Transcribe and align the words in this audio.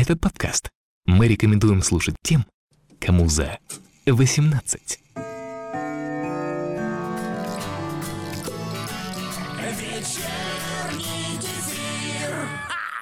Этот 0.00 0.20
подкаст 0.20 0.70
мы 1.06 1.26
рекомендуем 1.26 1.82
слушать 1.82 2.14
тем, 2.22 2.46
кому 3.00 3.26
за 3.26 3.58
18. 4.06 5.00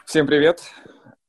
Всем 0.07 0.27
привет! 0.27 0.63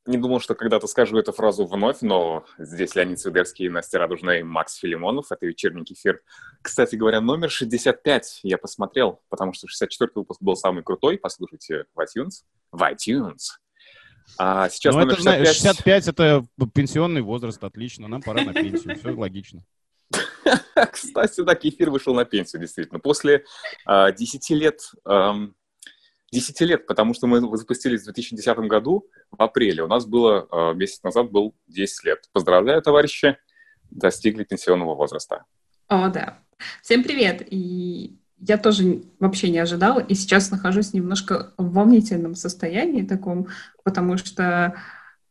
Не 0.05 0.17
думал, 0.17 0.39
что 0.39 0.55
когда-то 0.55 0.88
скажу 0.88 1.17
эту 1.17 1.33
фразу 1.33 1.66
вновь, 1.66 1.97
но 1.99 2.45
здесь 2.57 2.95
Леонид 2.95 3.20
Свидерский, 3.20 3.68
Настя 3.68 3.99
Радужная 3.99 4.39
и 4.39 4.43
Макс 4.43 4.75
Филимонов. 4.75 5.34
Это 5.34 5.47
вечерний 5.47 5.84
кефир. 5.84 6.21
Кстати 6.61 6.95
говоря, 6.95 7.20
номер 7.20 7.52
65 7.52 8.39
я 8.43 8.57
посмотрел, 8.57 9.21
потому 9.27 9.52
что 9.52 9.68
64 9.68 10.11
выпуск 10.15 10.41
был 10.41 10.55
самый 10.55 10.81
крутой. 10.81 11.18
Послушайте 11.18 11.88
в 11.93 11.99
iTunes. 11.99 12.45
В 12.71 12.81
iTunes. 12.84 13.57
А 14.38 14.70
сейчас 14.70 14.94
ну, 14.94 15.02
номер 15.02 15.14
это, 15.14 15.46
65... 15.46 15.55
65— 15.55 16.07
это 16.10 16.46
пенсионный 16.73 17.21
возраст, 17.21 17.64
отлично. 17.64 18.07
Нам 18.07 18.21
пора 18.21 18.43
на 18.43 18.54
пенсию, 18.54 18.96
все 18.97 19.11
логично. 19.11 19.64
Кстати, 20.92 21.42
да, 21.42 21.56
кефир 21.56 21.89
вышел 21.89 22.14
на 22.14 22.25
пенсию, 22.25 22.61
действительно. 22.61 23.00
После 23.00 23.46
э, 23.87 24.14
10 24.14 24.50
лет... 24.51 24.82
Э, 25.06 25.32
10 26.32 26.61
лет, 26.61 26.86
потому 26.87 27.14
что 27.14 27.25
мы 27.25 27.39
запустились 27.57 28.01
в 28.01 28.06
2010 28.06 28.57
году, 28.68 29.07
в 29.32 29.42
апреле. 29.42 29.84
У 29.84 29.87
нас 29.87 30.06
было, 30.06 30.48
э, 30.51 30.73
месяц 30.73 31.01
назад 31.01 31.32
был 31.32 31.56
10 31.68 32.03
лет. 32.03 32.25
Поздравляю, 32.34 32.81
товарищи, 32.81 33.38
достигли 33.89 34.44
пенсионного 34.44 34.94
возраста. 34.95 35.45
О, 35.88 36.09
да. 36.09 36.39
Всем 36.81 37.03
привет. 37.03 37.48
И 37.50 38.20
я 38.39 38.58
тоже 38.58 39.03
вообще 39.19 39.50
не 39.50 39.59
ожидала, 39.59 40.00
и 40.00 40.14
сейчас 40.14 40.52
нахожусь 40.52 40.94
немножко 40.94 41.53
в 41.58 41.72
волнительном 41.72 42.36
состоянии 42.36 43.03
таком, 43.03 43.47
потому 43.83 44.17
что 44.17 44.75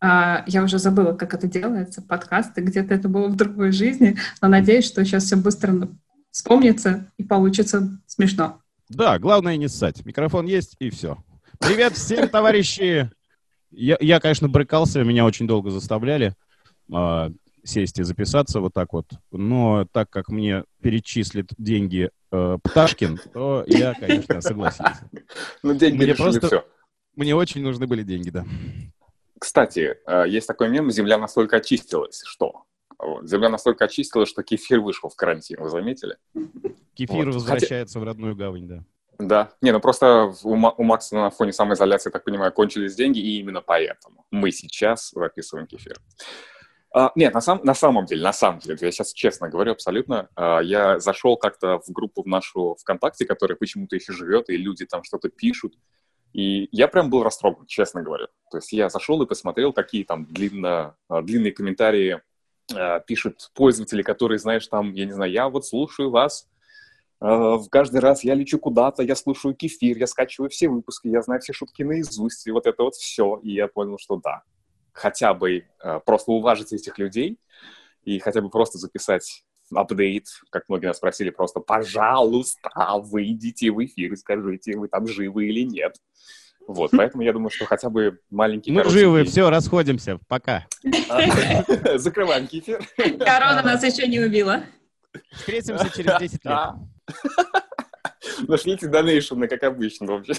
а, 0.01 0.45
я 0.47 0.63
уже 0.63 0.79
забыла, 0.79 1.13
как 1.13 1.35
это 1.35 1.47
делается, 1.47 2.03
подкасты, 2.03 2.61
где-то 2.61 2.95
это 2.95 3.09
было 3.09 3.29
в 3.29 3.37
другой 3.37 3.73
жизни, 3.73 4.17
но 4.43 4.49
надеюсь, 4.49 4.87
что 4.87 5.05
сейчас 5.05 5.25
все 5.25 5.37
быстро 5.37 5.89
вспомнится 6.31 7.11
и 7.17 7.25
получится 7.25 7.99
смешно. 8.07 8.61
Да, 8.89 9.19
главное 9.19 9.57
не 9.57 9.69
ссать. 9.69 10.05
Микрофон 10.05 10.47
есть, 10.47 10.77
и 10.79 10.91
все. 10.91 11.19
Привет 11.59 11.95
всем, 11.95 12.29
товарищи! 12.29 13.11
Я, 13.71 13.97
я, 14.01 14.21
конечно, 14.21 14.49
брыкался, 14.49 15.03
меня 15.03 15.25
очень 15.25 15.47
долго 15.47 15.71
заставляли 15.71 16.35
э, 16.93 17.31
сесть 17.67 17.99
и 17.99 18.03
записаться 18.03 18.61
вот 18.61 18.73
так 18.75 18.93
вот. 18.93 19.07
Но 19.31 19.87
так 19.93 20.11
как 20.11 20.29
мне 20.29 20.65
перечислит 20.81 21.51
деньги 21.59 22.11
э, 22.31 22.59
Пташкин, 22.63 23.21
то 23.33 23.65
я, 23.67 23.95
конечно, 23.95 24.41
согласился. 24.41 25.11
Ну, 25.63 25.75
деньги 25.75 26.05
мне 26.05 26.15
просто... 26.15 26.47
все. 26.47 26.65
Мне 27.15 27.35
очень 27.35 27.63
нужны 27.63 27.87
были 27.87 28.03
деньги, 28.03 28.31
да. 28.31 28.45
Кстати, 29.39 29.99
э, 30.07 30.25
есть 30.29 30.47
такой 30.47 30.69
мем, 30.69 30.91
земля 30.91 31.19
настолько 31.19 31.57
очистилась, 31.57 32.23
что... 32.25 32.65
Земля 33.25 33.51
настолько 33.51 33.85
очистилась, 33.85 34.31
что 34.31 34.43
кефир 34.43 34.81
вышел 34.81 35.11
в 35.11 35.17
карантин, 35.17 35.61
вы 35.61 35.69
заметили? 35.69 36.17
Кефир 36.95 37.27
вот. 37.27 37.35
возвращается 37.35 37.99
Хотя... 37.99 38.01
в 38.01 38.05
родную 38.05 38.35
гавань, 38.35 38.67
да. 38.67 38.85
Да. 39.19 39.51
Не, 39.61 39.73
ну 39.73 39.81
просто 39.81 40.33
у, 40.43 40.53
у 40.53 40.83
Макса 40.83 41.15
на 41.15 41.31
фоне 41.31 41.53
самоизоляции, 41.53 42.11
так 42.11 42.25
понимаю, 42.25 42.53
кончились 42.53 42.95
деньги, 42.95 43.19
и 43.19 43.39
именно 43.39 43.61
поэтому 43.61 44.27
мы 44.31 44.51
сейчас 44.51 45.11
записываем 45.15 45.67
кефир. 45.67 45.99
А, 46.99 47.13
нет, 47.15 47.35
на, 47.35 47.43
сам, 47.43 47.61
на 47.63 47.75
самом 47.75 48.07
деле, 48.07 48.23
на 48.23 48.33
самом 48.33 48.59
деле, 48.61 48.79
я 48.81 48.91
сейчас 48.91 49.13
честно 49.13 49.51
говорю 49.51 49.73
абсолютно, 49.73 50.31
а, 50.35 50.61
я 50.61 50.99
зашел 50.99 51.37
как-то 51.37 51.79
в 51.87 51.93
группу 51.93 52.23
в 52.23 52.27
нашу 52.27 52.75
ВКонтакте, 52.81 53.27
которая 53.27 53.55
почему-то 53.55 53.97
еще 53.97 54.15
живет, 54.15 54.49
и 54.49 54.57
люди 54.57 54.87
там 54.87 55.05
что-то 55.05 55.29
пишут, 55.29 55.75
и 56.33 56.71
я 56.73 56.89
прям 56.89 57.11
был 57.11 57.23
растроган, 57.23 57.67
честно 57.67 58.03
говоря. 58.03 58.29
То 58.51 58.57
есть 58.57 58.73
я 58.73 58.89
зашел 58.89 59.21
и 59.21 59.27
посмотрел, 59.27 59.75
какие 59.75 60.05
там 60.05 60.25
длинно, 60.25 60.97
а, 61.11 61.21
длинные 61.21 61.53
комментарии 61.53 62.23
а, 62.75 63.01
пишут 63.01 63.51
пользователи, 63.55 64.01
которые, 64.01 64.39
знаешь, 64.39 64.67
там, 64.67 64.95
я 64.95 65.05
не 65.05 65.13
знаю, 65.13 65.31
я 65.31 65.51
вот 65.51 65.67
слушаю 65.67 66.09
вас, 66.09 66.49
в 67.21 67.69
каждый 67.71 68.01
раз 68.01 68.25
я 68.25 68.35
лечу 68.35 68.59
куда-то, 68.59 69.03
я 69.03 69.17
слушаю 69.17 69.55
кефир, 69.55 69.99
я 69.99 70.07
скачиваю 70.07 70.49
все 70.49 70.69
выпуски, 70.69 71.09
я 71.09 71.21
знаю 71.21 71.43
все 71.43 71.53
шутки 71.53 71.83
наизусть, 71.83 72.47
и 72.47 72.51
вот 72.51 72.67
это 72.67 72.83
вот 72.83 72.95
все. 72.95 73.39
И 73.43 73.53
я 73.53 73.69
понял, 73.69 73.97
что 73.99 74.17
да, 74.17 74.43
хотя 74.97 75.35
бы 75.35 75.67
э, 75.83 76.01
просто 76.05 76.33
уважить 76.33 76.73
этих 76.73 76.99
людей 76.99 77.39
и 78.03 78.19
хотя 78.19 78.41
бы 78.41 78.49
просто 78.49 78.79
записать 78.79 79.45
апдейт, 79.75 80.27
как 80.51 80.69
многие 80.69 80.87
нас 80.87 80.97
спросили, 80.97 81.31
просто, 81.31 81.61
пожалуйста, 81.61 82.71
выйдите 82.99 83.71
в 83.71 83.85
эфир 83.85 84.13
и 84.13 84.17
скажите, 84.17 84.77
вы 84.77 84.89
там 84.89 85.07
живы 85.07 85.47
или 85.47 85.63
нет. 85.63 85.97
Вот, 86.67 86.91
поэтому 86.97 87.23
я 87.23 87.33
думаю, 87.33 87.51
что 87.51 87.67
хотя 87.67 87.91
бы 87.91 88.21
маленький... 88.31 88.73
Мы 88.73 88.85
живы, 88.85 89.25
все, 89.25 89.51
расходимся, 89.51 90.19
пока. 90.29 90.67
Закрываем 91.95 92.47
кефир. 92.47 92.87
Корона 92.97 93.63
нас 93.63 93.83
еще 93.83 94.07
не 94.07 94.21
убила. 94.21 94.65
Встретимся 95.33 95.91
через 95.95 96.17
10 96.21 96.45
лет. 96.45 98.49
Нашлите 98.49 98.89
донейшены, 98.89 99.49
как 99.49 99.63
обычно 99.65 100.07
вообще. 100.07 100.35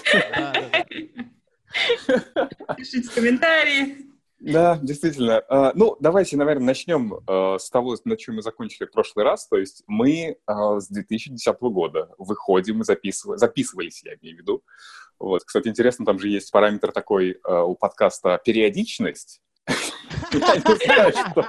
Пишите 2.76 3.08
комментарии. 3.14 4.07
Да, 4.40 4.78
действительно. 4.80 5.42
Uh, 5.50 5.72
ну, 5.74 5.96
давайте, 5.98 6.36
наверное, 6.36 6.66
начнем 6.66 7.14
uh, 7.14 7.58
с 7.58 7.70
того, 7.70 7.96
на 8.04 8.16
чем 8.16 8.36
мы 8.36 8.42
закончили 8.42 8.86
в 8.86 8.92
прошлый 8.92 9.24
раз. 9.24 9.48
То 9.48 9.56
есть 9.56 9.82
мы 9.86 10.36
uh, 10.48 10.80
с 10.80 10.88
2010 10.88 11.60
года 11.60 12.10
выходим 12.18 12.82
и 12.82 12.84
записываем, 12.84 13.38
записывались, 13.38 14.02
я 14.04 14.14
имею 14.14 14.36
в 14.36 14.40
виду. 14.40 14.62
Вот, 15.18 15.44
кстати, 15.44 15.66
интересно, 15.66 16.06
там 16.06 16.20
же 16.20 16.28
есть 16.28 16.52
параметр 16.52 16.92
такой 16.92 17.40
у 17.44 17.74
подкаста 17.74 18.40
«периодичность». 18.44 19.40
Я 20.32 20.54
не 20.56 20.84
знаю, 20.84 21.12
что... 21.12 21.48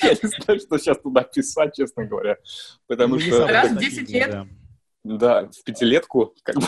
Я 0.00 0.10
не 0.10 0.28
знаю, 0.28 0.60
что 0.60 0.78
сейчас 0.78 1.00
туда 1.00 1.22
писать, 1.22 1.74
честно 1.74 2.04
говоря. 2.04 2.36
Потому 2.86 3.16
ну, 3.16 3.20
что... 3.20 3.48
Раз 3.48 3.72
в 3.72 3.78
10 3.78 4.10
лет. 4.10 4.46
Да, 5.02 5.48
в 5.48 5.64
пятилетку, 5.64 6.34
как 6.44 6.56
бы. 6.56 6.66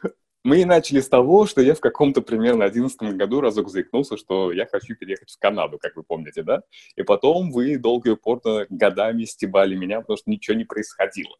Мы 0.42 0.64
начали 0.64 1.00
с 1.00 1.08
того, 1.08 1.46
что 1.46 1.60
я 1.60 1.74
в 1.74 1.80
каком-то 1.80 2.22
примерно 2.22 2.64
одиннадцатом 2.64 3.16
году 3.18 3.42
разок 3.42 3.68
заикнулся, 3.68 4.16
что 4.16 4.52
я 4.52 4.66
хочу 4.66 4.96
переехать 4.96 5.30
в 5.30 5.38
Канаду, 5.38 5.78
как 5.78 5.96
вы 5.96 6.02
помните, 6.02 6.42
да? 6.42 6.62
И 6.96 7.02
потом 7.02 7.52
вы 7.52 7.76
долго 7.76 8.08
и 8.08 8.12
упорно 8.12 8.66
годами 8.70 9.24
стебали 9.24 9.76
меня, 9.76 10.00
потому 10.00 10.16
что 10.16 10.30
ничего 10.30 10.56
не 10.56 10.64
происходило. 10.64 11.36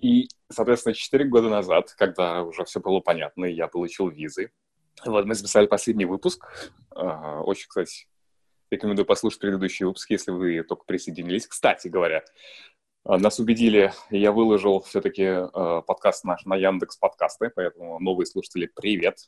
И, 0.00 0.28
соответственно, 0.50 0.94
четыре 0.94 1.26
года 1.26 1.48
назад, 1.48 1.92
когда 1.96 2.42
уже 2.42 2.64
все 2.64 2.80
было 2.80 3.00
понятно, 3.00 3.44
и 3.44 3.54
я 3.54 3.68
получил 3.68 4.08
визы, 4.08 4.50
вот 5.04 5.24
мы 5.24 5.34
записали 5.34 5.66
последний 5.66 6.04
выпуск. 6.04 6.44
А, 6.90 7.42
очень, 7.42 7.68
кстати, 7.68 8.06
рекомендую 8.70 9.06
послушать 9.06 9.40
предыдущий 9.40 9.86
выпуск, 9.86 10.10
если 10.10 10.30
вы 10.30 10.62
только 10.62 10.84
присоединились. 10.84 11.46
Кстати 11.46 11.88
говоря, 11.88 12.24
нас 13.04 13.38
убедили, 13.38 13.92
я 14.10 14.32
выложил 14.32 14.80
все-таки 14.80 15.22
э, 15.22 15.82
подкаст 15.86 16.24
наш 16.24 16.44
на 16.44 16.56
Яндекс 16.56 16.96
подкасты, 16.96 17.50
поэтому 17.54 17.98
новые 17.98 18.26
слушатели, 18.26 18.70
привет. 18.74 19.18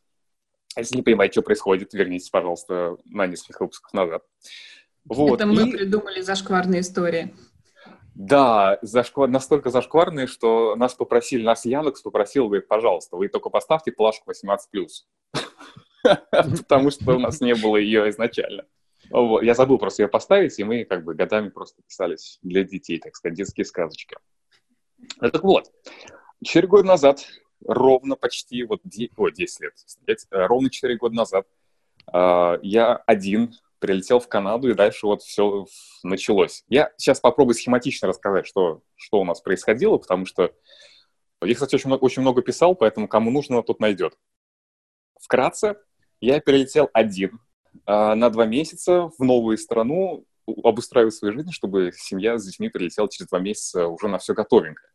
Если 0.76 0.96
не 0.96 1.02
понимаете, 1.02 1.32
что 1.32 1.42
происходит, 1.42 1.92
вернитесь, 1.92 2.30
пожалуйста, 2.30 2.96
на 3.04 3.26
несколько 3.26 3.62
выпусков 3.62 3.92
назад. 3.92 4.22
Вот. 5.04 5.40
Это 5.40 5.46
мы 5.46 5.68
и... 5.68 5.72
придумали 5.72 6.20
зашкварные 6.20 6.80
истории. 6.80 7.34
Да, 8.14 8.78
зашквар... 8.82 9.28
настолько 9.28 9.70
зашкварные, 9.70 10.26
что 10.26 10.76
нас 10.76 10.94
попросили, 10.94 11.42
нас 11.42 11.64
Яндекс 11.64 12.02
попросил, 12.02 12.46
говорит, 12.46 12.68
пожалуйста, 12.68 13.16
вы 13.16 13.28
только 13.28 13.48
поставьте 13.48 13.90
плашку 13.90 14.30
18+. 14.30 14.58
Потому 16.30 16.90
что 16.90 17.16
у 17.16 17.18
нас 17.18 17.40
не 17.40 17.54
было 17.54 17.76
ее 17.76 18.08
изначально. 18.10 18.64
Вот. 19.10 19.42
Я 19.42 19.54
забыл 19.54 19.78
просто 19.78 20.02
ее 20.02 20.08
поставить, 20.08 20.58
и 20.58 20.64
мы 20.64 20.84
как 20.84 21.04
бы 21.04 21.14
годами 21.14 21.48
просто 21.48 21.82
писались 21.82 22.38
для 22.42 22.64
детей, 22.64 22.98
так 22.98 23.16
сказать, 23.16 23.36
детские 23.36 23.64
сказочки. 23.64 24.16
Так 25.20 25.42
вот, 25.42 25.72
четыре 26.44 26.68
года 26.68 26.88
назад, 26.88 27.26
ровно 27.64 28.16
почти, 28.16 28.64
вот, 28.64 28.80
о, 29.16 29.30
10 29.30 29.60
лет, 29.60 29.74
э, 30.30 30.46
ровно 30.46 30.70
четыре 30.70 30.96
года 30.96 31.14
назад, 31.14 31.46
э, 32.12 32.58
я 32.62 32.96
один 33.06 33.54
прилетел 33.78 34.20
в 34.20 34.28
Канаду, 34.28 34.70
и 34.70 34.74
дальше 34.74 35.06
вот 35.06 35.22
все 35.22 35.66
началось. 36.04 36.64
Я 36.68 36.92
сейчас 36.96 37.20
попробую 37.20 37.54
схематично 37.54 38.06
рассказать, 38.08 38.46
что, 38.46 38.82
что 38.94 39.20
у 39.20 39.24
нас 39.24 39.40
происходило, 39.40 39.98
потому 39.98 40.24
что 40.24 40.52
я, 41.42 41.54
кстати, 41.54 41.74
очень 41.74 41.88
много, 41.88 42.04
очень 42.04 42.22
много 42.22 42.42
писал, 42.42 42.76
поэтому 42.76 43.08
кому 43.08 43.32
нужно, 43.32 43.62
тот 43.62 43.80
найдет. 43.80 44.16
Вкратце, 45.20 45.76
я 46.20 46.38
перелетел 46.40 46.90
один 46.92 47.40
на 47.86 48.30
два 48.30 48.46
месяца 48.46 49.10
в 49.18 49.24
новую 49.24 49.58
страну, 49.58 50.24
обустраивать 50.46 51.14
свою 51.14 51.34
жизнь, 51.34 51.52
чтобы 51.52 51.92
семья 51.94 52.38
с 52.38 52.44
детьми 52.44 52.68
прилетела 52.68 53.08
через 53.08 53.28
два 53.28 53.38
месяца 53.38 53.86
уже 53.86 54.08
на 54.08 54.18
все 54.18 54.34
готовенькое. 54.34 54.88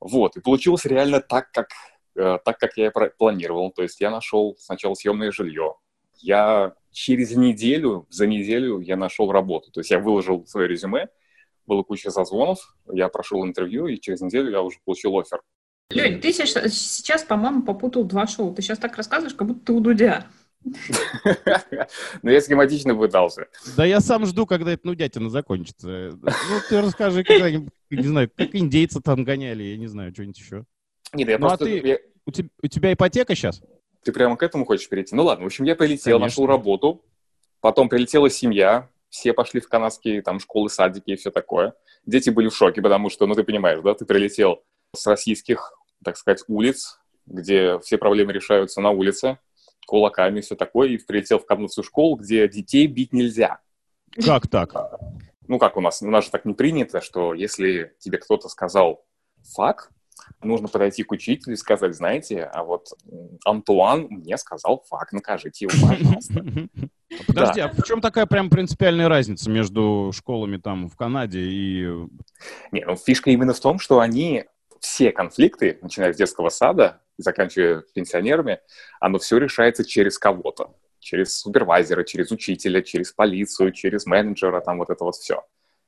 Вот, 0.00 0.36
и 0.36 0.40
получилось 0.40 0.84
реально 0.84 1.20
так, 1.20 1.50
как, 1.50 1.68
э, 2.14 2.38
так, 2.44 2.58
как 2.58 2.76
я 2.76 2.90
планировал. 2.90 3.72
То 3.72 3.82
есть 3.82 4.00
я 4.00 4.10
нашел 4.10 4.56
сначала 4.58 4.94
съемное 4.94 5.32
жилье. 5.32 5.74
Я 6.20 6.74
через 6.92 7.36
неделю, 7.36 8.06
за 8.08 8.26
неделю 8.26 8.80
я 8.80 8.96
нашел 8.96 9.30
работу. 9.32 9.70
То 9.72 9.80
есть 9.80 9.90
я 9.90 9.98
выложил 9.98 10.46
свое 10.46 10.68
резюме, 10.68 11.08
было 11.66 11.82
куча 11.82 12.10
зазвонов, 12.10 12.76
я 12.92 13.08
прошел 13.08 13.44
интервью, 13.44 13.86
и 13.86 14.00
через 14.00 14.20
неделю 14.20 14.50
я 14.50 14.62
уже 14.62 14.78
получил 14.84 15.18
офер. 15.18 15.42
Лень, 15.90 16.20
ты 16.20 16.32
сейчас, 16.32 17.24
по-моему, 17.24 17.62
попутал 17.62 18.04
два 18.04 18.26
шоу. 18.26 18.54
Ты 18.54 18.62
сейчас 18.62 18.78
так 18.78 18.96
рассказываешь, 18.96 19.34
как 19.34 19.48
будто 19.48 19.66
ты 19.66 19.72
у 19.72 19.80
Дудя. 19.80 20.26
Но 22.22 22.30
я 22.30 22.40
схематично 22.40 22.94
пытался. 22.94 23.46
Да 23.76 23.84
я 23.84 24.00
сам 24.00 24.26
жду, 24.26 24.46
когда 24.46 24.72
эта 24.72 24.86
нудятина 24.86 25.30
закончится. 25.30 26.10
Ну, 26.20 26.28
ты 26.68 26.80
расскажи 26.80 27.24
когда-нибудь, 27.24 27.72
не 27.90 28.02
знаю, 28.06 28.30
как 28.34 28.54
индейцы 28.54 29.00
там 29.00 29.24
гоняли, 29.24 29.62
я 29.62 29.76
не 29.76 29.86
знаю, 29.86 30.12
что-нибудь 30.12 30.38
еще. 30.38 30.64
Нет, 31.14 31.28
я 31.28 31.38
Ну, 31.38 31.46
а 31.46 31.50
просто... 31.50 31.64
ты- 31.66 31.86
я- 31.86 31.98
У 32.26 32.30
тебя, 32.30 32.48
у 32.62 32.66
тебя 32.66 32.92
ипотека 32.92 33.34
сейчас? 33.34 33.62
Ты 34.04 34.12
прямо 34.12 34.36
к 34.36 34.42
этому 34.42 34.64
хочешь 34.66 34.88
перейти? 34.88 35.14
Ну 35.14 35.24
ладно, 35.24 35.44
в 35.44 35.46
общем, 35.46 35.64
я 35.64 35.74
прилетел, 35.74 36.18
Конечно. 36.18 36.42
нашел 36.42 36.46
работу, 36.46 37.04
потом 37.60 37.88
прилетела 37.88 38.28
семья, 38.30 38.88
все 39.08 39.32
пошли 39.32 39.60
в 39.60 39.68
канадские 39.68 40.22
там 40.22 40.38
школы, 40.38 40.68
садики 40.68 41.10
и 41.10 41.16
все 41.16 41.30
такое. 41.30 41.72
Дети 42.04 42.30
были 42.30 42.48
в 42.48 42.54
шоке, 42.56 42.82
потому 42.82 43.08
что, 43.10 43.26
ну 43.26 43.34
ты 43.34 43.42
понимаешь, 43.44 43.80
да, 43.82 43.94
ты 43.94 44.04
прилетел 44.04 44.62
с 44.94 45.06
российских, 45.06 45.72
так 46.04 46.16
сказать, 46.16 46.44
улиц, 46.48 47.00
где 47.26 47.78
все 47.80 47.98
проблемы 47.98 48.32
решаются 48.32 48.80
на 48.80 48.90
улице, 48.90 49.38
кулаками 49.88 50.38
и 50.38 50.42
все 50.42 50.54
такое, 50.54 50.90
и 50.90 50.98
прилетел 50.98 51.38
в 51.38 51.46
канадскую 51.46 51.84
школу, 51.84 52.16
где 52.16 52.46
детей 52.46 52.86
бить 52.86 53.12
нельзя. 53.12 53.60
Как 54.24 54.46
так? 54.46 54.74
Ну 55.48 55.58
как 55.58 55.76
у 55.76 55.80
нас? 55.80 56.02
У 56.02 56.10
нас 56.10 56.26
же 56.26 56.30
так 56.30 56.44
не 56.44 56.52
принято, 56.52 57.00
что 57.00 57.32
если 57.32 57.94
тебе 57.98 58.18
кто-то 58.18 58.48
сказал 58.48 59.04
«фак», 59.54 59.90
нужно 60.42 60.68
подойти 60.68 61.04
к 61.04 61.12
учителю 61.12 61.54
и 61.54 61.56
сказать, 61.56 61.96
знаете, 61.96 62.42
а 62.42 62.64
вот 62.64 62.88
Антуан 63.46 64.08
мне 64.10 64.36
сказал 64.36 64.84
«фак», 64.88 65.12
накажите 65.12 65.66
его, 65.66 65.88
пожалуйста. 65.88 66.44
Подожди, 67.26 67.60
а 67.60 67.68
в 67.68 67.82
чем 67.84 68.02
такая 68.02 68.26
прям 68.26 68.50
принципиальная 68.50 69.08
разница 69.08 69.50
между 69.50 70.12
школами 70.14 70.58
там 70.58 70.88
в 70.90 70.96
Канаде 70.96 71.40
и... 71.40 71.86
Не, 72.70 72.84
ну 72.84 72.96
фишка 72.96 73.30
именно 73.30 73.54
в 73.54 73.60
том, 73.60 73.78
что 73.78 74.00
они 74.00 74.44
все 74.80 75.12
конфликты, 75.12 75.78
начиная 75.82 76.12
с 76.12 76.16
детского 76.16 76.48
сада 76.48 77.00
и 77.18 77.22
заканчивая 77.22 77.84
пенсионерами, 77.94 78.60
оно 79.00 79.18
все 79.18 79.38
решается 79.38 79.84
через 79.84 80.18
кого-то. 80.18 80.74
Через 81.00 81.38
супервайзера, 81.38 82.04
через 82.04 82.30
учителя, 82.30 82.82
через 82.82 83.12
полицию, 83.12 83.72
через 83.72 84.06
менеджера, 84.06 84.60
там 84.60 84.78
вот 84.78 84.90
это 84.90 85.04
вот 85.04 85.14
все. 85.14 85.36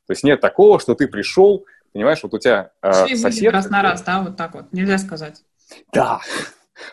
То 0.07 0.13
есть 0.13 0.25
нет 0.25 0.41
такого, 0.41 0.81
что 0.81 0.95
ты 0.95 1.09
пришел, 1.09 1.67
понимаешь, 1.93 2.23
вот 2.23 2.35
у 2.35 2.39
тебя 2.39 2.73
э, 2.83 3.07
Все 3.07 3.17
сосед... 3.17 3.53
раз 3.53 3.69
на 3.71 3.83
раз, 3.83 4.03
да, 4.03 4.23
вот 4.23 4.37
так 4.37 4.55
вот. 4.55 4.73
Нельзя 4.73 4.99
сказать. 4.99 5.43
Да. 5.93 6.21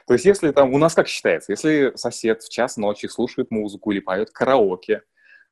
То 0.05 0.13
есть 0.13 0.25
если 0.25 0.51
там, 0.51 0.73
у 0.73 0.77
нас 0.77 0.93
как 0.93 1.07
считается, 1.07 1.51
если 1.51 1.93
сосед 1.95 2.43
в 2.43 2.49
час 2.49 2.77
ночи 2.77 3.07
слушает 3.07 3.51
музыку 3.51 3.91
или 3.91 3.99
поет 3.99 4.31
караоке, 4.31 5.03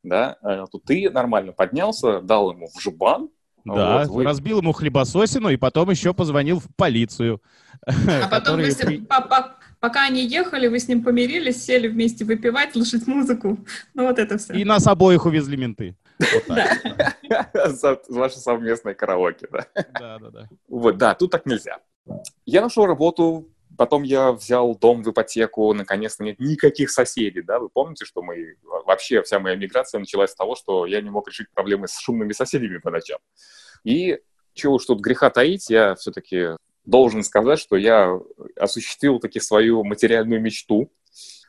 да, 0.04 0.38
э, 0.44 0.66
то 0.72 0.80
ты 0.80 1.10
нормально 1.10 1.54
поднялся, 1.54 2.22
дал 2.22 2.52
ему 2.52 2.68
в 2.68 2.80
жбан, 2.82 3.30
Да, 3.66 4.00
Вот, 4.00 4.08
вы- 4.10 4.24
разбил 4.24 4.60
ему 4.60 4.72
хлебососину 4.74 5.50
и 5.50 5.58
потом 5.58 5.90
еще 5.90 6.14
позвонил 6.14 6.60
в 6.60 6.68
полицию. 6.76 7.42
А 7.86 8.28
потом, 8.30 8.58
вы 8.62 8.70
при- 8.76 9.00
по- 9.00 9.22
по- 9.22 9.56
пока 9.80 10.06
они 10.06 10.26
ехали, 10.26 10.68
вы 10.68 10.80
с 10.80 10.88
ним 10.88 11.04
помирились, 11.04 11.64
сели 11.64 11.88
вместе 11.88 12.26
выпивать, 12.26 12.74
слушать 12.74 13.08
музыку. 13.08 13.58
Ну, 13.96 14.08
вот 14.08 14.20
это 14.20 14.38
все. 14.38 14.54
И 14.54 14.64
нас 14.64 14.86
обоих 14.88 15.26
увезли 15.26 15.58
менты. 15.58 15.96
Вот 16.20 16.46
так. 16.46 17.18
за 17.72 18.00
ваше 18.10 18.38
совместное 18.38 18.94
караоке, 18.94 19.48
да. 19.52 19.66
Да, 20.00 20.20
да, 20.20 20.30
да. 20.30 20.50
Вот, 20.70 20.98
да, 20.98 21.16
тут 21.16 21.32
так 21.32 21.46
нельзя. 21.48 21.80
Я 22.46 22.62
нашел 22.62 22.86
работу, 22.86 23.50
потом 23.78 24.04
я 24.04 24.32
взял 24.32 24.76
дом 24.76 25.04
в 25.04 25.12
ипотеку, 25.12 25.74
наконец-то 25.74 26.24
нет 26.24 26.40
никаких 26.40 26.90
соседей, 26.92 27.42
да, 27.42 27.60
вы 27.60 27.70
помните, 27.70 28.06
что 28.06 28.22
мы, 28.22 28.56
вообще 28.64 29.22
вся 29.22 29.40
моя 29.40 29.56
миграция 29.56 30.00
началась 30.00 30.32
с 30.32 30.36
того, 30.36 30.56
что 30.56 30.86
я 30.86 31.02
не 31.02 31.10
мог 31.10 31.28
решить 31.28 31.48
проблемы 31.54 31.88
с 31.88 31.98
шумными 32.00 32.34
соседями 32.34 32.78
по 32.78 32.92
ночам. 32.92 33.20
И 33.84 34.20
чего 34.54 34.76
уж 34.76 34.86
тут 34.86 35.02
греха 35.02 35.30
таить, 35.30 35.70
я 35.70 35.96
все-таки 35.96 36.50
должен 36.86 37.24
сказать, 37.24 37.60
что 37.60 37.76
я 37.76 38.20
осуществил 38.56 39.20
таки 39.20 39.40
свою 39.40 39.84
материальную 39.84 40.42
мечту. 40.42 40.92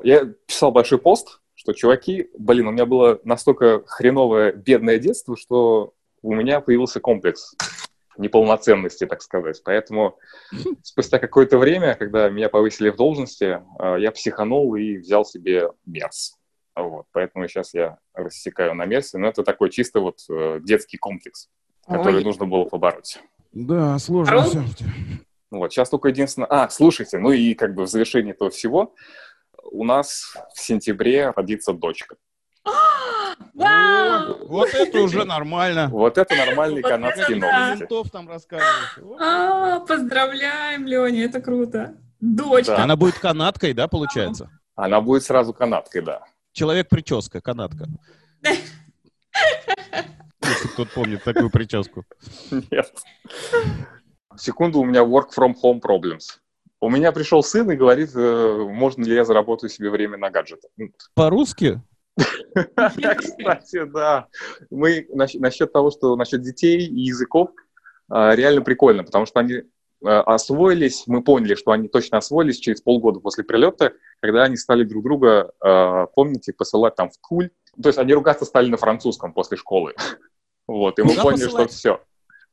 Я 0.02 0.24
писал 0.46 0.72
большой 0.72 0.98
пост, 0.98 1.40
что, 1.54 1.72
чуваки, 1.72 2.30
блин, 2.38 2.68
у 2.68 2.70
меня 2.70 2.86
было 2.86 3.20
настолько 3.24 3.82
хреновое 3.86 4.52
бедное 4.52 4.98
детство, 4.98 5.36
что 5.36 5.94
у 6.22 6.34
меня 6.34 6.60
появился 6.60 7.00
комплекс 7.00 7.54
неполноценности, 8.18 9.06
так 9.06 9.22
сказать. 9.22 9.60
Поэтому 9.64 10.18
спустя 10.82 11.18
какое-то 11.18 11.58
время, 11.58 11.94
когда 11.94 12.28
меня 12.28 12.48
повысили 12.48 12.90
в 12.90 12.96
должности, 12.96 13.62
э, 13.78 13.96
я 14.00 14.10
психанул 14.12 14.74
и 14.76 14.98
взял 14.98 15.24
себе 15.24 15.70
мерс. 15.84 16.36
Вот, 16.74 17.06
поэтому 17.12 17.48
сейчас 17.48 17.72
я 17.72 17.98
рассекаю 18.12 18.74
на 18.74 18.84
мерсе, 18.84 19.16
но 19.16 19.28
это 19.28 19.42
такой 19.42 19.70
чисто 19.70 20.00
вот 20.00 20.18
э, 20.28 20.60
детский 20.62 20.98
комплекс, 20.98 21.48
который 21.86 22.16
Ой. 22.16 22.24
нужно 22.24 22.44
было 22.44 22.64
побороть. 22.64 23.18
Да, 23.52 23.98
сложно 23.98 24.42
все. 24.42 24.62
Вот, 25.50 25.72
сейчас 25.72 25.88
только 25.88 26.08
единственное... 26.08 26.48
А, 26.48 26.68
слушайте, 26.68 27.18
ну 27.18 27.30
и 27.30 27.54
как 27.54 27.74
бы 27.74 27.84
в 27.84 27.88
завершении 27.88 28.32
этого 28.32 28.50
всего 28.50 28.94
у 29.70 29.84
нас 29.84 30.36
в 30.54 30.60
сентябре 30.60 31.30
родится 31.34 31.72
дочка. 31.72 32.16
Вау! 33.54 34.46
Вот 34.48 34.74
это 34.74 35.00
уже 35.00 35.24
нормально. 35.24 35.88
Вот 35.88 36.18
это 36.18 36.34
это 37.06 37.40
да. 37.40 37.76
новости. 37.76 38.10
Там 38.12 38.28
рассказываешь. 38.28 39.20
А, 39.20 39.80
поздравляем, 39.80 40.86
Леня, 40.86 41.24
это 41.24 41.40
круто. 41.40 41.96
Дочка. 42.20 42.82
Она 42.82 42.96
будет 42.96 43.18
канадкой, 43.18 43.72
да, 43.72 43.88
получается? 43.88 44.50
Она 44.74 45.00
будет 45.00 45.24
сразу 45.24 45.54
канадкой, 45.54 46.02
да. 46.02 46.22
Человек-прическа, 46.52 47.40
канадка. 47.40 47.86
Если 50.42 50.68
кто-то 50.68 50.90
помнит 50.94 51.24
такую 51.24 51.50
прическу. 51.50 52.04
Нет. 52.50 52.92
Секунду, 54.38 54.80
у 54.80 54.84
меня 54.84 55.00
work 55.00 55.28
from 55.36 55.54
home 55.62 55.80
problems. 55.80 56.38
У 56.80 56.90
меня 56.90 57.10
пришел 57.10 57.42
сын 57.42 57.70
и 57.70 57.76
говорит, 57.76 58.10
э, 58.14 58.66
можно 58.70 59.02
ли 59.02 59.14
я 59.14 59.24
заработаю 59.24 59.70
себе 59.70 59.90
время 59.90 60.18
на 60.18 60.30
гаджеты. 60.30 60.68
По-русски? 61.14 61.80
Кстати, 63.18 63.84
да. 63.84 64.26
Мы 64.70 65.06
насчет, 65.12 65.72
того, 65.72 65.90
что 65.90 66.16
насчет 66.16 66.42
детей 66.42 66.86
и 66.86 67.00
языков 67.02 67.50
а, 68.08 68.34
реально 68.34 68.62
прикольно, 68.62 69.04
потому 69.04 69.26
что 69.26 69.40
они 69.40 69.62
а, 70.04 70.22
освоились, 70.22 71.04
мы 71.06 71.22
поняли, 71.22 71.54
что 71.54 71.72
они 71.72 71.88
точно 71.88 72.18
освоились 72.18 72.58
через 72.58 72.80
полгода 72.80 73.20
после 73.20 73.44
прилета, 73.44 73.92
когда 74.20 74.44
они 74.44 74.56
стали 74.56 74.84
друг 74.84 75.04
друга, 75.04 75.52
а, 75.60 76.06
помните, 76.06 76.52
посылать 76.52 76.94
там 76.96 77.10
в 77.10 77.18
куль. 77.20 77.50
То 77.80 77.88
есть 77.88 77.98
они 77.98 78.14
ругаться 78.14 78.44
стали 78.44 78.68
на 78.68 78.76
французском 78.76 79.32
после 79.32 79.56
школы. 79.56 79.94
Вот, 80.68 80.98
и 80.98 81.02
мы 81.04 81.14
поняли, 81.14 81.46
что 81.46 81.68
все. 81.68 82.00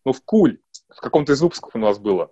Ну, 0.06 0.13
в 0.13 0.21
куль. 0.24 0.59
В 0.88 1.01
каком-то 1.01 1.33
из 1.33 1.42
выпусков 1.42 1.74
у 1.74 1.80
нас 1.80 1.98
было. 1.98 2.30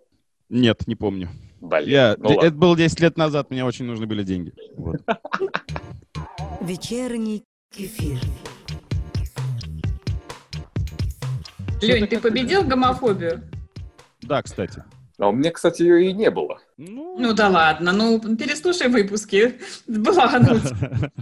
Нет, 0.48 0.86
не 0.86 0.94
помню. 0.94 1.30
Блин, 1.60 1.89
Я, 1.89 2.16
ну 2.19 2.30
ладно. 2.30 2.45
это 2.45 2.56
было 2.56 2.77
10 2.77 3.00
лет 3.00 3.18
назад, 3.18 3.50
мне 3.50 3.66
очень 3.66 3.86
нужны 3.86 4.06
были 4.06 4.22
деньги. 4.22 4.54
Вот. 4.75 4.98
Вечерний 6.59 7.46
кефир. 7.72 8.20
Лень, 11.81 12.08
ты 12.08 12.20
победил 12.20 12.63
гомофобию? 12.63 13.41
Да, 14.22 14.41
кстати. 14.41 14.84
А 15.17 15.29
у 15.29 15.31
меня, 15.31 15.51
кстати, 15.51 15.81
ее 15.84 16.10
и 16.10 16.13
не 16.13 16.29
было. 16.29 16.60
Ну, 16.77 17.17
Ну 17.17 17.34
да 17.34 17.50
ладно, 17.50 17.91
ну 17.91 18.20
переслушай 18.36 18.88
выпуски. 18.89 19.60
Благануть. 19.88 20.72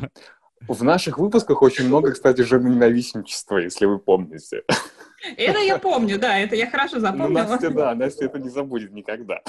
В 0.68 0.84
наших 0.84 1.18
выпусках 1.18 1.62
очень 1.62 1.88
много, 1.88 2.12
кстати, 2.12 2.42
женоненавистничества, 2.42 3.58
если 3.58 3.86
вы 3.86 4.00
помните. 4.00 4.64
Это 5.38 5.60
я 5.60 5.78
помню, 5.78 6.18
да, 6.18 6.38
это 6.38 6.56
я 6.56 6.70
хорошо 6.70 6.96
Ну, 6.96 7.02
запомнила. 7.02 7.44
Настя, 7.44 7.70
да, 7.72 7.94
Настя 7.94 8.26
это 8.26 8.40
не 8.40 8.48
забудет 8.48 8.94
никогда. 8.94 9.42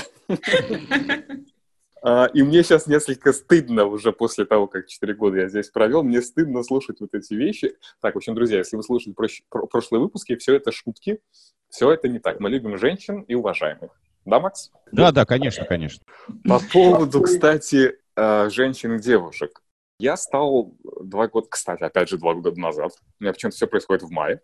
А, 2.03 2.27
И 2.33 2.43
мне 2.43 2.63
сейчас 2.63 2.87
несколько 2.87 3.33
стыдно 3.33 3.85
уже 3.85 4.13
после 4.13 4.45
того, 4.47 4.67
как 4.67 4.87
4 4.87 5.15
года 5.15 5.39
я 5.39 5.49
здесь 5.49 5.69
провел, 5.71 6.03
мне 6.03 6.23
стыдно 6.23 6.63
слушать 6.63 7.01
вот 7.01 7.15
эти 7.15 7.35
вещи. 7.35 7.77
Так, 8.01 8.15
в 8.15 8.19
общем, 8.19 8.35
друзья, 8.35 8.59
если 8.59 8.77
вы 8.77 8.83
слушали 8.83 9.15
прош- 9.15 9.43
про- 9.49 9.67
прошлые 9.67 10.01
выпуски, 10.01 10.37
все 10.37 10.55
это 10.57 10.73
шутки, 10.73 11.21
все 11.69 11.91
это 11.93 12.09
не 12.09 12.19
так. 12.19 12.41
Мы 12.41 12.49
любим 12.51 12.79
женщин 12.79 13.21
и 13.23 13.35
уважаем 13.35 13.79
их. 13.83 13.91
Да, 14.25 14.41
Макс? 14.41 14.71
Да, 14.93 15.13
да, 15.13 15.25
конечно, 15.25 15.65
конечно. 15.65 16.05
По 16.45 16.61
поводу, 16.73 17.23
кстати, 17.23 17.99
э, 18.17 18.51
женщин 18.51 18.95
и 18.95 18.99
девушек. 19.01 19.63
Я 19.99 20.17
стал 20.17 20.75
два 21.03 21.29
года, 21.29 21.49
кстати, 21.51 21.83
опять 21.83 22.09
же, 22.09 22.17
два 22.19 22.35
года 22.35 22.59
назад. 22.59 22.93
У 23.19 23.25
меня 23.25 23.33
почему-то 23.33 23.57
все 23.57 23.67
происходит 23.67 24.03
в 24.03 24.11
мае. 24.11 24.41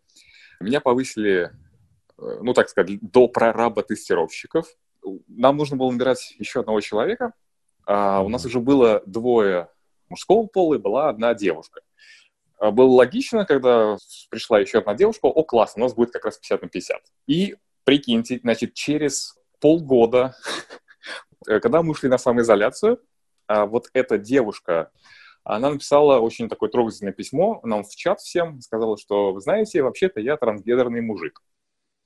Меня 0.61 0.81
повысили, 0.81 1.51
э, 2.19 2.39
ну, 2.43 2.53
так 2.53 2.69
сказать, 2.69 2.99
до 3.01 3.29
прораба 3.29 3.83
тестировщиков. 3.83 4.67
Нам 5.29 5.57
нужно 5.57 5.77
было 5.77 5.91
набирать 5.91 6.35
еще 6.39 6.61
одного 6.61 6.81
человека. 6.81 7.33
А 7.87 8.21
у 8.23 8.29
нас 8.29 8.45
уже 8.45 8.61
было 8.61 9.03
двое 9.07 9.69
мужского 10.09 10.47
пола 10.47 10.75
и 10.75 10.79
была 10.79 11.09
одна 11.09 11.35
девушка. 11.35 11.81
А 12.59 12.71
Было 12.71 12.91
логично, 12.91 13.45
когда 13.45 13.97
пришла 14.31 14.61
еще 14.61 14.79
одна 14.79 14.95
девушка, 14.95 15.27
о, 15.27 15.45
класс, 15.45 15.75
у 15.77 15.81
нас 15.81 15.95
будет 15.95 16.11
как 16.11 16.25
раз 16.25 16.39
50 16.39 16.63
на 16.63 16.69
50. 16.69 17.03
И 17.27 17.57
прикиньте, 17.85 18.39
значит, 18.43 18.75
через 18.75 19.37
полгода, 19.61 20.35
э, 21.47 21.61
когда 21.61 21.83
мы 21.83 21.91
ушли 21.91 22.09
на 22.09 22.19
самоизоляцию, 22.19 23.01
а, 23.47 23.67
вот 23.67 23.89
эта 23.93 24.19
девушка, 24.19 24.91
она 25.45 25.71
написала 25.71 26.19
очень 26.19 26.49
такое 26.49 26.69
трогательное 26.69 27.13
письмо 27.13 27.61
нам 27.63 27.85
в 27.85 27.95
чат 27.95 28.21
всем, 28.21 28.61
сказала, 28.61 28.99
что, 28.99 29.33
вы 29.33 29.41
знаете, 29.41 29.83
вообще-то 29.83 30.21
я 30.21 30.37
трансгендерный 30.37 31.03
мужик. 31.03 31.41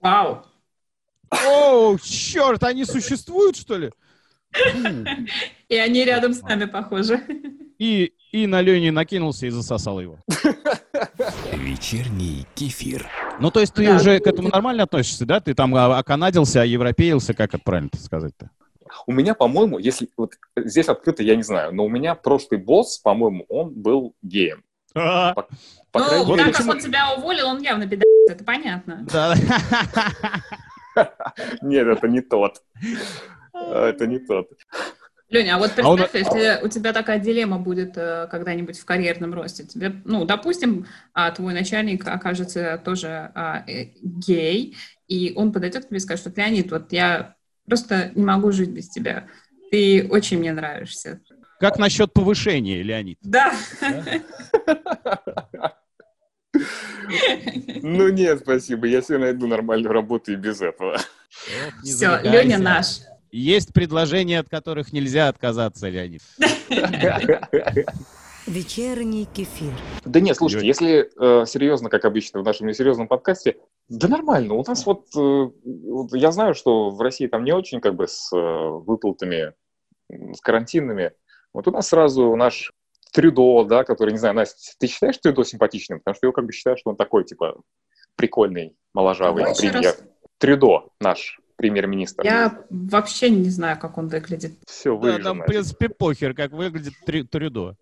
Вау. 0.00 0.44
О, 1.30 1.96
черт, 2.02 2.62
они 2.64 2.84
существуют, 2.84 3.56
что 3.56 3.76
ли? 3.76 3.92
И 5.68 5.76
они 5.76 6.04
рядом 6.04 6.32
с 6.34 6.42
нами, 6.42 6.64
похоже. 6.64 7.20
И, 7.78 8.12
и 8.32 8.46
на 8.46 8.60
Лене 8.60 8.92
накинулся 8.92 9.46
и 9.46 9.50
засосал 9.50 10.00
его. 10.00 10.18
Вечерний 11.52 12.46
кефир. 12.54 13.08
Ну, 13.40 13.50
то 13.50 13.60
есть 13.60 13.74
ты 13.74 13.86
Да. 13.86 13.96
уже 13.96 14.18
к 14.20 14.26
этому 14.26 14.48
нормально 14.48 14.82
относишься, 14.82 15.24
да? 15.24 15.40
Ты 15.40 15.54
там 15.54 15.74
а, 15.74 15.98
оканадился, 15.98 16.62
а 16.62 16.64
европеился, 16.64 17.32
как 17.32 17.54
это 17.54 17.62
правильно 17.64 17.90
сказать-то? 17.98 18.50
У 19.06 19.12
меня, 19.12 19.34
по-моему, 19.34 19.78
если 19.78 20.08
вот 20.16 20.34
здесь 20.56 20.88
открыто, 20.88 21.22
я 21.22 21.36
не 21.36 21.42
знаю, 21.42 21.74
но 21.74 21.84
у 21.84 21.88
меня 21.88 22.14
прошлый 22.14 22.60
босс, 22.60 22.98
по-моему, 22.98 23.46
он 23.48 23.72
был 23.72 24.14
геем. 24.22 24.64
По 24.92 25.46
ну, 25.94 26.04
крайней 26.04 26.24
вот 26.26 26.36
так 26.36 26.46
мере, 26.46 26.52
как 26.52 26.56
почему- 26.66 26.72
он 26.72 26.78
тебя 26.80 27.14
уволил, 27.14 27.46
он 27.46 27.62
явно 27.62 27.86
беда, 27.86 28.02
это 28.28 28.44
понятно. 28.44 29.06
Да. 29.12 29.34
нет, 31.62 31.86
это 31.86 32.08
не 32.08 32.20
тот. 32.20 32.62
А, 33.68 33.88
Это 33.88 34.06
не 34.06 34.18
тот. 34.18 34.48
Леня, 35.28 35.54
а 35.56 35.58
вот 35.58 35.70
А 35.78 35.88
он- 35.88 35.96
представь, 35.98 36.34
если 36.34 36.64
у 36.64 36.68
тебя 36.68 36.92
такая 36.92 37.20
дилемма 37.20 37.58
будет 37.58 37.92
э, 37.96 38.26
когда-нибудь 38.28 38.76
в 38.80 38.84
карьерном 38.84 39.32
росте, 39.32 39.64
тебе, 39.64 39.92
ну, 40.04 40.24
допустим, 40.24 40.86
а, 41.14 41.30
твой 41.30 41.54
начальник 41.54 42.04
окажется 42.08 42.80
тоже 42.84 43.30
а, 43.34 43.62
э, 43.68 43.90
гей, 44.02 44.76
и 45.06 45.32
он 45.36 45.52
подойдет 45.52 45.84
к 45.84 45.88
тебе 45.88 45.98
и 45.98 46.00
скажет, 46.00 46.26
что 46.26 46.40
Леонид, 46.40 46.72
вот 46.72 46.92
я 46.92 47.36
просто 47.64 48.10
не 48.16 48.24
могу 48.24 48.50
жить 48.50 48.70
без 48.70 48.88
тебя. 48.88 49.28
Ты 49.70 50.08
очень 50.10 50.40
мне 50.40 50.52
нравишься. 50.52 51.20
Как 51.60 51.78
насчет 51.78 52.12
повышения, 52.12 52.82
Леонид? 52.82 53.18
Да. 53.22 53.54
Ну 57.82 58.08
нет, 58.08 58.40
спасибо, 58.40 58.86
я 58.86 59.02
себе 59.02 59.18
найду 59.18 59.46
нормальную 59.46 59.92
работу 59.92 60.32
и 60.32 60.36
без 60.36 60.60
этого. 60.60 60.98
Все. 61.82 62.20
Леня 62.22 62.58
наш. 62.58 63.00
Есть 63.32 63.72
предложения, 63.72 64.40
от 64.40 64.48
которых 64.48 64.92
нельзя 64.92 65.28
отказаться, 65.28 65.88
Леонид. 65.88 66.22
Вечерний 68.46 69.26
кефир. 69.26 69.72
Да 70.04 70.20
нет, 70.20 70.36
слушайте, 70.36 70.66
если 70.66 71.10
э, 71.18 71.46
серьезно, 71.46 71.88
как 71.90 72.04
обычно 72.04 72.40
в 72.40 72.44
нашем 72.44 72.66
несерьезном 72.66 73.06
подкасте, 73.06 73.58
да 73.88 74.08
нормально. 74.08 74.54
У 74.54 74.64
нас 74.64 74.86
вот, 74.86 75.06
э, 75.16 75.50
вот 75.64 76.14
я 76.14 76.32
знаю, 76.32 76.54
что 76.54 76.90
в 76.90 77.00
России 77.00 77.26
там 77.26 77.44
не 77.44 77.52
очень 77.52 77.80
как 77.80 77.94
бы 77.96 78.08
с 78.08 78.32
э, 78.32 78.36
выплатами, 78.36 79.52
с 80.08 80.40
карантинными. 80.40 81.12
Вот 81.52 81.68
у 81.68 81.70
нас 81.70 81.88
сразу 81.88 82.34
наш 82.36 82.72
Трюдо, 83.12 83.64
да, 83.64 83.84
который, 83.84 84.12
не 84.12 84.18
знаю, 84.18 84.36
Настя, 84.36 84.74
ты 84.78 84.86
считаешь 84.86 85.18
Трюдо 85.18 85.44
симпатичным? 85.44 85.98
Потому 85.98 86.14
что 86.14 86.26
я 86.28 86.32
как 86.32 86.46
бы 86.46 86.52
считаю, 86.52 86.76
что 86.76 86.90
он 86.90 86.96
такой, 86.96 87.24
типа, 87.24 87.60
прикольный, 88.14 88.76
моложавый 88.94 89.44
премьер. 89.58 89.82
раз. 89.82 90.04
Трюдо, 90.38 90.88
наш 91.00 91.39
премьер-министр. 91.60 92.24
Я 92.24 92.64
вообще 92.70 93.30
не 93.30 93.50
знаю, 93.50 93.78
как 93.78 93.98
он 93.98 94.08
выглядит. 94.08 94.52
Все, 94.66 94.98
Да, 94.98 95.18
там, 95.18 95.40
в 95.42 95.46
принципе, 95.46 95.88
похер, 95.88 96.34
как 96.34 96.52
выглядит 96.52 96.94
Трю- 97.06 97.24
Трюдо. 97.26 97.76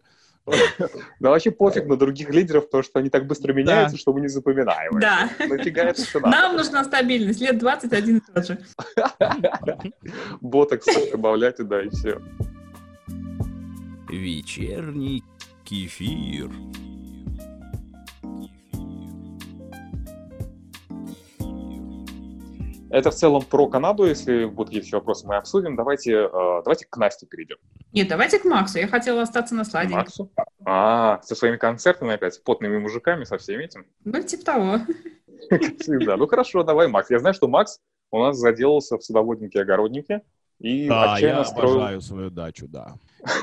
Да 1.21 1.31
вообще 1.31 1.51
пофиг 1.51 1.87
на 1.87 1.97
других 1.97 2.31
лидеров, 2.31 2.65
потому 2.67 2.83
что 2.83 2.99
они 3.01 3.11
так 3.11 3.27
быстро 3.27 3.53
меняются, 3.53 3.97
что 3.99 4.13
мы 4.13 4.21
не 4.21 4.29
запоминаем. 4.29 4.99
Да. 4.99 5.29
Нафига 5.39 5.83
это 5.85 6.03
все 6.03 6.21
надо? 6.21 6.31
Нам 6.37 6.57
нужна 6.57 6.85
стабильность. 6.85 7.41
Лет 7.41 7.59
21 7.59 8.17
и 8.17 8.21
тот 8.35 8.47
же. 8.47 8.59
Ботокс 10.41 10.87
добавлять 11.13 11.57
туда 11.59 11.83
и 11.83 11.89
все. 11.91 12.21
Вечерний 14.09 15.23
кефир. 15.65 16.51
Это 22.91 23.11
в 23.11 23.15
целом 23.15 23.43
про 23.43 23.69
Канаду, 23.69 24.07
если 24.07 24.45
будут 24.47 24.69
какие-то 24.69 24.87
еще 24.87 24.97
вопросы, 24.97 25.27
мы 25.27 25.37
обсудим. 25.37 25.77
Давайте, 25.77 26.13
э, 26.13 26.29
давайте 26.65 26.87
к 26.87 26.97
Насте 26.97 27.27
перейдем. 27.27 27.57
Нет, 27.93 28.09
давайте 28.09 28.39
к 28.39 28.45
Максу. 28.45 28.79
Я 28.79 28.89
хотела 28.89 29.23
остаться 29.23 29.55
на 29.55 29.65
сладеньком. 29.65 29.99
Максу. 29.99 30.31
А, 30.65 31.21
со 31.23 31.35
своими 31.35 31.57
концертами 31.57 32.15
опять, 32.15 32.35
с 32.35 32.39
потными 32.39 32.79
мужиками, 32.79 33.25
со 33.25 33.37
всем 33.39 33.61
этим. 33.61 33.87
Ну, 34.05 34.23
типа 34.23 34.45
того. 34.45 34.79
Всегда. 35.81 36.17
Ну 36.17 36.27
хорошо, 36.27 36.63
давай, 36.63 36.89
Макс. 36.89 37.11
Я 37.11 37.19
знаю, 37.19 37.35
что 37.35 37.47
Макс 37.49 37.81
у 38.11 38.19
нас 38.21 38.37
заделался 38.37 38.97
в 38.97 39.05
садоводнике-огороднике 39.05 40.23
и 40.59 40.89
Да, 40.89 41.15
отчаянно 41.15 41.39
я 41.39 41.45
строил... 41.45 41.75
обожаю 41.77 42.01
свою 42.01 42.31
дачу, 42.31 42.67
да. 42.69 42.95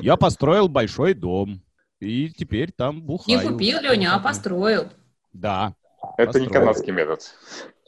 Я 0.02 0.18
построил 0.18 0.68
большой 0.68 1.14
дом. 1.14 1.62
И 2.02 2.30
теперь 2.30 2.72
там 2.72 2.98
Не 2.98 3.02
бухаю. 3.02 3.52
купил, 3.54 3.80
Леня, 3.80 4.16
а 4.16 4.20
построил. 4.20 4.90
Да. 5.32 5.74
Это 6.18 6.40
не 6.40 6.48
построил. 6.48 6.52
канадский 6.52 6.92
метод. 6.92 7.22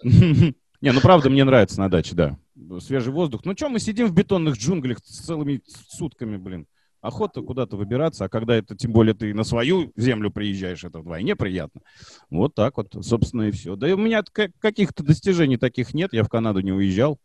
Не, 0.82 0.92
ну 0.92 1.02
правда, 1.02 1.30
мне 1.30 1.44
нравится 1.44 1.80
на 1.80 1.90
даче, 1.90 2.16
да. 2.16 2.38
Свежий 2.80 3.12
воздух. 3.12 3.42
Ну 3.46 3.54
что, 3.56 3.70
мы 3.70 3.80
сидим 3.80 4.08
в 4.08 4.14
бетонных 4.14 4.56
джунглях 4.58 5.02
целыми 5.02 5.62
сутками, 5.88 6.38
блин. 6.38 6.68
Охота 7.02 7.42
куда-то 7.42 7.78
выбираться, 7.78 8.26
а 8.26 8.30
когда 8.30 8.56
это, 8.56 8.76
тем 8.76 8.92
более, 8.92 9.14
ты 9.14 9.34
на 9.34 9.44
свою 9.44 9.92
землю 9.96 10.32
приезжаешь, 10.32 10.84
это 10.84 11.00
вдвойне 11.00 11.36
приятно. 11.36 11.82
Вот 12.30 12.56
так 12.56 12.78
вот, 12.78 12.88
собственно, 13.02 13.44
и 13.44 13.52
все. 13.52 13.76
Да 13.76 13.88
и 13.88 13.94
у 13.94 13.98
меня 13.98 14.24
ка- 14.24 14.50
каких-то 14.60 15.04
достижений 15.04 15.58
таких 15.58 15.94
нет, 15.94 16.12
я 16.14 16.24
в 16.24 16.30
Канаду 16.30 16.60
не 16.62 16.72
уезжал. 16.72 17.20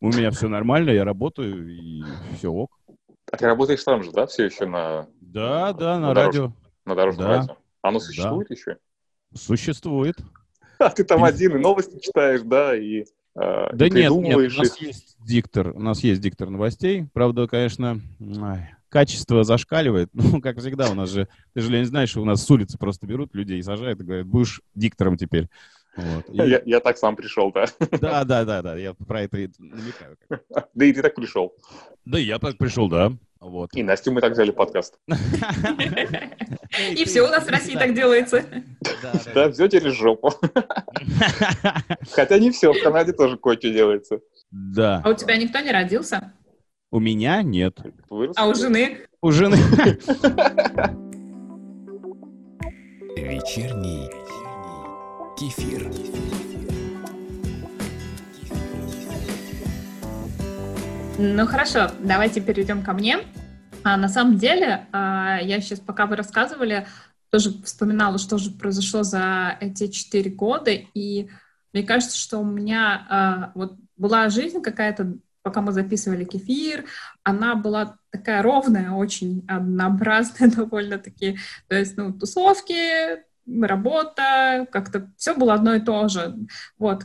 У 0.00 0.08
меня 0.08 0.30
все 0.30 0.48
нормально, 0.48 0.90
я 0.90 1.04
работаю, 1.04 1.68
и 1.68 2.02
все 2.36 2.50
ок. 2.50 2.70
А 3.32 3.36
ты 3.36 3.46
работаешь 3.46 3.82
там 3.82 4.04
же, 4.04 4.12
да, 4.12 4.26
все 4.26 4.44
еще 4.44 4.66
на, 4.66 5.06
Да, 5.20 5.72
да, 5.72 5.98
на 5.98 6.08
На 6.08 6.14
радио. 6.14 6.52
на 6.84 6.94
дорожном 6.94 7.26
Да. 7.26 7.36
радио? 7.38 7.56
Оно 7.82 7.98
существует 7.98 8.50
еще? 8.50 8.76
Существует. 9.34 10.16
А 10.78 10.90
ты 10.90 11.04
там 11.04 11.24
один 11.24 11.56
и 11.56 11.58
новости 11.58 11.98
читаешь, 12.00 12.42
да, 12.42 12.76
и, 12.76 13.04
э, 13.34 13.68
Да 13.72 13.86
и 13.86 13.90
нет, 13.90 14.10
нет, 14.12 14.36
у 14.36 14.58
нас 14.62 14.80
есть 14.80 15.16
диктор, 15.20 15.68
у 15.74 15.80
нас 15.80 16.00
есть 16.04 16.20
диктор 16.20 16.50
новостей. 16.50 17.06
Правда, 17.12 17.46
конечно, 17.46 18.00
качество 18.88 19.44
зашкаливает. 19.44 20.10
Ну, 20.14 20.40
как 20.40 20.58
всегда, 20.58 20.90
у 20.90 20.94
нас 20.94 21.10
же, 21.10 21.28
ты 21.54 21.60
же, 21.60 21.70
Лень, 21.70 21.84
знаешь, 21.86 22.16
у 22.16 22.24
нас 22.24 22.44
с 22.44 22.50
улицы 22.50 22.78
просто 22.78 23.06
берут 23.06 23.34
людей, 23.34 23.62
сажают 23.62 24.00
и 24.00 24.04
говорят, 24.04 24.26
будешь 24.26 24.60
диктором 24.74 25.16
теперь. 25.16 25.48
Вот. 25.96 26.28
И- 26.28 26.36
Я, 26.36 26.60
я 26.64 26.80
так 26.80 26.98
сам 26.98 27.16
пришел, 27.16 27.50
да. 27.52 27.66
Да, 28.00 28.24
да, 28.24 28.44
да, 28.44 28.62
да, 28.62 28.76
я 28.76 28.92
про 28.94 29.22
это 29.22 29.38
и 29.38 29.50
намекаю. 29.58 30.16
Да 30.74 30.84
и 30.84 30.92
ты 30.92 31.02
так 31.02 31.14
пришел. 31.14 31.54
Да, 32.04 32.18
я 32.18 32.38
так 32.38 32.58
пришел, 32.58 32.88
да. 32.88 33.12
Вот. 33.46 33.70
И 33.74 33.82
Настю 33.84 34.10
мы 34.10 34.20
так 34.20 34.32
взяли 34.32 34.50
подкаст. 34.50 34.98
И 36.90 37.04
все 37.04 37.22
у 37.22 37.28
нас 37.28 37.44
в 37.44 37.48
России 37.48 37.74
так 37.74 37.94
делается. 37.94 38.44
Да, 39.34 39.52
все 39.52 39.68
через 39.68 39.94
жопу. 39.94 40.32
Хотя 42.10 42.38
не 42.38 42.50
все, 42.50 42.72
в 42.72 42.82
Канаде 42.82 43.12
тоже 43.12 43.36
кое-что 43.36 43.70
делается. 43.72 44.18
Да. 44.50 45.00
А 45.04 45.10
у 45.10 45.14
тебя 45.14 45.36
никто 45.36 45.60
не 45.60 45.70
родился? 45.70 46.32
У 46.90 46.98
меня 46.98 47.42
нет. 47.42 47.78
А 48.36 48.48
у 48.48 48.54
жены? 48.54 48.98
У 49.22 49.30
жены. 49.30 49.56
Вечерний 53.16 54.10
кефир. 55.38 56.45
Ну 61.18 61.46
хорошо, 61.46 61.90
давайте 61.98 62.42
перейдем 62.42 62.82
ко 62.82 62.92
мне. 62.92 63.20
А, 63.84 63.96
на 63.96 64.08
самом 64.08 64.36
деле, 64.36 64.86
а, 64.92 65.38
я 65.40 65.62
сейчас, 65.62 65.80
пока 65.80 66.04
вы 66.04 66.14
рассказывали, 66.14 66.86
тоже 67.30 67.54
вспоминала, 67.62 68.18
что 68.18 68.36
же 68.36 68.50
произошло 68.50 69.02
за 69.02 69.56
эти 69.60 69.86
четыре 69.88 70.30
года, 70.30 70.72
и 70.72 71.30
мне 71.72 71.84
кажется, 71.84 72.18
что 72.18 72.38
у 72.38 72.44
меня 72.44 73.06
а, 73.08 73.52
вот 73.54 73.78
была 73.96 74.28
жизнь 74.28 74.60
какая-то, 74.60 75.14
пока 75.40 75.62
мы 75.62 75.72
записывали 75.72 76.24
кефир, 76.24 76.84
она 77.22 77.54
была 77.54 77.96
такая 78.10 78.42
ровная, 78.42 78.90
очень 78.90 79.42
однообразная 79.48 80.50
довольно-таки, 80.54 81.38
то 81.68 81.76
есть, 81.76 81.96
ну, 81.96 82.12
тусовки, 82.12 83.24
работа, 83.46 84.66
как-то 84.70 85.10
все 85.16 85.34
было 85.34 85.54
одно 85.54 85.74
и 85.76 85.80
то 85.80 86.08
же. 86.08 86.36
Вот, 86.78 87.04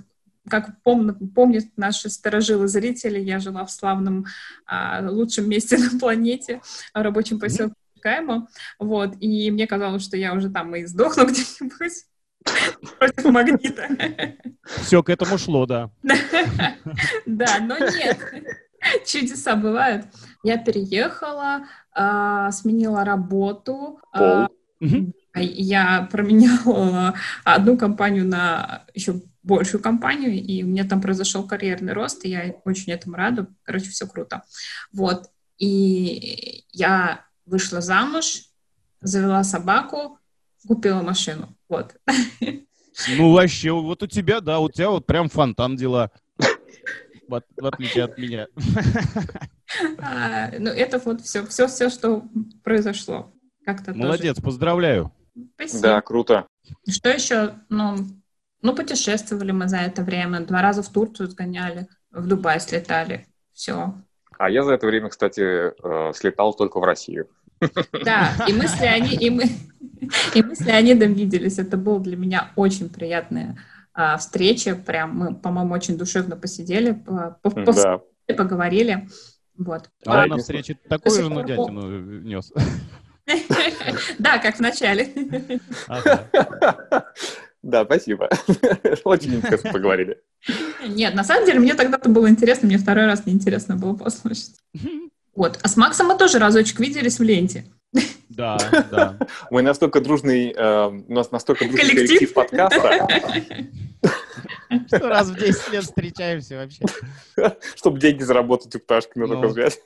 как 0.50 0.82
помнят, 0.84 1.18
помнят 1.36 1.66
наши 1.78 2.10
старожилы 2.10 2.68
зрители, 2.68 3.20
я 3.20 3.40
жила 3.40 3.66
в 3.66 3.72
славном 3.72 4.26
а, 4.66 5.02
лучшем 5.10 5.50
месте 5.50 5.78
на 5.92 6.00
планете, 6.00 6.62
рабочем 6.94 7.40
поселке 7.40 7.76
Каймо, 8.02 8.48
вот, 8.80 9.16
и 9.20 9.52
мне 9.52 9.68
казалось, 9.68 10.04
что 10.04 10.18
я 10.18 10.34
уже 10.34 10.50
там 10.50 10.76
и 10.76 10.86
сдохну 10.86 11.26
где-нибудь 11.28 12.06
против 13.00 13.26
магнита. 13.26 13.88
Все 14.64 15.04
к 15.04 15.10
этому 15.10 15.38
шло, 15.38 15.66
да. 15.66 15.92
Да, 17.26 17.60
но 17.60 17.78
нет. 17.78 18.18
Чудеса 19.06 19.56
бывают. 19.56 20.08
Я 20.44 20.58
переехала, 20.58 21.68
а, 21.94 22.52
сменила 22.52 23.06
работу. 23.06 24.00
а. 24.14 24.48
Я 25.36 26.10
променяла 26.12 27.14
одну 27.46 27.78
компанию 27.78 28.26
на 28.26 28.86
еще 28.94 29.22
большую 29.44 29.82
компанию, 29.82 30.34
и 30.34 30.64
у 30.64 30.68
меня 30.68 30.88
там 30.88 31.02
произошел 31.02 31.48
карьерный 31.48 31.94
рост, 31.94 32.26
и 32.26 32.30
я 32.30 32.56
очень 32.66 32.92
этому 32.92 33.16
рада. 33.16 33.48
Короче, 33.64 33.90
все 33.90 34.08
круто. 34.08 34.44
Вот. 34.92 35.30
И 35.58 36.66
я 36.72 37.26
вышла 37.46 37.82
замуж, 37.82 38.44
завела 39.02 39.44
собаку, 39.44 40.20
купила 40.68 41.02
машину. 41.02 41.56
Вот. 41.68 41.96
Ну, 43.18 43.32
вообще, 43.32 43.72
вот 43.72 44.04
у 44.04 44.08
тебя, 44.08 44.42
да, 44.42 44.60
у 44.60 44.70
тебя 44.70 44.90
вот 44.90 45.06
прям 45.06 45.30
фонтан 45.30 45.76
дела. 45.76 46.12
В, 47.28 47.42
в 47.58 47.66
отличие 47.66 48.04
от 48.04 48.18
меня. 48.18 48.48
А, 50.00 50.52
ну, 50.60 50.70
это 50.70 51.00
вот 51.00 51.22
все, 51.22 51.46
все, 51.46 51.68
все, 51.68 51.90
что 51.90 52.26
произошло. 52.62 53.34
Как-то 53.66 53.94
тоже. 53.94 53.98
Молодец, 53.98 54.42
поздравляю. 54.42 55.14
Спасибо. 55.56 55.82
Да, 55.82 56.02
круто. 56.02 56.48
Что 56.90 57.10
еще? 57.10 57.56
Ну, 57.70 57.96
ну, 58.62 58.76
путешествовали 58.76 59.52
мы 59.52 59.68
за 59.68 59.78
это 59.78 60.04
время. 60.04 60.42
Два 60.42 60.62
раза 60.62 60.84
в 60.84 60.90
Турцию 60.90 61.30
сгоняли, 61.30 61.88
в 62.12 62.28
Дубай 62.28 62.60
слетали. 62.60 63.28
Все. 63.54 63.94
А 64.38 64.50
я 64.50 64.64
за 64.64 64.74
это 64.74 64.88
время, 64.88 65.10
кстати, 65.10 65.42
э, 65.42 66.14
слетал 66.14 66.54
только 66.54 66.80
в 66.80 66.84
Россию. 66.84 67.28
Да, 68.04 68.32
и 68.48 68.54
мы 68.54 68.68
с 68.68 68.80
Леони- 68.82 69.16
и 69.16 69.30
мы, 69.30 69.44
и 70.34 70.42
мы 70.42 70.56
с 70.56 70.62
Леонидом 70.62 71.14
виделись. 71.14 71.60
Это 71.60 71.78
была 71.78 72.00
для 72.00 72.18
меня 72.18 72.52
очень 72.56 72.90
приятная 72.90 73.58
а, 73.94 74.18
встреча. 74.18 74.76
Прям 74.76 75.16
мы, 75.16 75.36
по-моему, 75.36 75.74
очень 75.74 75.98
душевно 75.98 76.36
посидели, 76.36 76.94
по- 76.94 77.38
по- 77.44 77.74
Да. 77.74 78.02
поговорили. 78.36 79.08
Вот. 79.58 79.90
А 80.06 80.24
он 80.24 80.30
на 80.30 80.38
встрече 80.38 80.76
такую 80.90 81.16
же 81.24 81.30
нудятину 81.30 82.22
нес. 82.22 82.52
Да, 84.18 84.40
как 84.40 84.56
в 84.56 84.60
начале. 84.60 85.08
Да, 87.72 87.86
спасибо. 87.86 88.30
Очень 89.06 89.36
интересно 89.36 89.72
поговорили. 89.72 90.20
Нет, 90.86 91.16
на 91.16 91.24
самом 91.24 91.46
деле 91.46 91.60
мне 91.60 91.74
тогда-то 91.74 92.10
было 92.10 92.30
интересно, 92.30 92.68
мне 92.68 92.78
второй 92.78 93.06
раз 93.06 93.26
неинтересно 93.26 93.78
было 93.78 93.94
послушать. 93.96 94.52
Вот. 95.34 95.58
А 95.64 95.68
с 95.70 95.78
Максом 95.78 96.08
мы 96.08 96.18
тоже 96.18 96.38
разочек 96.40 96.80
виделись 96.82 97.18
в 97.20 97.24
ленте. 97.24 97.64
Да, 98.30 98.58
да. 98.92 99.18
Мы 99.50 99.62
настолько 99.62 100.02
дружный, 100.02 100.52
э, 100.56 100.88
у 100.88 101.14
нас 101.14 101.32
настолько 101.32 101.66
дружный 101.66 101.82
Коллектив. 101.82 102.08
коллектив 102.08 102.34
подкаста, 102.34 103.08
Что 104.88 105.00
раз 105.10 105.30
в 105.30 105.38
10 105.38 105.72
лет 105.72 105.84
встречаемся 105.84 106.56
вообще. 106.58 106.86
чтобы 107.76 108.00
деньги 108.00 108.24
заработать 108.24 108.76
у 108.76 108.80
Пташки 108.80 109.18
на 109.18 109.28
Ну. 109.28 109.42
только 109.42 109.54
связь. 109.54 109.80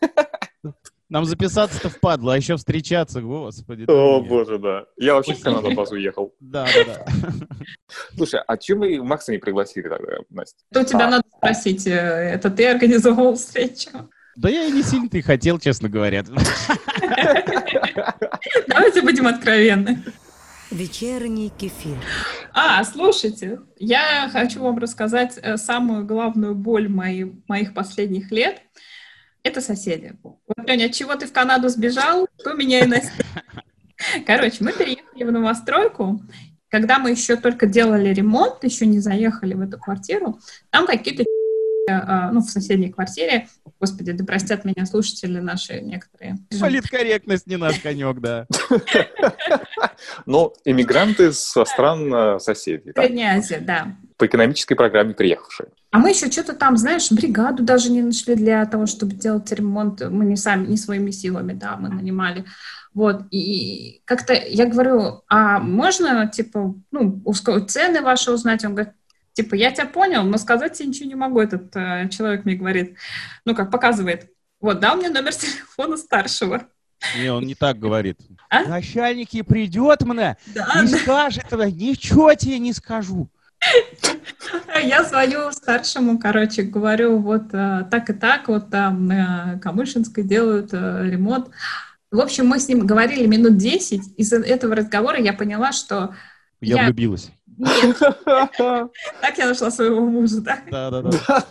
Нам 1.07 1.25
записаться-то 1.25 1.89
впадло, 1.89 2.33
а 2.33 2.37
еще 2.37 2.57
встречаться, 2.57 3.21
господи. 3.21 3.85
О, 3.87 4.19
нет. 4.19 4.27
боже, 4.29 4.57
да. 4.57 4.85
Я 4.97 5.13
вообще 5.13 5.35
в 5.35 5.41
Канаду 5.41 5.67
от 5.67 5.75
вас 5.75 5.91
уехал. 5.91 6.33
Да, 6.39 6.65
да, 6.65 6.83
да. 6.85 7.05
Слушай, 8.15 8.41
а 8.47 8.57
чем 8.57 8.79
вы 8.79 9.03
Макса 9.03 9.31
не 9.31 9.37
пригласили 9.37 9.87
тогда, 9.87 10.13
Настя? 10.31 10.57
То 10.73 10.83
тебя 10.83 11.07
А. 11.07 11.11
надо 11.11 11.23
спросить, 11.37 11.85
э, 11.85 11.91
это 11.91 12.49
ты 12.49 12.67
организовал 12.67 13.35
встречу? 13.35 13.89
Да 14.35 14.49
я 14.49 14.65
и 14.65 14.71
не 14.71 14.81
сильно-то 14.83 15.17
и 15.17 15.21
хотел, 15.21 15.59
честно 15.59 15.89
говоря. 15.89 16.23
Давайте 18.67 19.01
будем 19.01 19.27
откровенны. 19.27 20.03
Вечерний 20.71 21.49
кефир. 21.55 21.97
А, 22.53 22.83
слушайте, 22.83 23.59
я 23.77 24.27
хочу 24.33 24.61
вам 24.63 24.79
рассказать 24.79 25.37
э, 25.41 25.57
самую 25.57 26.05
главную 26.05 26.55
боль 26.55 26.89
мои- 26.89 27.31
моих 27.47 27.73
последних 27.75 28.31
лет. 28.31 28.61
Это 29.45 29.61
соседи. 29.61 30.11
Вот, 30.23 30.39
Леня, 30.65 30.85
от 30.85 30.93
чего 30.93 31.13
ты 31.13 31.27
в 31.27 31.31
Канаду 31.31 31.69
сбежал, 31.69 32.27
то 32.43 32.53
меня 32.53 32.79
и 32.79 32.87
настиг. 32.87 33.23
Короче, 34.25 34.57
мы 34.61 34.73
переехали 34.73 35.23
в 35.23 35.31
новостройку. 35.31 36.19
Когда 36.67 36.97
мы 36.97 37.11
еще 37.11 37.35
только 37.35 37.67
делали 37.67 38.11
ремонт, 38.11 38.63
еще 38.63 38.87
не 38.87 38.97
заехали 38.97 39.53
в 39.53 39.61
эту 39.61 39.77
квартиру, 39.77 40.39
там 40.71 40.87
какие-то 40.87 41.23
ну, 41.87 42.41
в 42.41 42.49
соседней 42.49 42.91
квартире, 42.91 43.47
господи, 43.79 44.11
да 44.11 44.25
простят 44.25 44.65
меня 44.65 44.85
слушатели 44.85 45.39
наши 45.39 45.81
некоторые. 45.81 46.37
Политкорректность 46.59 47.47
не 47.47 47.57
наш 47.57 47.79
конек, 47.79 48.19
да. 48.19 48.47
Ну, 50.25 50.53
иммигранты 50.65 51.31
со 51.31 51.65
стран 51.65 52.13
э, 52.13 52.39
соседей, 52.39 52.91
Средняя 52.95 53.37
Азия, 53.37 53.59
да. 53.59 53.95
по 54.17 54.25
экономической 54.25 54.75
программе 54.75 55.13
приехавшие. 55.13 55.69
А 55.91 55.99
мы 55.99 56.09
еще 56.09 56.29
что-то 56.29 56.53
там, 56.53 56.77
знаешь, 56.77 57.11
бригаду 57.11 57.63
даже 57.63 57.91
не 57.91 58.01
нашли 58.01 58.35
для 58.35 58.65
того, 58.65 58.85
чтобы 58.85 59.13
делать 59.13 59.51
ремонт. 59.51 60.01
Мы 60.09 60.25
не 60.25 60.35
сами, 60.35 60.67
не 60.67 60.77
своими 60.77 61.11
силами, 61.11 61.53
да, 61.53 61.77
мы 61.77 61.89
нанимали. 61.89 62.45
Вот, 62.93 63.23
и 63.31 64.01
как-то 64.05 64.33
я 64.33 64.65
говорю, 64.65 65.23
а 65.27 65.59
можно, 65.59 66.27
типа, 66.27 66.75
ну, 66.91 67.23
цены 67.67 68.01
ваши 68.01 68.31
узнать? 68.31 68.63
Он 68.63 68.73
говорит, 68.73 68.93
типа, 69.35 69.55
я 69.55 69.71
тебя 69.71 69.85
понял, 69.85 70.23
но 70.23 70.37
сказать 70.37 70.73
тебе 70.73 70.87
ничего 70.87 71.07
не 71.07 71.15
могу. 71.15 71.39
Этот 71.39 71.75
э, 71.75 72.09
человек 72.09 72.45
мне 72.45 72.55
говорит, 72.55 72.95
ну, 73.43 73.53
как 73.53 73.69
показывает, 73.69 74.31
вот, 74.59 74.79
дал 74.79 74.95
мне 74.95 75.09
номер 75.09 75.33
телефона 75.35 75.97
старшего. 75.97 76.63
Не, 77.17 77.29
он 77.29 77.43
не 77.45 77.55
так 77.55 77.77
говорит. 77.77 78.19
А? 78.49 78.63
Начальник 78.63 79.33
и 79.33 79.43
придет 79.43 80.01
мне, 80.01 80.37
Да, 80.47 80.81
не 80.81 80.87
скажет, 80.87 81.51
ничего 81.51 82.33
тебе 82.33 82.57
не 82.57 82.73
скажу. 82.73 83.29
Я 84.83 85.03
звоню 85.03 85.51
старшему, 85.51 86.17
короче, 86.17 86.63
говорю, 86.63 87.19
вот 87.19 87.53
э, 87.53 87.85
так 87.91 88.09
и 88.09 88.13
так, 88.13 88.47
вот 88.47 88.69
там 88.69 89.07
на 89.07 89.59
Камышинской 89.61 90.23
делают 90.23 90.69
э, 90.73 91.01
ремонт. 91.03 91.49
В 92.11 92.19
общем, 92.19 92.47
мы 92.47 92.59
с 92.59 92.67
ним 92.69 92.85
говорили 92.85 93.25
минут 93.25 93.57
10. 93.57 94.17
Из 94.17 94.31
этого 94.31 94.75
разговора 94.75 95.19
я 95.19 95.33
поняла, 95.33 95.73
что 95.73 96.15
Я 96.61 96.77
Я- 96.77 96.85
влюбилась. 96.85 97.31
Нет, 97.57 97.97
так 98.57 99.37
я 99.37 99.47
нашла 99.47 99.71
своего 99.71 100.05
мужа, 100.05 100.41
да? 100.41 100.59
Да, 100.69 100.89
да, 100.91 101.01
да. 101.01 101.45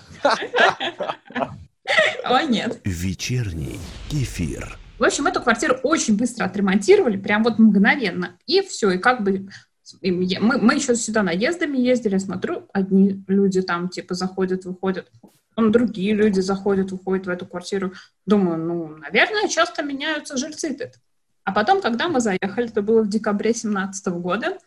Ой, 2.30 2.46
нет. 2.46 2.80
Вечерний 2.84 3.78
кефир. 4.08 4.78
В 4.98 5.04
общем, 5.04 5.26
эту 5.26 5.42
квартиру 5.42 5.76
очень 5.82 6.16
быстро 6.16 6.44
отремонтировали, 6.44 7.16
прям 7.16 7.42
вот 7.42 7.58
мгновенно. 7.58 8.38
И 8.46 8.60
все, 8.62 8.92
и 8.92 8.98
как 8.98 9.22
бы 9.22 9.48
мы, 10.02 10.58
мы 10.58 10.74
еще 10.74 10.94
сюда 10.94 11.22
наездами 11.22 11.76
ездили, 11.76 12.18
смотрю, 12.18 12.68
одни 12.72 13.22
люди 13.28 13.60
там 13.60 13.88
типа 13.88 14.14
заходят, 14.14 14.64
выходят, 14.64 15.10
потом 15.54 15.72
другие 15.72 16.14
люди 16.14 16.40
заходят, 16.40 16.90
выходят 16.90 17.26
в 17.26 17.30
эту 17.30 17.46
квартиру. 17.46 17.92
Думаю, 18.24 18.58
ну, 18.58 18.96
наверное, 18.96 19.48
часто 19.48 19.82
меняются 19.82 20.36
жильцы 20.36 20.74
тут. 20.74 20.92
А 21.44 21.52
потом, 21.52 21.82
когда 21.82 22.08
мы 22.08 22.20
заехали, 22.20 22.68
это 22.68 22.80
было 22.80 23.02
в 23.02 23.08
декабре 23.08 23.52
17 23.52 24.06
года, 24.14 24.58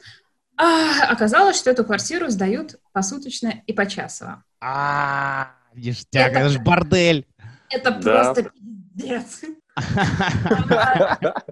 а, 0.58 1.06
оказалось, 1.10 1.58
что 1.58 1.70
эту 1.70 1.86
квартиру 1.86 2.30
сдают 2.30 2.76
посуточно 2.92 3.62
и 3.66 3.74
почасово. 3.74 4.44
А, 4.60 5.52
ништяк, 5.76 6.32
Это- 6.32 6.40
это 6.40 6.50
ж 6.50 6.58
бордель. 6.60 7.26
Это 7.70 7.92
Да. 7.92 8.00
просто 8.34 8.50
пиздец. 8.96 9.42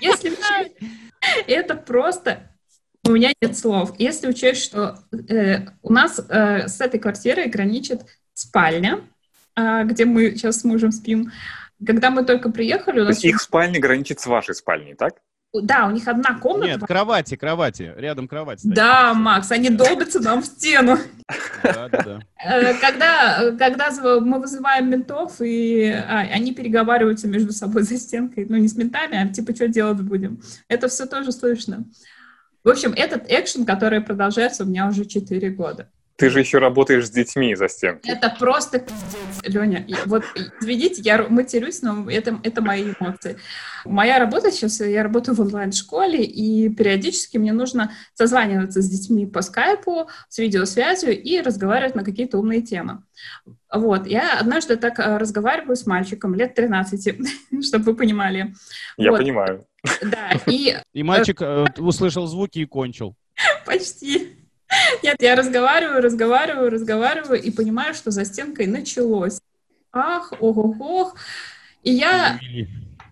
Если 0.00 0.32
это 1.46 1.74
просто... 1.76 2.50
У 3.06 3.10
меня 3.10 3.32
нет 3.40 3.56
слов. 3.56 3.92
Если 3.98 4.26
учесть, 4.28 4.62
что 4.64 4.98
э, 5.28 5.66
у 5.82 5.92
нас 5.92 6.18
э, 6.26 6.68
с 6.68 6.80
этой 6.80 6.98
квартирой 6.98 7.48
граничит 7.48 8.00
спальня, 8.32 9.00
а, 9.54 9.84
где 9.84 10.06
мы 10.06 10.30
сейчас 10.30 10.60
с 10.60 10.64
мужем 10.64 10.90
спим. 10.90 11.30
Когда 11.84 12.08
мы 12.10 12.24
только 12.24 12.50
приехали, 12.50 13.00
у 13.00 13.02
То 13.02 13.08
нас... 13.08 13.16
есть 13.16 13.24
их 13.26 13.40
спальня 13.42 13.78
граничит 13.78 14.20
с 14.20 14.26
вашей 14.26 14.54
спальней, 14.54 14.94
так? 14.94 15.16
Да, 15.62 15.86
у 15.86 15.90
них 15.92 16.08
одна 16.08 16.38
комната. 16.38 16.66
Нет, 16.66 16.80
кровати, 16.80 17.36
кровати. 17.36 17.92
Рядом 17.96 18.26
кровать 18.26 18.60
стоит. 18.60 18.74
Да, 18.74 19.14
Макс, 19.14 19.50
они 19.52 19.70
долбятся 19.70 20.20
нам 20.20 20.42
в 20.42 20.46
стену. 20.46 20.98
Да, 21.62 21.88
да, 21.88 22.02
да. 22.02 22.20
Э, 22.44 22.74
Когда, 22.74 23.52
когда 23.56 23.90
мы 24.20 24.40
вызываем 24.40 24.90
ментов, 24.90 25.40
и 25.40 25.90
а, 25.90 26.20
они 26.20 26.52
переговариваются 26.52 27.28
между 27.28 27.52
собой 27.52 27.84
за 27.84 27.96
стенкой, 27.96 28.46
ну, 28.48 28.56
не 28.56 28.68
с 28.68 28.76
ментами, 28.76 29.16
а 29.16 29.32
типа, 29.32 29.54
что 29.54 29.68
делать 29.68 30.00
будем. 30.00 30.40
Это 30.68 30.88
все 30.88 31.06
тоже 31.06 31.30
слышно. 31.32 31.84
В 32.64 32.68
общем, 32.70 32.92
этот 32.96 33.30
экшен, 33.30 33.64
который 33.64 34.00
продолжается 34.00 34.64
у 34.64 34.66
меня 34.66 34.88
уже 34.88 35.04
4 35.04 35.50
года. 35.50 35.88
Ты 36.16 36.30
же 36.30 36.38
еще 36.38 36.58
работаешь 36.58 37.06
с 37.06 37.10
детьми 37.10 37.54
за 37.56 37.68
стенкой. 37.68 38.12
Это 38.12 38.34
просто 38.38 38.78
пиздец, 38.78 39.42
Леня. 39.42 39.84
Вот, 40.06 40.22
видите, 40.60 41.02
я 41.02 41.26
матерюсь, 41.28 41.82
но 41.82 42.08
это, 42.08 42.38
это 42.44 42.62
мои 42.62 42.92
эмоции. 42.98 43.36
Моя 43.84 44.20
работа 44.20 44.52
сейчас, 44.52 44.80
я 44.80 45.02
работаю 45.02 45.34
в 45.34 45.40
онлайн-школе, 45.40 46.22
и 46.22 46.68
периодически 46.68 47.36
мне 47.36 47.52
нужно 47.52 47.92
созваниваться 48.14 48.80
с 48.80 48.88
детьми 48.88 49.26
по 49.26 49.42
скайпу, 49.42 50.08
с 50.28 50.38
видеосвязью 50.38 51.20
и 51.20 51.40
разговаривать 51.40 51.96
на 51.96 52.04
какие-то 52.04 52.38
умные 52.38 52.62
темы. 52.62 53.02
Вот, 53.72 54.06
я 54.06 54.38
однажды 54.38 54.76
так 54.76 55.00
э, 55.00 55.16
разговариваю 55.16 55.74
с 55.74 55.84
мальчиком 55.84 56.34
лет 56.34 56.54
13, 56.54 57.18
чтобы 57.64 57.84
вы 57.84 57.96
понимали. 57.96 58.54
Я 58.96 59.10
Вот. 59.10 59.18
понимаю. 59.18 59.66
Да, 60.00 60.30
и 60.46 60.76
И 60.92 61.02
мальчик 61.02 61.42
э, 61.42 61.64
услышал 61.78 62.26
звуки 62.26 62.60
и 62.60 62.66
кончил. 62.66 63.16
Почти. 63.66 64.43
Нет, 65.02 65.16
я 65.20 65.36
разговариваю, 65.36 66.02
разговариваю, 66.02 66.70
разговариваю 66.70 67.40
и 67.40 67.50
понимаю, 67.50 67.94
что 67.94 68.10
за 68.10 68.24
стенкой 68.24 68.66
началось. 68.66 69.40
Ах, 69.92 70.32
ох-ох-ох. 70.40 71.16
И 71.82 71.92
я... 71.92 72.38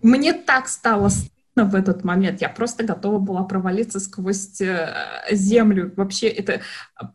Мне 0.01 0.33
так 0.33 0.67
стало 0.67 1.09
стыдно 1.09 1.65
в 1.65 1.75
этот 1.75 2.03
момент. 2.03 2.41
Я 2.41 2.49
просто 2.49 2.83
готова 2.83 3.19
была 3.19 3.43
провалиться 3.43 3.99
сквозь 3.99 4.59
э, 4.59 4.93
землю. 5.31 5.93
Вообще, 5.95 6.27
это 6.27 6.61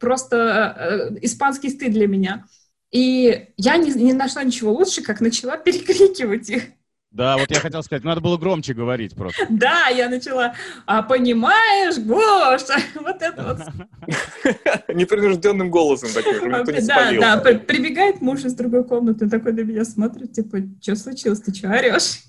просто 0.00 1.10
э, 1.12 1.18
испанский 1.20 1.68
стыд 1.68 1.92
для 1.92 2.06
меня. 2.06 2.46
И 2.90 3.48
я 3.58 3.76
не, 3.76 3.90
не 3.92 4.14
нашла 4.14 4.42
ничего 4.42 4.72
лучше, 4.72 5.02
как 5.02 5.20
начала 5.20 5.58
перекрикивать 5.58 6.48
их. 6.48 6.62
Да, 7.10 7.38
вот 7.38 7.50
я 7.50 7.58
хотел 7.58 7.82
сказать, 7.82 8.04
надо 8.04 8.20
было 8.20 8.36
громче 8.36 8.74
говорить 8.74 9.14
просто. 9.14 9.46
Да, 9.50 9.88
я 9.88 10.08
начала, 10.10 10.54
а 10.86 11.02
понимаешь, 11.02 11.96
Гоша, 11.98 12.78
вот 13.00 13.22
это 13.22 13.42
вот. 13.44 14.88
Непринужденным 14.94 15.70
голосом 15.70 16.10
не 16.10 16.86
Да, 16.86 17.12
да, 17.12 17.40
при- 17.40 17.56
прибегает 17.58 18.20
муж 18.20 18.44
из 18.44 18.54
другой 18.54 18.84
комнаты, 18.84 19.28
такой 19.28 19.52
на 19.52 19.60
меня 19.60 19.84
смотрит, 19.84 20.32
типа, 20.32 20.58
что 20.82 20.96
случилось, 20.96 21.40
ты 21.40 21.54
что 21.54 21.70
орешь? 21.70 22.20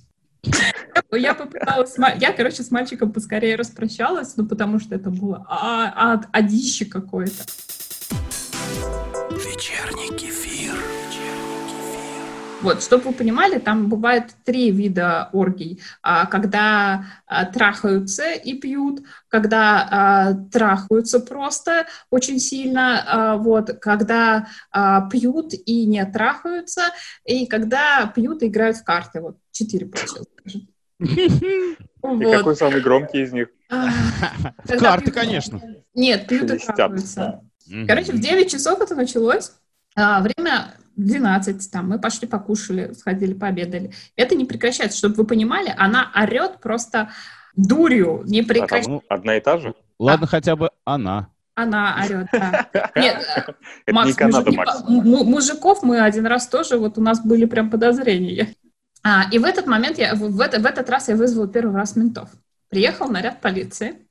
Я 1.12 1.34
попыталась, 1.34 1.96
я, 2.20 2.32
короче, 2.32 2.64
с 2.64 2.72
мальчиком 2.72 3.12
поскорее 3.12 3.58
распрощалась, 3.58 4.38
ну, 4.38 4.48
потому 4.48 4.80
что 4.80 4.96
это 4.96 5.10
было 5.10 5.46
а, 5.50 6.14
а, 6.14 6.22
адище 6.32 6.86
какое-то. 6.86 7.44
Вот, 12.62 12.84
чтобы 12.84 13.06
вы 13.06 13.14
понимали, 13.14 13.58
там 13.58 13.88
бывает 13.88 14.32
три 14.44 14.72
вида 14.72 15.30
оргий. 15.32 15.82
А, 16.02 16.26
Когда 16.26 17.06
а, 17.26 17.46
трахаются 17.46 18.32
и 18.32 18.54
пьют, 18.54 19.02
когда 19.30 19.88
а, 19.90 20.34
трахаются 20.52 21.20
просто 21.20 21.86
очень 22.10 22.40
сильно, 22.40 23.38
вот, 23.40 23.80
когда 23.80 24.48
пьют 25.12 25.54
и 25.66 25.86
не 25.86 26.06
трахаются, 26.06 26.82
и 27.26 27.46
когда 27.46 28.12
пьют 28.14 28.44
и 28.44 28.48
играют 28.48 28.78
в 28.78 28.84
карты. 28.84 29.22
Вот, 29.22 29.38
четыре 29.52 29.86
получилось. 29.86 30.28
скажем. 30.38 30.68
И 31.00 32.32
какой 32.32 32.56
самый 32.56 32.82
громкий 32.82 33.22
из 33.22 33.32
них? 33.32 33.50
Карты, 34.80 35.12
конечно. 35.12 35.62
Нет, 35.94 36.28
пьют 36.28 36.52
и 36.52 36.58
трахаются. 36.58 37.42
Короче, 37.88 38.14
в 38.14 38.20
9 38.20 38.52
часов 38.52 38.82
это 38.82 38.96
началось. 38.96 39.52
А, 39.96 40.22
время 41.04 41.40
12, 41.40 41.72
там, 41.72 41.90
мы 41.90 42.00
пошли 42.00 42.28
покушали, 42.28 42.94
сходили, 42.94 43.34
пообедали. 43.34 43.92
Это 44.16 44.36
не 44.36 44.46
прекращается. 44.46 44.98
Чтобы 44.98 45.16
вы 45.16 45.26
понимали, 45.26 45.74
она 45.78 46.12
орет 46.16 46.60
просто 46.62 47.10
дурью, 47.56 48.24
не 48.26 48.40
А 48.42 48.44
там 48.44 48.48
прекращается. 48.48 49.02
одна 49.10 49.36
и 49.38 49.42
та 49.42 49.58
же? 49.58 49.74
Ладно, 50.00 50.28
хотя 50.28 50.56
бы 50.56 50.70
она. 50.86 51.28
Она 51.56 52.02
орет, 52.06 52.28
да. 52.32 52.70
Нет, 52.96 53.22
Это 53.86 53.94
Макс, 53.96 54.08
не 54.08 54.14
Канада, 54.14 54.46
мужики- 54.52 54.58
Макс. 54.58 54.84
мужиков 54.88 55.84
мы 55.84 56.00
один 56.00 56.26
раз 56.26 56.48
тоже, 56.48 56.78
вот 56.78 56.98
у 56.98 57.02
нас 57.02 57.20
были 57.26 57.46
прям 57.46 57.70
подозрения. 57.70 58.56
А, 59.04 59.24
и 59.32 59.40
в 59.40 59.44
этот 59.46 59.66
момент, 59.68 59.98
я, 59.98 60.16
в, 60.16 60.20
в 60.20 60.40
это- 60.42 60.60
в 60.62 60.66
этот 60.66 60.90
раз 60.90 61.10
я 61.10 61.16
вызвала 61.16 61.48
первый 61.48 61.76
раз 61.76 61.96
ментов. 61.96 62.30
Приехал 62.70 63.10
наряд 63.10 63.42
полиции, 63.42 64.08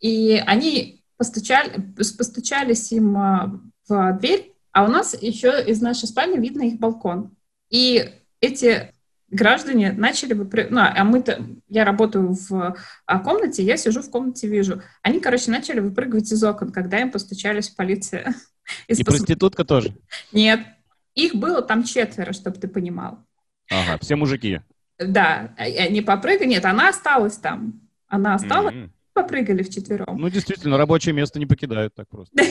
и 0.00 0.42
они 0.46 1.02
постучали, 1.18 1.92
постучались 1.96 2.92
им 2.92 3.16
а, 3.18 3.60
в 3.88 4.12
дверь, 4.18 4.49
а 4.72 4.84
у 4.84 4.88
нас 4.88 5.20
еще 5.20 5.62
из 5.66 5.80
нашей 5.80 6.06
спальни 6.08 6.38
видно 6.38 6.62
их 6.62 6.78
балкон. 6.78 7.36
И 7.70 8.10
эти 8.40 8.92
граждане 9.30 9.92
начали 9.92 10.34
выпры- 10.34 10.68
ну, 10.70 10.80
а 10.80 11.04
мы-то, 11.04 11.44
я 11.68 11.84
работаю 11.84 12.32
в 12.32 12.76
а, 13.06 13.18
комнате, 13.20 13.62
я 13.62 13.76
сижу 13.76 14.02
в 14.02 14.10
комнате, 14.10 14.48
вижу. 14.48 14.82
Они, 15.02 15.20
короче, 15.20 15.50
начали 15.50 15.80
выпрыгивать 15.80 16.30
из 16.32 16.42
окон, 16.42 16.72
когда 16.72 17.00
им 17.00 17.10
постучались 17.10 17.68
в 17.70 17.76
полиция. 17.76 18.34
И 18.88 19.02
проститутка 19.02 19.64
тоже. 19.64 19.96
Нет, 20.32 20.60
их 21.14 21.34
было 21.34 21.62
там 21.62 21.84
четверо, 21.84 22.32
чтобы 22.32 22.58
ты 22.58 22.68
понимал. 22.68 23.24
Ага, 23.70 23.98
все 24.00 24.16
мужики. 24.16 24.60
Да, 24.98 25.54
а- 25.56 25.62
они 25.62 26.00
попрыгали, 26.00 26.48
нет, 26.48 26.64
она 26.64 26.88
осталась 26.88 27.36
там. 27.36 27.80
Она 28.08 28.34
осталась, 28.34 28.74
попрыгали 29.12 29.62
вчетвером. 29.62 30.18
Ну, 30.18 30.28
действительно, 30.28 30.76
рабочее 30.76 31.14
место 31.14 31.38
не 31.38 31.46
покидают 31.46 31.94
так 31.94 32.08
просто. 32.08 32.36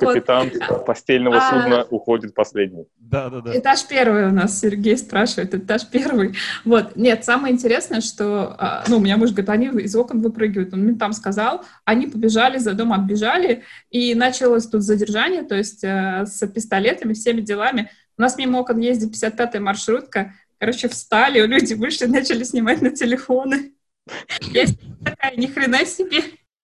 Вот. 0.00 0.14
Капитан 0.14 0.50
постельного 0.86 1.38
А. 1.38 1.50
судна 1.50 1.86
уходит 1.90 2.34
последний. 2.34 2.86
Да, 2.98 3.30
да, 3.30 3.40
да. 3.40 3.58
Этаж 3.58 3.86
первый 3.86 4.26
у 4.26 4.32
нас, 4.32 4.60
Сергей 4.60 4.96
спрашивает, 4.96 5.54
этаж 5.54 5.88
первый. 5.90 6.34
Вот, 6.64 6.96
нет, 6.96 7.24
самое 7.24 7.54
интересное, 7.54 8.00
что, 8.00 8.54
а, 8.58 8.84
ну, 8.88 8.98
у 8.98 9.00
меня 9.00 9.16
муж 9.16 9.30
говорит, 9.30 9.50
они 9.50 9.66
из 9.80 9.94
окон 9.96 10.20
выпрыгивают, 10.20 10.72
он 10.72 10.84
ментам 10.86 11.12
сказал, 11.12 11.64
они 11.84 12.06
побежали 12.06 12.58
за 12.58 12.74
дом, 12.74 12.92
оббежали, 12.92 13.64
и 13.90 14.14
началось 14.14 14.66
тут 14.66 14.82
задержание, 14.82 15.42
то 15.42 15.54
есть 15.54 15.82
э, 15.82 16.24
с 16.26 16.46
пистолетами, 16.46 17.12
всеми 17.12 17.40
делами. 17.40 17.90
У 18.16 18.22
нас 18.22 18.36
мимо 18.36 18.58
окон 18.58 18.78
ездит 18.78 19.14
55-я 19.14 19.60
маршрутка, 19.60 20.34
короче, 20.58 20.88
встали, 20.88 21.44
люди 21.46 21.74
вышли, 21.74 22.06
начали 22.06 22.44
снимать 22.44 22.82
на 22.82 22.90
телефоны. 22.90 23.72
Я 24.52 24.64
такая, 25.04 25.36
ни 25.36 25.46
хрена 25.46 25.84
себе. 25.84 26.22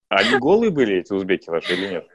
А 0.08 0.16
Они 0.16 0.38
голые 0.38 0.70
были, 0.70 0.96
эти 0.96 1.12
узбеки 1.12 1.48
ваши, 1.50 1.74
или 1.74 1.88
нет? 1.88 2.06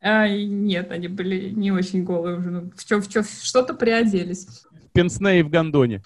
А, 0.00 0.28
нет, 0.28 0.92
они 0.92 1.08
были 1.08 1.50
не 1.50 1.72
очень 1.72 2.04
голые 2.04 2.38
уже, 2.38 2.50
ну, 2.50 2.70
в 2.76 2.84
чё, 2.84 3.00
в 3.00 3.08
чё, 3.08 3.22
что-то 3.22 3.74
приоделись. 3.74 4.46
В 4.70 4.92
Пенсне 4.92 5.40
и 5.40 5.42
в 5.42 5.50
гондоне. 5.50 6.02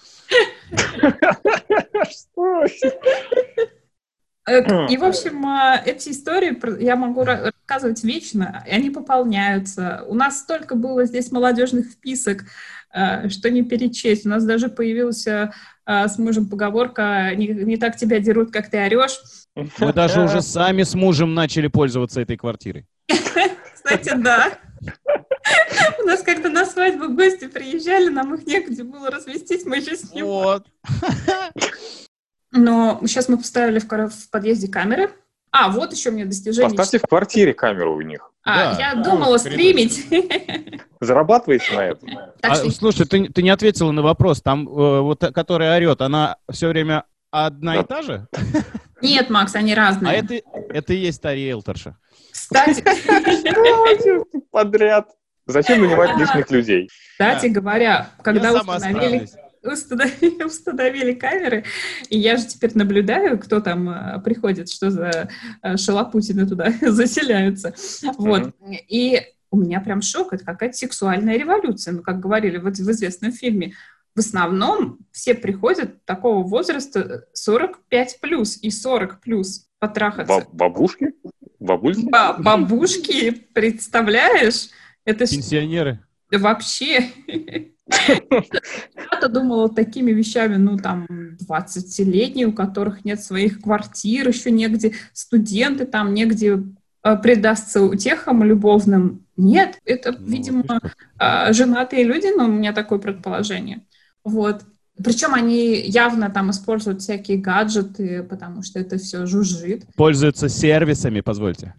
Что? 2.09 2.65
Э, 4.45 4.87
И, 4.89 4.97
в 4.97 5.03
общем, 5.05 5.45
а, 5.45 5.81
эти 5.85 6.09
истории 6.09 6.51
про- 6.51 6.77
я 6.77 6.95
могу 6.97 7.21
ра- 7.21 7.51
рассказывать 7.65 8.03
вечно, 8.03 8.63
и 8.67 8.71
они 8.71 8.89
пополняются. 8.89 10.03
У 10.07 10.15
нас 10.15 10.39
столько 10.39 10.75
было 10.75 11.05
здесь 11.05 11.31
молодежных 11.31 11.85
вписок, 11.91 12.43
э, 12.93 13.29
что 13.29 13.49
не 13.49 13.63
перечесть. 13.63 14.25
У 14.25 14.29
нас 14.29 14.43
даже 14.43 14.67
появилась 14.67 15.25
э, 15.27 15.51
э, 15.85 16.07
с 16.09 16.17
мужем 16.17 16.49
поговорка 16.49 17.31
«не, 17.35 17.47
не 17.47 17.77
так 17.77 17.95
тебя 17.95 18.19
дерут, 18.19 18.51
как 18.51 18.69
ты 18.69 18.79
орешь». 18.85 19.17
Мы 19.55 19.93
даже 19.93 20.21
уже 20.21 20.41
сами 20.41 20.83
с 20.83 20.93
мужем 20.93 21.33
начали 21.33 21.67
пользоваться 21.67 22.19
этой 22.19 22.35
квартирой. 22.35 22.85
Кстати, 23.83 24.13
да. 24.15 24.51
У 25.99 26.03
нас 26.05 26.21
когда 26.21 26.49
на 26.49 26.65
свадьбу 26.65 27.09
гости 27.09 27.47
приезжали, 27.47 28.09
нам 28.09 28.33
их 28.35 28.45
негде 28.45 28.83
было 28.83 29.09
развестись, 29.09 29.65
мы 29.65 29.77
еще 29.77 29.95
с 29.95 30.11
ним. 30.13 30.25
Вот. 30.25 30.65
Но 32.51 32.99
сейчас 33.05 33.29
мы 33.29 33.37
поставили 33.37 33.79
в, 33.79 34.29
подъезде 34.29 34.67
камеры. 34.67 35.09
А, 35.51 35.69
вот 35.69 35.93
еще 35.93 36.09
у 36.09 36.13
меня 36.13 36.25
достижение. 36.25 36.69
Поставьте 36.69 36.99
в 36.99 37.07
квартире 37.09 37.53
камеру 37.53 37.95
у 37.95 38.01
них. 38.01 38.31
А, 38.43 38.73
Да. 38.73 38.79
я 38.79 38.95
Ну, 38.95 39.03
думала 39.03 39.37
стримить. 39.37 40.05
Зарабатываете 40.99 41.75
на 41.75 41.81
этом? 41.81 42.09
А, 42.41 42.55
слушай, 42.55 43.05
ты, 43.05 43.27
ты 43.29 43.43
не 43.43 43.49
ответила 43.49 43.91
на 43.91 44.01
вопрос. 44.01 44.41
Там, 44.41 44.67
э, 44.67 45.01
вот, 45.01 45.19
та, 45.19 45.31
которая 45.31 45.77
орет, 45.77 46.01
она 46.01 46.37
все 46.51 46.67
время 46.69 47.05
одна 47.31 47.79
и 47.79 47.83
та 47.85 48.01
же? 48.01 48.27
Нет, 49.01 49.29
Макс, 49.29 49.55
они 49.55 49.73
А 49.73 49.75
разные. 49.75 50.17
это, 50.17 50.41
это 50.69 50.93
и 50.93 50.97
есть 50.97 51.21
та 51.21 51.33
риэлторша. 51.33 51.97
Кстати, 52.33 52.83
Подряд. 54.51 55.09
Зачем 55.45 55.81
нанимать 55.81 56.17
лишних 56.17 56.51
людей? 56.51 56.89
кстати 57.11 57.47
говоря, 57.47 58.09
когда 58.21 58.53
установили, 58.53 59.27
установили, 59.61 60.43
установили 60.45 61.13
камеры, 61.13 61.63
и 62.09 62.17
я 62.17 62.37
же 62.37 62.45
теперь 62.47 62.71
наблюдаю, 62.75 63.37
кто 63.37 63.61
там 63.61 63.89
э, 63.89 64.21
приходит, 64.21 64.69
что 64.69 64.89
за 64.89 65.29
э, 65.61 65.77
шалопутины 65.77 66.47
туда 66.47 66.73
заселяются. 66.81 67.73
Вот. 68.17 68.53
И 68.87 69.21
у 69.51 69.57
меня 69.57 69.81
прям 69.81 70.01
шок, 70.01 70.33
это 70.33 70.43
какая-то 70.43 70.75
сексуальная 70.75 71.37
революция, 71.37 71.93
ну, 71.93 72.01
как 72.01 72.19
говорили 72.19 72.57
вот 72.57 72.75
в 72.75 72.91
известном 72.91 73.31
фильме. 73.31 73.73
В 74.15 74.19
основном 74.19 74.99
все 75.11 75.33
приходят 75.33 76.05
такого 76.05 76.45
возраста 76.45 77.25
45 77.33 78.19
плюс 78.21 78.57
и 78.61 78.69
40 78.69 79.21
плюс 79.21 79.67
потрахаться. 79.79 80.39
Ба- 80.39 80.47
Бабушки? 80.51 81.13
Бабульки? 81.63 82.09
Ба- 82.09 82.35
бабушки, 82.37 83.31
представляешь? 83.53 84.69
Это 85.05 85.25
Пенсионеры. 85.25 85.99
вообще... 86.31 87.09
Я-то 88.97 89.29
думала 89.29 89.69
такими 89.69 90.11
вещами, 90.11 90.55
ну, 90.55 90.77
там, 90.77 91.05
20-летние, 91.09 92.47
у 92.47 92.53
которых 92.53 93.05
нет 93.05 93.21
своих 93.21 93.61
квартир, 93.61 94.27
еще 94.27 94.51
негде, 94.51 94.93
студенты 95.13 95.85
там, 95.85 96.13
негде 96.13 96.63
э, 97.03 97.17
предастся 97.17 97.81
утехам 97.81 98.43
любовным. 98.43 99.25
Нет, 99.35 99.79
это, 99.85 100.13
Ну, 100.13 100.25
видимо, 100.25 100.81
э, 101.19 101.53
женатые 101.53 102.03
люди, 102.03 102.27
но 102.35 102.45
у 102.45 102.51
меня 102.51 102.73
такое 102.73 102.99
предположение. 102.99 103.85
Вот. 104.23 104.63
Причем 105.01 105.33
они 105.33 105.75
явно 105.81 106.29
там 106.29 106.51
используют 106.51 107.01
всякие 107.01 107.37
гаджеты, 107.39 108.21
потому 108.23 108.61
что 108.61 108.79
это 108.79 108.97
все 108.97 109.25
жужжит. 109.25 109.85
Пользуются 109.95 110.49
сервисами, 110.49 111.21
позвольте. 111.21 111.73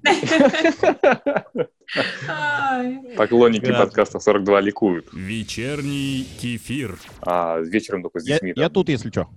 Поклонники 3.17 3.71
подкаста 3.71 4.19
42 4.19 4.61
ликуют. 4.63 5.13
Вечерний 5.13 6.27
кефир. 6.41 6.99
А 7.23 7.61
вечером 7.61 8.03
только 8.03 8.21
с 8.21 8.27
Я, 8.27 8.35
детьми. 8.37 8.53
я 8.57 8.69
тут, 8.69 8.89
если 8.89 9.11
что. 9.11 9.29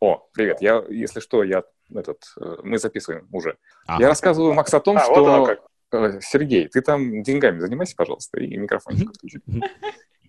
О, 0.00 0.26
привет. 0.32 0.62
Я, 0.62 0.82
если 0.88 1.20
что, 1.20 1.44
я 1.44 1.62
этот, 1.94 2.22
э, 2.40 2.56
мы 2.62 2.78
записываем 2.78 3.28
уже. 3.32 3.58
Ага. 3.86 4.02
Я 4.02 4.08
рассказываю, 4.08 4.54
Макс, 4.54 4.72
о 4.72 4.80
том, 4.80 4.96
А, 4.96 5.00
что... 5.04 5.58
э, 5.92 6.20
Сергей, 6.22 6.68
ты 6.68 6.80
там 6.80 7.22
деньгами 7.22 7.58
занимайся, 7.58 7.94
пожалуйста, 7.96 8.40
и 8.40 8.56
микрофончик 8.56 9.10
отключи. 9.10 9.40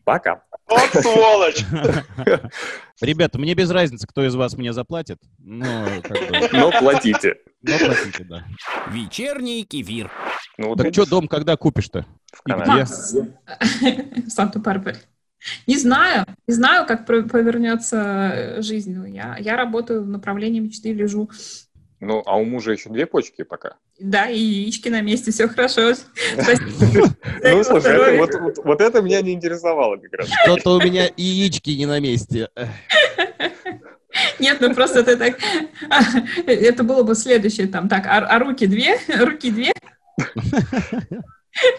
Пока. 0.04 0.44
Вот 0.72 1.04
сволочь! 1.04 1.64
Ребята, 3.02 3.38
мне 3.40 3.54
без 3.54 3.70
разницы, 3.72 4.08
кто 4.08 4.26
из 4.26 4.36
вас 4.36 4.58
мне 4.58 4.74
заплатит. 4.74 5.20
Ну, 5.40 5.66
как 6.04 6.18
бы, 6.18 6.50
Но 6.54 6.72
платите. 6.72 7.36
но 7.62 7.78
платите, 7.78 8.24
да. 8.30 8.46
Вечерний 8.90 9.64
кефир. 9.64 10.12
Ну, 10.58 10.70
вот 10.70 10.78
Так 10.78 10.86
видишь, 10.88 11.04
что, 11.04 11.10
дом 11.10 11.28
когда 11.28 11.58
купишь-то? 11.58 12.06
в 12.32 12.42
Канаде. 12.44 12.86
В 14.26 14.30
Санта-Барбаре. 14.30 14.98
Не 15.68 15.78
знаю, 15.78 16.26
не 16.48 16.54
знаю, 16.54 16.86
как 16.86 17.06
повернется 17.06 18.62
жизнь. 18.62 18.94
Ну, 18.96 19.06
Я, 19.06 19.38
я 19.40 19.58
работаю 19.58 20.04
в 20.04 20.08
направлении 20.08 20.60
мечты, 20.60 20.94
лежу. 20.94 21.30
Ну, 22.00 22.22
а 22.26 22.38
у 22.38 22.46
мужа 22.46 22.72
еще 22.72 22.90
две 22.90 23.06
почки 23.06 23.44
пока. 23.44 23.76
Да, 24.00 24.28
и 24.30 24.40
яички 24.40 24.90
на 24.90 25.02
месте, 25.02 25.32
все 25.32 25.48
хорошо. 25.48 25.92
Ну, 27.44 27.64
слушай, 27.64 28.20
это- 28.24 28.54
вот, 28.64 28.82
это 28.82 29.02
меня 29.02 29.22
не 29.22 29.34
интересовало 29.34 29.98
как 29.98 30.14
раз. 30.14 30.30
Что-то 30.44 30.78
у 30.78 30.82
меня 30.82 31.10
яички 31.18 31.72
не 31.72 31.86
на 31.86 32.00
месте. 32.00 32.50
Нет, 34.40 34.58
ну 34.60 34.74
просто 34.74 35.04
ты 35.04 35.16
так... 35.18 35.38
Это 36.46 36.84
было 36.84 37.04
бы 37.04 37.16
следующее 37.16 37.68
там. 37.68 37.88
Так, 37.88 38.06
а, 38.08 38.18
а 38.20 38.40
руки 38.40 38.68
две? 38.68 38.98
Руки 39.20 39.52
две? 39.52 39.72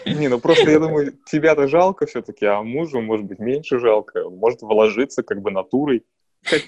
Не, 0.05 0.27
ну 0.27 0.39
просто 0.39 0.69
я 0.69 0.79
думаю, 0.79 1.13
тебя-то 1.25 1.67
жалко 1.67 2.05
все-таки, 2.05 2.45
а 2.45 2.61
мужу, 2.61 3.01
может 3.01 3.25
быть, 3.25 3.39
меньше 3.39 3.79
жалко. 3.79 4.29
Может 4.29 4.61
вложиться 4.61 5.23
как 5.23 5.41
бы 5.41 5.51
натурой. 5.51 6.03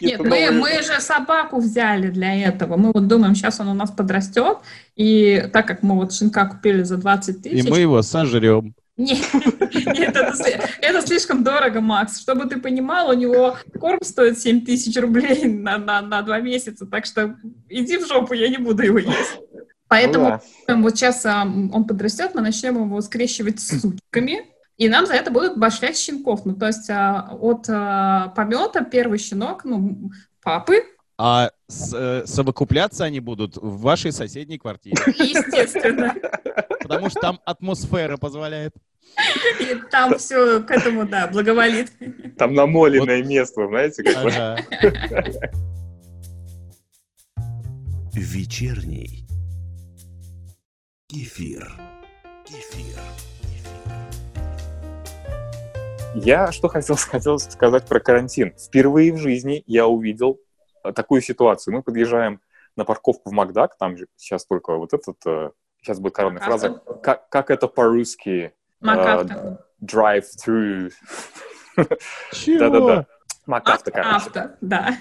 Нет, 0.01 0.19
мы, 0.19 0.51
мы 0.51 0.81
же 0.81 0.99
собаку 0.99 1.59
взяли 1.59 2.09
для 2.09 2.33
этого. 2.47 2.77
Мы 2.77 2.91
вот 2.93 3.07
думаем, 3.07 3.35
сейчас 3.35 3.59
он 3.59 3.67
у 3.67 3.73
нас 3.73 3.91
подрастет, 3.91 4.59
и 4.95 5.49
так 5.51 5.67
как 5.67 5.83
мы 5.83 5.95
вот 5.95 6.13
щенка 6.13 6.45
купили 6.45 6.83
за 6.83 6.97
20 6.97 7.45
И 7.45 7.49
тысяч... 7.49 7.69
мы 7.69 7.79
его 7.79 8.01
сожрем. 8.01 8.73
Нет, 8.97 9.25
нет, 9.73 10.15
это, 10.15 10.33
это 10.81 11.01
слишком 11.05 11.43
дорого, 11.43 11.81
Макс. 11.81 12.21
Чтобы 12.21 12.45
ты 12.45 12.59
понимал, 12.61 13.09
у 13.09 13.13
него 13.13 13.57
корм 13.77 13.99
стоит 14.01 14.39
7 14.39 14.63
тысяч 14.63 14.95
рублей 14.95 15.43
на, 15.45 15.77
на, 15.77 16.01
на 16.01 16.21
два 16.21 16.39
месяца, 16.39 16.85
так 16.85 17.05
что 17.05 17.35
иди 17.67 17.97
в 17.97 18.07
жопу, 18.07 18.33
я 18.33 18.47
не 18.47 18.57
буду 18.57 18.83
его 18.83 18.99
есть. 18.99 19.39
Поэтому 19.87 20.29
Ну 20.29 20.39
да. 20.67 20.75
вот 20.77 20.95
сейчас 20.95 21.25
а, 21.25 21.43
он 21.43 21.83
подрастет, 21.83 22.31
мы 22.33 22.41
начнем 22.41 22.75
его 22.75 23.01
скрещивать 23.01 23.59
с 23.59 23.81
сутками, 23.81 24.45
и 24.77 24.89
нам 24.89 25.05
за 25.05 25.13
это 25.13 25.31
будут 25.31 25.57
башлять 25.57 25.97
щенков. 25.97 26.45
Ну, 26.45 26.55
то 26.55 26.67
есть 26.67 26.89
а, 26.89 27.29
от 27.39 27.65
а, 27.69 28.29
помета 28.35 28.83
первый 28.83 29.17
щенок, 29.19 29.63
ну, 29.65 30.11
папы, 30.43 30.83
А 31.17 31.49
с- 31.67 31.93
э, 31.93 32.25
совокупляться 32.27 33.05
они 33.05 33.19
будут 33.21 33.55
в 33.55 33.79
вашей 33.81 34.11
соседней 34.11 34.57
квартире. 34.57 34.97
естественно. 35.07 36.13
Потому 36.81 37.09
что 37.09 37.19
там 37.21 37.39
атмосфера 37.45 38.17
позволяет. 38.17 38.73
И 39.61 39.75
там 39.91 40.17
все 40.17 40.61
к 40.61 40.69
этому, 40.71 41.07
да, 41.07 41.27
благоволит. 41.27 41.91
Там 42.37 42.53
намоленное 42.53 43.23
место, 43.23 43.65
знаете, 43.67 44.03
как. 44.03 44.17
Ага. 44.25 44.57
Вечерний 48.13 49.25
кефир. 51.07 51.71
Кефир. 52.45 52.99
Я 56.15 56.51
что 56.51 56.69
хотел, 56.69 56.95
хотел 57.11 57.39
сказать 57.39 57.87
про 57.87 57.99
карантин. 57.99 58.53
Впервые 58.57 59.11
в 59.11 59.17
жизни 59.17 59.63
я 59.67 59.87
увидел 59.87 60.39
э, 60.83 60.93
такую 60.93 61.21
ситуацию. 61.21 61.73
Мы 61.73 61.83
подъезжаем 61.83 62.41
на 62.75 62.85
парковку 62.85 63.29
в 63.29 63.33
Макдак, 63.33 63.77
там 63.77 63.97
же 63.97 64.07
сейчас 64.15 64.45
только 64.45 64.75
вот 64.75 64.93
этот, 64.93 65.17
э, 65.25 65.51
сейчас 65.81 65.99
будет 65.99 66.15
коронная 66.15 66.41
фраза, 66.41 66.81
как, 67.03 67.27
как 67.29 67.51
это 67.51 67.67
по-русски? 67.67 68.53
Макавто. 68.79 69.65
Drive-through. 69.81 70.91
Чего? 72.31 72.59
Да-да-да. 72.59 73.05
Макавто, 73.45 73.91
короче. 73.91 74.15
Авто, 74.15 74.49
да. 74.61 74.97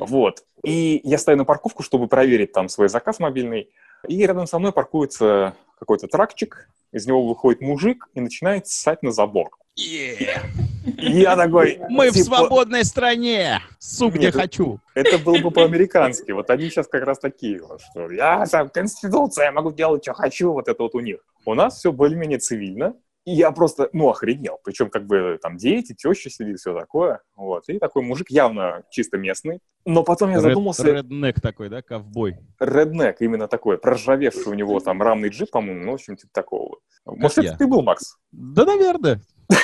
Вот. 0.00 0.44
И 0.64 1.00
я 1.04 1.18
стою 1.18 1.38
на 1.38 1.44
парковку, 1.44 1.82
чтобы 1.82 2.08
проверить 2.08 2.52
там 2.52 2.68
свой 2.68 2.88
заказ 2.88 3.20
мобильный. 3.20 3.70
И 4.08 4.26
рядом 4.26 4.46
со 4.46 4.58
мной 4.58 4.72
паркуется 4.72 5.54
какой-то 5.78 6.08
тракчик, 6.08 6.68
из 6.92 7.06
него 7.06 7.26
выходит 7.26 7.60
мужик 7.60 8.08
и 8.14 8.20
начинает 8.20 8.66
ссать 8.66 9.02
на 9.02 9.12
забор. 9.12 9.50
Я 9.76 11.36
такой... 11.36 11.78
Мы 11.88 12.10
в 12.10 12.14
типа, 12.14 12.24
свободной 12.24 12.84
стране! 12.84 13.60
Суп, 13.78 14.14
где 14.14 14.32
хочу. 14.32 14.80
Это 14.94 15.18
было 15.18 15.38
бы 15.38 15.50
по-американски. 15.50 16.32
Вот 16.32 16.48
они 16.50 16.70
сейчас 16.70 16.86
как 16.86 17.04
раз 17.04 17.18
такие, 17.18 17.58
что 17.58 18.10
я 18.10 18.46
сам 18.46 18.70
конституция, 18.70 19.46
я 19.46 19.52
могу 19.52 19.72
делать, 19.72 20.02
что 20.02 20.14
хочу, 20.14 20.52
вот 20.52 20.68
это 20.68 20.82
вот 20.82 20.94
у 20.94 21.00
них. 21.00 21.18
У 21.44 21.54
нас 21.54 21.78
все 21.78 21.92
более-менее 21.92 22.38
цивильно. 22.38 22.94
И 23.26 23.32
я 23.32 23.50
просто, 23.50 23.90
ну, 23.92 24.08
охренел. 24.08 24.60
Причем, 24.62 24.88
как 24.88 25.04
бы, 25.04 25.38
там, 25.42 25.56
дети, 25.56 25.94
теща 25.94 26.30
сидит, 26.30 26.60
все 26.60 26.78
такое. 26.78 27.20
Вот. 27.34 27.68
И 27.68 27.78
такой 27.80 28.02
мужик 28.02 28.30
явно 28.30 28.84
чисто 28.90 29.18
местный. 29.18 29.58
Но 29.84 30.04
потом 30.04 30.30
я 30.30 30.40
задумался... 30.40 30.84
Реднек 30.84 31.40
такой, 31.40 31.68
да, 31.68 31.82
ковбой. 31.82 32.38
Реднек 32.60 33.20
именно 33.20 33.48
такой, 33.48 33.78
проржавевший 33.78 34.52
у 34.52 34.54
него 34.54 34.78
там 34.78 35.02
рамный 35.02 35.30
джип, 35.30 35.50
по-моему, 35.50 35.84
ну, 35.84 35.90
в 35.90 35.94
общем, 35.94 36.16
типа 36.16 36.32
такого. 36.32 36.78
Может, 37.04 37.38
я. 37.38 37.50
это 37.50 37.58
ты 37.58 37.66
был, 37.66 37.82
Макс? 37.82 38.16
Да, 38.30 38.64
наверное. 38.64 39.20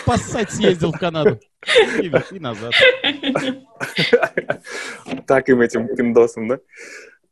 Поссать 0.07 0.51
съездил 0.53 0.93
в 0.93 0.99
Канаду. 0.99 1.41
И, 2.01 2.13
и 2.33 2.39
назад. 2.41 2.73
Таким 5.27 5.61
этим 5.61 5.89
пиндосом, 5.95 6.49
да? 6.49 6.59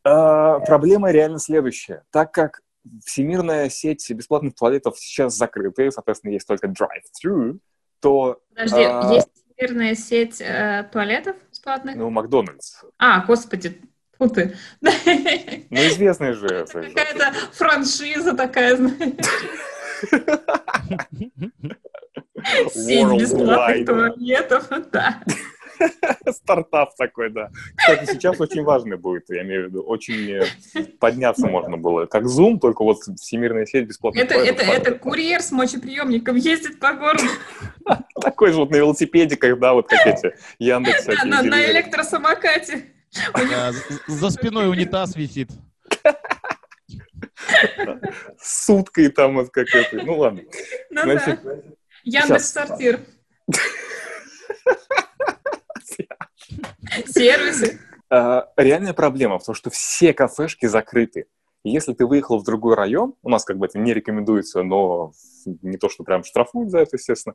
А, 0.05 0.61
Проблема 0.61 1.11
реально 1.11 1.39
следующая. 1.39 2.05
Так 2.11 2.33
как 2.33 2.61
всемирная 3.05 3.69
сеть 3.69 4.11
бесплатных 4.11 4.55
туалетов 4.55 4.99
сейчас 4.99 5.37
закрыта, 5.37 5.83
и, 5.83 5.91
соответственно, 5.91 6.33
есть 6.33 6.47
только 6.47 6.69
drive-thru, 6.69 7.59
то, 8.01 8.41
Подожди, 8.55 8.83
А. 8.83 9.13
есть 9.13 9.29
всемирная 9.57 9.95
сеть 9.95 10.41
э, 10.41 10.89
туалетов 10.91 11.37
бесплатных? 11.51 11.97
ну, 11.97 12.09
Макдональдс. 12.11 12.83
А, 12.99 13.25
господи, 13.27 13.81
фу 14.17 14.29
ты. 14.31 14.57
Ну, 14.81 14.89
известный 15.77 16.33
же. 16.33 16.47
это. 16.47 16.83
Какая-то 16.83 17.33
франшиза 17.53 18.35
такая, 18.35 18.77
знаешь. 18.77 18.97
Сеть 22.73 23.21
бесплатных 23.21 23.85
да. 23.85 23.93
туалетов, 23.93 24.69
да. 24.91 25.23
Стартап 26.33 26.95
такой, 26.97 27.31
да. 27.31 27.51
Кстати, 27.77 28.13
сейчас 28.13 28.41
очень 28.41 28.63
важно 28.63 28.97
будет, 28.97 29.25
я 29.29 29.43
имею 29.43 29.65
в 29.65 29.69
виду, 29.69 29.83
очень 29.83 30.31
э, 30.31 30.85
подняться 30.99 31.47
можно 31.47 31.77
было. 31.77 32.07
Как 32.07 32.25
Zoom, 32.25 32.59
только 32.59 32.85
вот 32.85 32.99
всемирная 33.19 33.67
сеть 33.67 33.87
бесплатных 33.87 34.25
Это, 34.25 34.35
это, 34.35 34.63
это 34.63 34.93
курьер 34.93 35.43
с 35.43 35.51
мочеприемником 35.53 36.37
ездит 36.37 36.79
по 36.79 36.93
городу 36.93 37.25
Такой 38.21 38.53
же 38.53 38.59
вот 38.59 38.71
на 38.71 38.77
велосипеде, 38.77 39.37
когда 39.37 39.73
вот 39.73 39.89
как 39.89 40.07
эти 40.07 40.35
Яндекс 40.59 41.07
на, 41.07 41.13
всякие 41.13 41.31
на 41.31 41.43
делили. 41.43 41.73
электросамокате. 41.73 42.85
Да, 43.35 43.73
За 44.07 44.31
спиной 44.31 44.69
унитаз 44.71 45.17
висит. 45.17 45.51
с 48.39 48.71
уткой 48.71 49.09
там 49.09 49.35
вот 49.37 49.51
как 49.51 49.69
это. 49.75 50.05
Ну 50.05 50.19
ладно. 50.19 50.43
Ну 50.91 51.03
Значит, 51.03 51.43
да. 51.43 51.57
Яндекс. 52.05 52.51
Сортир. 52.51 53.01
Сервисы. 57.07 57.81
а, 58.11 58.49
реальная 58.57 58.95
проблема 58.95 59.39
в 59.39 59.45
том, 59.45 59.55
что 59.55 59.71
все 59.71 60.13
кафешки 60.13 60.67
закрыты. 60.67 61.27
Если 61.63 61.93
ты 61.93 62.07
выехал 62.07 62.39
в 62.39 62.45
другой 62.45 62.75
район, 62.75 63.15
у 63.23 63.29
нас 63.29 63.45
как 63.45 63.59
бы 63.59 63.67
это 63.67 63.79
не 63.79 63.93
рекомендуется, 63.93 64.63
но 64.63 65.13
не 65.45 65.77
то, 65.77 65.91
что 65.91 66.05
прям 66.05 66.25
штрафуют 66.25 66.71
за 66.71 66.79
это, 66.79 66.97
естественно. 66.97 67.35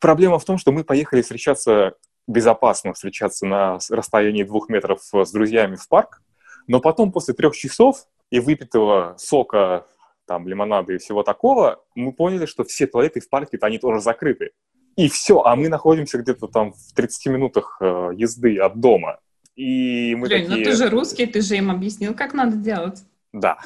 Проблема 0.00 0.38
в 0.38 0.44
том, 0.44 0.58
что 0.58 0.70
мы 0.72 0.84
поехали 0.84 1.22
встречаться 1.22 1.94
безопасно, 2.28 2.92
встречаться 2.92 3.46
на 3.46 3.78
расстоянии 3.90 4.44
двух 4.44 4.68
метров 4.68 5.00
с 5.02 5.32
друзьями 5.32 5.76
в 5.76 5.88
парк, 5.88 6.22
но 6.66 6.80
потом 6.80 7.12
после 7.12 7.34
трех 7.34 7.54
часов 7.56 8.06
и 8.30 8.40
выпитого 8.40 9.14
сока, 9.18 9.86
там, 10.26 10.48
лимонада 10.48 10.92
и 10.92 10.98
всего 10.98 11.22
такого, 11.22 11.82
мы 11.94 12.12
поняли, 12.12 12.46
что 12.46 12.64
все 12.64 12.86
туалеты 12.86 13.20
в 13.20 13.28
парке, 13.28 13.58
они 13.60 13.78
тоже 13.78 14.00
закрыты. 14.00 14.50
И 14.96 15.08
все, 15.08 15.42
а 15.42 15.54
мы 15.56 15.68
находимся 15.68 16.18
где-то 16.18 16.48
там 16.48 16.72
в 16.72 16.92
30 16.94 17.26
минутах 17.26 17.76
э, 17.80 18.10
езды 18.14 18.58
от 18.58 18.80
дома. 18.80 19.18
И 19.54 20.14
мы 20.16 20.26
Блин, 20.28 20.42
ну 20.44 20.48
такие... 20.48 20.64
ты 20.64 20.72
же 20.72 20.88
русский, 20.88 21.26
ты 21.26 21.40
же 21.42 21.56
им 21.56 21.70
объяснил, 21.70 22.14
как 22.14 22.34
надо 22.34 22.56
делать. 22.56 23.04
Да. 23.32 23.58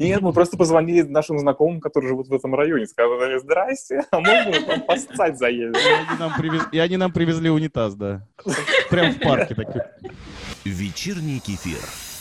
Нет, 0.00 0.22
мы 0.22 0.32
просто 0.32 0.56
позвонили 0.56 1.02
нашим 1.02 1.38
знакомым, 1.38 1.80
которые 1.80 2.08
живут 2.08 2.26
в 2.26 2.34
этом 2.34 2.54
районе, 2.54 2.86
сказали, 2.86 3.38
здрасте, 3.38 4.04
а 4.10 4.18
можно 4.18 4.60
к 4.60 4.66
вам 4.66 4.82
поссать 4.82 5.38
заедем? 5.38 5.72
И 5.72 5.76
они 5.76 6.18
нам 6.18 6.32
привез- 6.36 6.68
И 6.72 6.78
они 6.78 6.96
нам 6.96 7.12
привезли 7.12 7.48
унитаз, 7.48 7.94
да. 7.94 8.26
Прям 8.90 9.12
в 9.12 9.20
парке 9.20 9.54
такой. 9.54 9.82
Вечерний 10.64 11.38
кефир. 11.38 11.78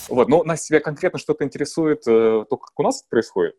Вот, 0.10 0.30
но 0.30 0.44
нас 0.44 0.65
тебя 0.65 0.80
конкретно 0.80 1.20
что-то 1.20 1.44
интересует, 1.44 2.00
э, 2.08 2.46
то, 2.50 2.58
как 2.58 2.80
у 2.80 2.84
нас 2.84 3.02
это 3.02 3.10
происходит? 3.10 3.56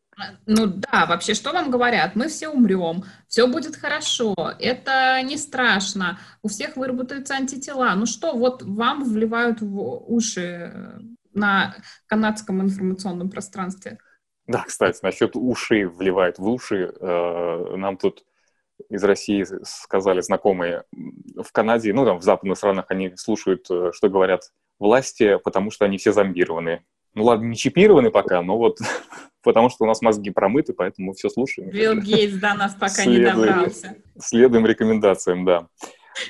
Ну 0.47 0.67
да, 0.67 1.07
вообще, 1.07 1.35
что 1.35 1.53
вам 1.53 1.71
говорят? 1.71 2.15
Мы 2.15 2.29
все 2.29 2.49
умрем, 2.49 3.05
все 3.29 3.47
будет 3.47 3.77
хорошо, 3.77 4.35
это 4.59 5.21
не 5.23 5.37
страшно, 5.37 6.19
у 6.43 6.49
всех 6.49 6.77
выработаются 6.77 7.35
антитела. 7.35 7.95
Ну 7.97 8.07
что, 8.07 8.35
вот 8.35 8.63
вам 8.63 9.05
вливают 9.05 9.61
в 9.61 9.79
уши 10.13 10.73
э, 10.73 10.99
на 11.35 11.75
канадском 12.07 12.63
информационном 12.63 13.31
пространстве. 13.31 13.99
Да, 14.47 14.65
кстати, 14.67 15.01
насчет 15.03 15.35
ушей 15.35 15.85
вливает 15.85 16.39
в 16.39 16.47
уши. 16.47 16.93
э, 16.99 17.77
Нам 17.77 17.97
тут 17.97 18.25
из 18.89 19.03
России 19.03 19.45
сказали 19.65 20.21
знакомые 20.21 20.85
в 20.93 21.51
Канаде, 21.53 21.93
ну 21.93 22.05
там 22.05 22.19
в 22.19 22.23
западных 22.23 22.59
странах 22.59 22.87
они 22.89 23.17
слушают, 23.17 23.71
э, 23.71 23.91
что 23.93 24.09
говорят 24.09 24.53
власти, 24.79 25.39
потому 25.43 25.71
что 25.71 25.85
они 25.85 25.99
все 25.99 26.12
зомбированы. 26.12 26.85
Ну 27.15 27.25
ладно, 27.25 27.47
не 27.47 27.57
чипированы 27.57 28.11
пока, 28.11 28.43
но 28.43 28.59
вот 28.59 28.79
потому 29.43 29.71
что 29.71 29.85
у 29.85 29.87
нас 29.87 30.03
мозги 30.03 30.31
промыты, 30.31 30.73
поэтому 30.73 31.15
все 31.15 31.29
слушаем. 31.29 31.71
Билл 31.71 31.97
Гейтс 31.97 32.35
до 32.35 32.55
нас 32.55 32.75
пока 32.75 33.05
не 33.05 33.21
добрался. 33.21 33.97
Следуем 34.19 34.67
рекомендациям, 34.67 35.45
да. 35.45 35.69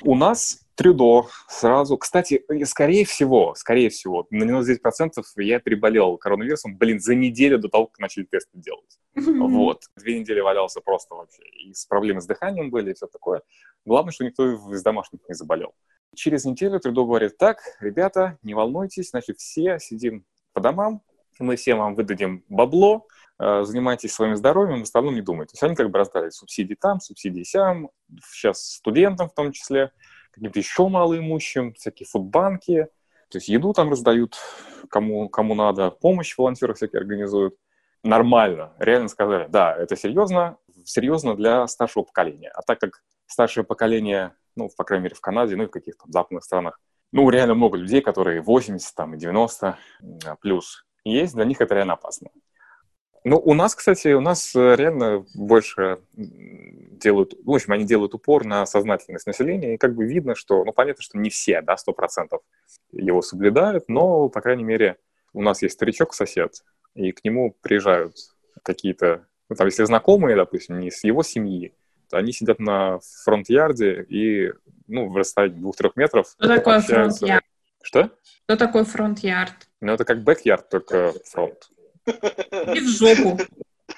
У 0.03 0.15
нас 0.15 0.59
Трюдо 0.77 1.25
сразу... 1.47 1.97
Кстати, 1.97 2.43
э, 2.47 2.65
скорее 2.65 3.03
всего, 3.03 3.55
скорее 3.55 3.89
всего, 3.89 4.27
на 4.29 4.43
99% 4.43 5.23
я 5.37 5.59
переболел 5.59 6.17
коронавирусом, 6.17 6.77
блин, 6.77 6.99
за 6.99 7.15
неделю 7.15 7.57
до 7.57 7.67
того, 7.67 7.87
как 7.87 7.97
начали 7.97 8.25
тесты 8.25 8.51
делать. 8.53 8.99
Вот. 9.15 9.81
Две 9.95 10.19
недели 10.19 10.39
валялся 10.39 10.79
просто 10.81 11.15
вообще. 11.15 11.41
И 11.65 11.73
с 11.73 11.85
проблемой 11.85 12.21
с 12.21 12.27
дыханием 12.27 12.69
были, 12.69 12.91
и 12.91 12.93
все 12.93 13.07
такое. 13.07 13.41
Главное, 13.85 14.11
что 14.11 14.23
никто 14.23 14.53
из 14.71 14.83
домашних 14.83 15.21
не 15.27 15.33
заболел. 15.33 15.73
Через 16.15 16.45
неделю 16.45 16.79
Трюдо 16.79 17.05
говорит, 17.05 17.37
так, 17.37 17.59
ребята, 17.79 18.37
не 18.41 18.53
волнуйтесь, 18.53 19.11
значит, 19.11 19.37
все 19.37 19.79
сидим 19.79 20.25
по 20.53 20.61
домам, 20.61 21.01
мы 21.39 21.55
всем 21.55 21.77
вам 21.77 21.95
выдадим 21.95 22.43
бабло, 22.49 23.07
э, 23.39 23.63
занимайтесь 23.63 24.13
своим 24.13 24.35
здоровьем, 24.35 24.79
в 24.79 24.83
остальном 24.83 25.15
не 25.15 25.21
думайте. 25.21 25.51
То 25.51 25.55
есть 25.55 25.63
они 25.63 25.75
как 25.75 25.91
бы 25.91 25.99
раздали 25.99 26.29
субсидии 26.29 26.75
там, 26.75 26.99
субсидии 26.99 27.43
сям, 27.43 27.91
сейчас 28.31 28.63
студентам 28.63 29.29
в 29.29 29.33
том 29.33 29.51
числе, 29.51 29.91
каким-то 30.31 30.59
еще 30.59 30.87
малоимущим, 30.87 31.73
всякие 31.73 32.07
фудбанки, 32.07 32.87
то 33.29 33.37
есть 33.37 33.49
еду 33.49 33.73
там 33.73 33.89
раздают, 33.89 34.37
кому, 34.89 35.29
кому 35.29 35.55
надо, 35.55 35.91
помощь 35.91 36.37
волонтеры 36.37 36.73
всякие 36.73 36.99
организуют. 36.99 37.55
Нормально, 38.03 38.73
реально 38.79 39.09
сказали, 39.09 39.47
да, 39.49 39.75
это 39.75 39.95
серьезно, 39.97 40.57
серьезно 40.85 41.35
для 41.35 41.67
старшего 41.67 42.03
поколения. 42.03 42.49
А 42.53 42.61
так 42.61 42.79
как 42.79 43.03
старшее 43.25 43.63
поколение, 43.63 44.33
ну, 44.57 44.69
по 44.75 44.83
крайней 44.83 45.03
мере, 45.03 45.15
в 45.15 45.21
Канаде, 45.21 45.55
ну 45.55 45.63
и 45.63 45.67
в 45.67 45.71
каких-то 45.71 46.03
западных 46.07 46.43
странах, 46.43 46.79
ну, 47.11 47.29
реально 47.29 47.55
много 47.55 47.77
людей, 47.77 48.01
которые 48.01 48.41
80 48.41 48.93
там, 48.95 49.15
и 49.15 49.17
90 49.17 49.77
а, 50.25 50.35
плюс 50.37 50.85
есть, 51.05 51.35
для 51.35 51.45
них 51.45 51.61
это 51.61 51.75
реально 51.75 51.93
опасно. 51.93 52.29
Ну, 53.23 53.37
у 53.37 53.53
нас, 53.53 53.75
кстати, 53.75 54.09
у 54.09 54.21
нас 54.21 54.55
э, 54.55 54.75
реально 54.75 55.25
больше 55.35 55.99
делают, 56.13 57.33
в 57.43 57.51
общем, 57.51 57.73
они 57.73 57.83
делают 57.83 58.13
упор 58.13 58.45
на 58.45 58.65
сознательность 58.65 59.27
населения, 59.27 59.73
и 59.73 59.77
как 59.77 59.95
бы 59.95 60.05
видно, 60.05 60.35
что, 60.35 60.63
ну, 60.63 60.71
понятно, 60.71 61.03
что 61.03 61.17
не 61.17 61.29
все, 61.29 61.61
да, 61.61 61.75
сто 61.77 61.93
процентов 61.93 62.41
его 62.91 63.21
соблюдают, 63.21 63.85
но, 63.89 64.29
по 64.29 64.41
крайней 64.41 64.63
мере, 64.63 64.97
у 65.33 65.41
нас 65.41 65.61
есть 65.61 65.75
старичок-сосед, 65.75 66.63
и 66.95 67.11
к 67.11 67.23
нему 67.23 67.55
приезжают 67.61 68.15
какие-то, 68.63 69.27
ну, 69.49 69.55
там, 69.55 69.67
если 69.67 69.83
знакомые, 69.83 70.35
допустим, 70.35 70.79
не 70.79 70.89
с 70.89 71.03
его 71.03 71.21
семьи, 71.21 71.73
они 72.11 72.31
сидят 72.31 72.59
на 72.59 72.99
front 73.23 73.63
yard 73.63 73.95
е 73.95 74.03
и, 74.09 74.51
ну, 74.87 75.09
в 75.09 75.17
расстоянии 75.17 75.59
двух-трех 75.59 75.95
метров 75.95 76.27
Что 76.39 76.47
такое 76.47 76.77
общаются. 76.77 77.19
front 77.19 77.31
yard? 77.31 77.43
Что? 77.83 78.09
Что 78.45 78.57
такое 78.57 78.83
front 78.85 79.19
yard? 79.19 79.53
Ну, 79.81 79.93
это 79.93 80.05
как 80.05 80.23
backyard, 80.23 80.69
только 80.69 81.13
фронт. 81.25 81.69
И 82.05 82.79
в 82.79 82.87
жопу. 82.87 83.37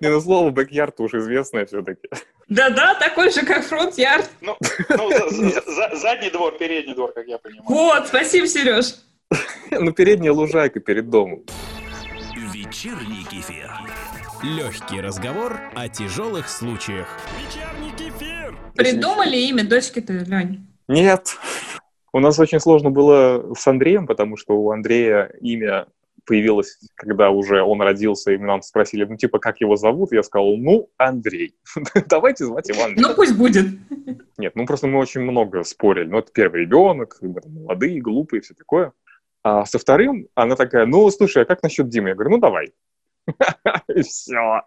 Не, 0.00 0.08
ну, 0.10 0.20
слово 0.20 0.50
backyard 0.50 0.98
уж 1.00 1.14
известное 1.14 1.66
все-таки. 1.66 2.08
Да-да, 2.48 2.94
такой 2.94 3.30
же, 3.30 3.44
как 3.44 3.64
front 3.64 3.96
yard. 3.96 4.28
Ну, 4.40 4.56
ну, 4.90 5.10
за- 5.10 5.30
за- 5.30 5.60
за- 5.72 5.96
задний 5.96 6.30
двор, 6.30 6.56
передний 6.58 6.94
двор, 6.94 7.12
как 7.12 7.26
я 7.26 7.38
понимаю. 7.38 7.64
Вот, 7.68 8.08
спасибо, 8.08 8.46
Сереж. 8.46 8.94
Ну, 9.70 9.92
передняя 9.92 10.32
лужайка 10.32 10.78
перед 10.80 11.10
домом. 11.10 11.44
Вечерний 12.52 13.24
кефир. 13.30 13.70
Легкий 14.42 15.00
разговор 15.00 15.58
о 15.74 15.88
тяжелых 15.88 16.48
случаях. 16.48 17.08
Придумали 18.74 19.36
имя 19.36 19.64
дочки-то, 19.64 20.12
Лень? 20.12 20.66
Нет. 20.88 21.36
У 22.12 22.20
нас 22.20 22.38
очень 22.38 22.60
сложно 22.60 22.90
было 22.90 23.54
с 23.54 23.66
Андреем, 23.66 24.06
потому 24.06 24.36
что 24.36 24.54
у 24.54 24.70
Андрея 24.70 25.32
имя 25.40 25.86
появилось, 26.26 26.78
когда 26.94 27.30
уже 27.30 27.62
он 27.62 27.80
родился, 27.80 28.32
и 28.32 28.38
нам 28.38 28.60
спросили, 28.60 29.04
ну, 29.04 29.16
типа, 29.16 29.38
как 29.38 29.60
его 29.60 29.76
зовут? 29.76 30.12
Я 30.12 30.22
сказал, 30.22 30.56
ну, 30.56 30.90
Андрей. 30.98 31.54
Давайте 32.08 32.44
звать 32.44 32.68
его 32.68 32.84
Андрей. 32.84 33.02
Ну, 33.02 33.14
пусть 33.14 33.36
будет. 33.36 33.66
Нет, 34.36 34.52
ну, 34.54 34.66
просто 34.66 34.86
мы 34.86 34.98
очень 34.98 35.22
много 35.22 35.62
спорили. 35.64 36.08
Ну, 36.08 36.18
это 36.18 36.30
первый 36.32 36.62
ребенок, 36.62 37.16
мы 37.20 37.40
там 37.40 37.52
молодые, 37.52 38.00
глупые, 38.00 38.42
все 38.42 38.54
такое. 38.54 38.92
А 39.42 39.64
со 39.64 39.78
вторым 39.78 40.28
она 40.34 40.56
такая, 40.56 40.86
ну, 40.86 41.08
слушай, 41.10 41.42
а 41.42 41.46
как 41.46 41.62
насчет 41.62 41.88
Димы? 41.88 42.10
Я 42.10 42.14
говорю, 42.14 42.32
ну, 42.32 42.38
давай. 42.38 42.72
И 43.94 44.02
все. 44.02 44.62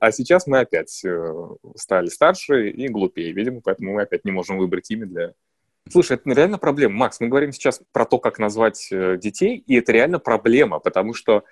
А 0.00 0.12
сейчас 0.12 0.46
мы 0.46 0.60
опять 0.60 1.02
э, 1.04 1.48
стали 1.76 2.08
старше 2.08 2.68
и 2.68 2.88
глупее, 2.88 3.32
видимо, 3.32 3.62
поэтому 3.62 3.94
мы 3.94 4.02
опять 4.02 4.24
не 4.26 4.32
можем 4.32 4.58
выбрать 4.58 4.90
имя 4.90 5.06
для... 5.06 5.32
Слушай, 5.90 6.18
это 6.18 6.30
реально 6.30 6.58
проблема. 6.58 6.94
Макс, 6.94 7.20
мы 7.20 7.28
говорим 7.28 7.52
сейчас 7.52 7.80
про 7.90 8.04
то, 8.04 8.18
как 8.18 8.38
назвать 8.38 8.88
э, 8.90 9.16
детей, 9.16 9.56
и 9.66 9.76
это 9.76 9.92
реально 9.92 10.18
проблема, 10.18 10.78
потому 10.78 11.14
что 11.14 11.44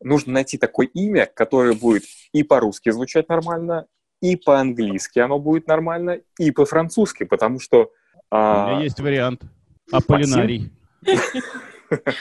нужно 0.00 0.34
найти 0.34 0.56
такое 0.56 0.86
имя, 0.86 1.26
которое 1.26 1.74
будет 1.74 2.04
и 2.32 2.44
по-русски 2.44 2.90
звучать 2.90 3.28
нормально, 3.28 3.86
и 4.20 4.36
по-английски 4.36 5.18
оно 5.18 5.38
будет 5.38 5.66
нормально, 5.66 6.20
и 6.38 6.50
по-французски, 6.52 7.24
потому 7.24 7.58
что... 7.58 7.90
У 8.30 8.36
а, 8.36 8.74
меня 8.74 8.82
есть 8.84 9.00
вариант. 9.00 9.42
Аполлинарий. 9.90 10.70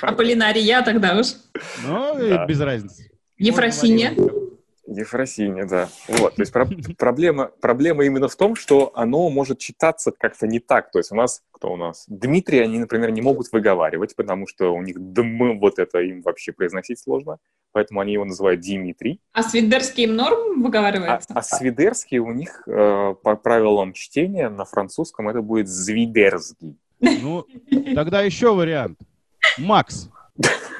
А 0.02 0.12
Полинарий 0.14 0.62
я 0.62 0.82
тогда 0.82 1.18
уж. 1.20 1.28
Ну, 1.86 2.16
Да. 2.18 2.46
без 2.46 2.60
разницы. 2.62 3.12
Ефросинья. 3.38 4.14
Ефросинья, 4.88 5.66
да. 5.66 5.88
Вот, 6.08 6.36
то 6.36 6.42
есть 6.42 6.52
про- 6.52 6.68
проблема, 6.98 7.52
проблема 7.62 8.06
именно 8.06 8.28
в 8.28 8.36
том, 8.36 8.56
что 8.56 8.92
оно 8.96 9.30
может 9.30 9.60
читаться 9.60 10.12
как-то 10.12 10.48
не 10.48 10.60
так. 10.60 10.90
То 10.92 10.98
есть 10.98 11.12
у 11.12 11.16
нас, 11.16 11.44
кто 11.52 11.72
у 11.72 11.78
нас? 11.78 12.06
Дмитрий, 12.08 12.58
они, 12.60 12.80
например, 12.80 13.12
не 13.12 13.22
могут 13.22 13.52
выговаривать, 13.52 14.16
потому 14.16 14.48
что 14.48 14.74
у 14.74 14.82
них 14.82 14.96
дм, 15.00 15.60
вот 15.60 15.78
это 15.78 16.00
им 16.00 16.22
вообще 16.24 16.54
произносить 16.54 17.00
сложно. 17.00 17.38
Поэтому 17.72 18.00
они 18.00 18.14
его 18.14 18.26
называют 18.26 18.62
Димитрий. 18.62 19.22
А 19.32 19.44
свидерский 19.44 20.06
им 20.06 20.16
норм 20.16 20.40
А, 20.40 20.64
выговаривается? 20.66 21.28
а 21.36 21.44
свидерский 21.44 22.18
у 22.18 22.32
них 22.32 22.64
э, 22.68 23.14
по 23.22 23.36
правилам 23.36 23.94
чтения 23.94 24.50
на 24.50 24.66
французском 24.66 25.30
это 25.30 25.44
будет 25.44 25.68
звидерский. 25.68 26.78
Ну, 27.00 27.46
тогда 27.94 28.22
еще 28.24 28.56
вариант. 28.56 28.98
Макс. 29.60 30.10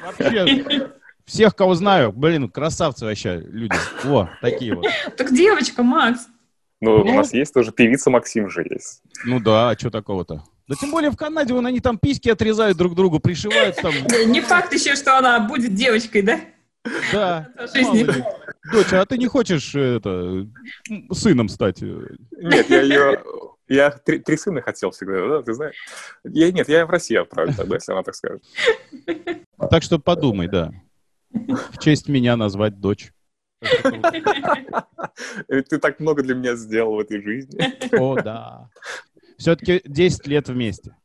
Вообще, 0.02 0.90
всех, 1.24 1.54
кого 1.54 1.74
знаю, 1.74 2.12
блин, 2.12 2.48
красавцы 2.48 3.04
вообще 3.04 3.38
люди. 3.46 3.74
О, 4.04 4.28
такие 4.40 4.74
вот. 4.74 4.86
Так 5.16 5.32
девочка, 5.32 5.82
Макс. 5.82 6.26
Ну, 6.80 7.04
Ну. 7.04 7.12
у 7.12 7.14
нас 7.14 7.32
есть 7.34 7.52
тоже 7.52 7.72
певица 7.72 8.10
Максим 8.10 8.48
же 8.48 8.66
есть. 8.68 9.02
Ну 9.24 9.38
да, 9.38 9.70
а 9.70 9.78
что 9.78 9.90
такого-то? 9.90 10.42
Да 10.66 10.76
тем 10.80 10.90
более 10.92 11.10
в 11.10 11.16
Канаде, 11.16 11.52
вон 11.52 11.66
они 11.66 11.80
там 11.80 11.98
письки 11.98 12.28
отрезают 12.28 12.78
друг 12.78 12.94
другу, 12.94 13.20
пришивают 13.20 13.76
там. 13.76 13.92
Не 14.26 14.40
факт 14.40 14.72
еще, 14.72 14.94
что 14.94 15.18
она 15.18 15.40
будет 15.40 15.74
девочкой, 15.74 16.22
да? 16.22 16.40
Да. 17.12 17.48
До 17.56 17.66
жизни. 17.66 18.04
мало 18.04 18.16
ли. 18.16 18.24
Дочь, 18.72 18.92
а 18.92 19.04
ты 19.04 19.18
не 19.18 19.26
хочешь 19.26 19.74
э, 19.74 19.96
это, 19.96 20.46
сыном 21.12 21.48
стать? 21.48 21.82
Нет, 21.82 22.70
я 22.70 22.82
ее... 22.82 23.22
Я 23.70 23.90
три, 23.92 24.18
три 24.18 24.36
сына 24.36 24.60
хотел 24.62 24.90
всегда, 24.90 25.28
да, 25.28 25.42
ты 25.42 25.54
знаешь? 25.54 25.76
Я, 26.24 26.50
нет, 26.50 26.68
я 26.68 26.84
в 26.86 26.90
Россию 26.90 27.22
отправлю 27.22 27.54
тогда, 27.54 27.76
если 27.76 27.92
она 27.92 28.02
так 28.02 28.16
скажет. 28.16 28.42
Так 29.70 29.84
что 29.84 30.00
подумай, 30.00 30.48
да. 30.48 30.72
В 31.30 31.78
честь 31.78 32.08
меня 32.08 32.36
назвать 32.36 32.80
дочь. 32.80 33.12
Ты 35.46 35.78
так 35.80 36.00
много 36.00 36.24
для 36.24 36.34
меня 36.34 36.56
сделал 36.56 36.96
в 36.96 36.98
этой 36.98 37.22
жизни. 37.22 37.62
О, 37.96 38.20
да. 38.20 38.68
Все-таки 39.38 39.80
10 39.84 40.26
лет 40.26 40.48
вместе. 40.48 40.96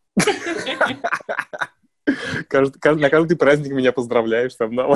Каждый- 2.49 2.79
каждый- 2.79 3.01
на 3.01 3.09
каждый 3.11 3.37
праздник 3.37 3.73
меня 3.73 3.91
поздравляешь, 3.91 4.55
там, 4.55 4.75
да, 4.75 4.87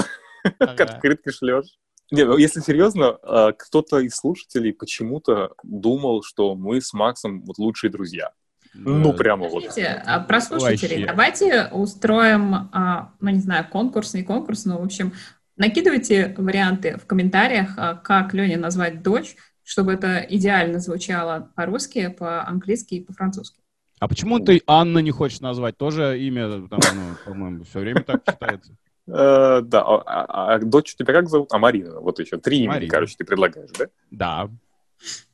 Ага. 0.60 0.84
открытки 0.86 1.30
шлешь. 1.30 1.78
Не, 2.12 2.24
ну 2.24 2.38
если 2.38 2.60
серьезно, 2.62 3.18
а, 3.22 3.52
кто-то 3.52 4.00
из 4.00 4.16
слушателей 4.16 4.74
почему-то 4.74 5.54
думал, 5.64 6.24
что 6.24 6.56
мы 6.56 6.82
с 6.82 6.94
Максом 6.94 7.44
вот 7.44 7.58
лучшие 7.58 7.92
друзья. 7.92 8.32
Ну, 8.74 9.14
прямо 9.14 9.48
вот. 9.48 9.64
Смотрите, 9.64 10.04
а, 10.06 10.20
про 10.20 10.42
слушателей. 10.42 11.06
Вообще. 11.06 11.08
Давайте 11.08 11.70
устроим, 11.72 12.70
а, 12.72 13.14
ну, 13.20 13.30
не 13.30 13.40
знаю, 13.40 13.68
конкурс, 13.70 14.14
не 14.14 14.24
конкурс, 14.24 14.66
но, 14.66 14.80
в 14.80 14.84
общем, 14.84 15.14
накидывайте 15.58 16.36
варианты 16.38 16.98
в 16.98 17.06
комментариях, 17.06 17.76
как 18.04 18.34
Лене 18.34 18.58
назвать 18.58 19.02
дочь, 19.02 19.36
чтобы 19.64 19.94
это 19.94 20.20
идеально 20.20 20.80
звучало 20.80 21.52
по-русски, 21.56 22.08
по-английски 22.10 22.96
и 22.96 23.04
по-французски. 23.04 23.62
А 24.00 24.08
почему 24.08 24.40
ты 24.40 24.62
Анна 24.66 25.00
не 25.00 25.12
хочешь 25.12 25.42
назвать? 25.42 25.78
Тоже 25.78 26.20
имя, 26.20 26.68
там, 26.70 26.80
ну, 26.96 27.16
по-моему, 27.26 27.66
все 27.66 27.80
время 27.80 28.04
так 28.04 28.24
читается. 28.26 28.76
Э, 29.12 29.62
Да, 29.64 29.82
а- 29.82 30.04
а 30.06 30.54
а 30.56 30.60
дочь 30.60 30.96
тебя 30.96 31.14
как 31.14 31.30
зовут? 31.30 31.52
А 31.52 31.58
Марина, 31.58 32.00
вот 32.00 32.20
еще. 32.20 32.38
Три 32.38 32.60
имени, 32.60 32.68
Марина. 32.70 32.92
короче, 32.92 33.16
ты 33.18 33.24
предлагаешь, 33.26 33.70
да? 33.78 33.88
Да. 34.12 34.50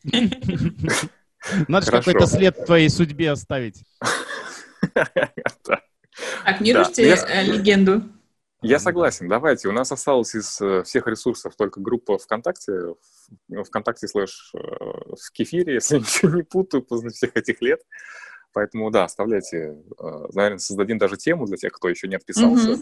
Надо 1.67 1.91
какой-то 1.91 2.25
след 2.25 2.57
в 2.57 2.65
твоей 2.65 2.89
судьбе 2.89 3.31
оставить. 3.31 3.83
Так, 6.45 6.61
не 6.61 6.71
Да, 6.73 6.79
рушьте 6.85 7.07
я- 7.09 7.15
э, 7.27 7.43
легенду. 7.43 8.03
Я 8.61 8.79
согласен, 8.79 9.27
давайте. 9.27 9.67
У 9.67 9.71
нас 9.73 9.91
осталось 9.91 10.33
из 10.33 10.59
э, 10.61 10.83
всех 10.83 11.07
ресурсов 11.07 11.55
только 11.57 11.81
группа 11.81 12.17
ВКонтакте, 12.17 12.95
ВКонтакте 13.65 14.07
слэш 14.07 14.51
в 14.53 15.31
кефире, 15.33 15.73
если 15.73 15.97
ничего 15.99 16.31
не 16.37 16.43
путаю, 16.43 16.83
после 16.83 17.09
всех 17.09 17.35
этих 17.35 17.61
лет. 17.61 17.81
Поэтому, 18.53 18.89
да, 18.91 19.03
оставляйте. 19.03 19.75
Наверное, 20.33 20.59
создадим 20.59 20.97
даже 20.97 21.17
тему 21.17 21.45
для 21.45 21.57
тех, 21.57 21.73
кто 21.73 21.89
еще 21.89 22.07
не 22.07 22.15
отписался. 22.15 22.77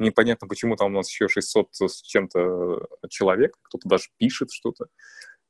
Непонятно, 0.00 0.48
почему 0.48 0.76
там 0.76 0.94
у 0.94 0.96
нас 0.96 1.10
еще 1.10 1.28
600 1.28 1.68
с 1.74 2.02
чем-то 2.02 2.86
человек. 3.10 3.54
Кто-то 3.62 3.86
даже 3.86 4.04
пишет 4.16 4.50
что-то. 4.50 4.86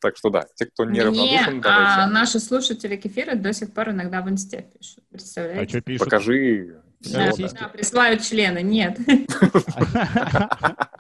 Так 0.01 0.17
что 0.17 0.31
да, 0.31 0.47
те, 0.57 0.67
кто 0.67 0.85
не 0.85 0.91
Мне, 0.91 1.03
равнодушен, 1.05 1.59
а, 1.59 1.63
давайте. 1.63 2.13
наши 2.13 2.41
слушатели 2.41 2.97
кефира 2.97 3.37
до 3.37 3.53
сих 3.53 3.73
пор 3.73 3.91
иногда 3.91 4.23
в 4.23 4.29
инсте 4.29 4.67
пишут. 4.77 4.99
А 4.99 5.13
Представляете? 5.13 5.69
что 5.69 5.81
пишут? 5.83 6.05
Покажи. 6.05 6.83
Да, 7.01 7.33
сиськи? 7.33 7.59
да, 7.61 7.69
присылают 7.69 8.23
члены. 8.23 8.63
Нет. 8.63 8.99
да. 9.07 10.91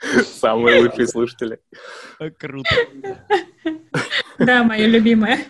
Самые 0.24 0.82
лучшие 0.82 1.08
слушатели. 1.08 1.58
Круто. 2.38 2.70
Да, 4.38 4.62
моя 4.62 4.86
любимая. 4.86 5.40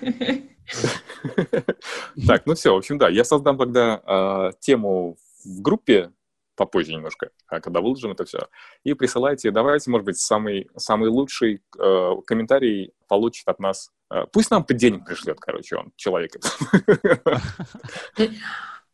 Так, 2.26 2.46
ну 2.46 2.54
все, 2.54 2.72
в 2.72 2.78
общем, 2.78 2.96
да, 2.96 3.08
я 3.08 3.24
создам 3.24 3.58
тогда 3.58 4.00
э, 4.06 4.52
тему 4.60 5.16
в 5.44 5.60
группе 5.60 6.12
попозже 6.58 6.92
немножко, 6.92 7.30
а 7.46 7.60
когда 7.60 7.80
выложим 7.80 8.10
это 8.12 8.24
все. 8.24 8.48
И 8.84 8.92
присылайте, 8.92 9.50
давайте, 9.50 9.90
может 9.90 10.04
быть, 10.04 10.18
самый, 10.18 10.68
самый 10.76 11.08
лучший 11.08 11.62
э, 11.78 12.10
комментарий 12.26 12.92
получит 13.06 13.48
от 13.48 13.60
нас. 13.60 13.90
Э, 14.12 14.24
пусть 14.30 14.50
нам 14.50 14.66
денег 14.68 15.06
пришлет, 15.06 15.38
короче, 15.40 15.76
он, 15.76 15.92
человек. 15.96 16.32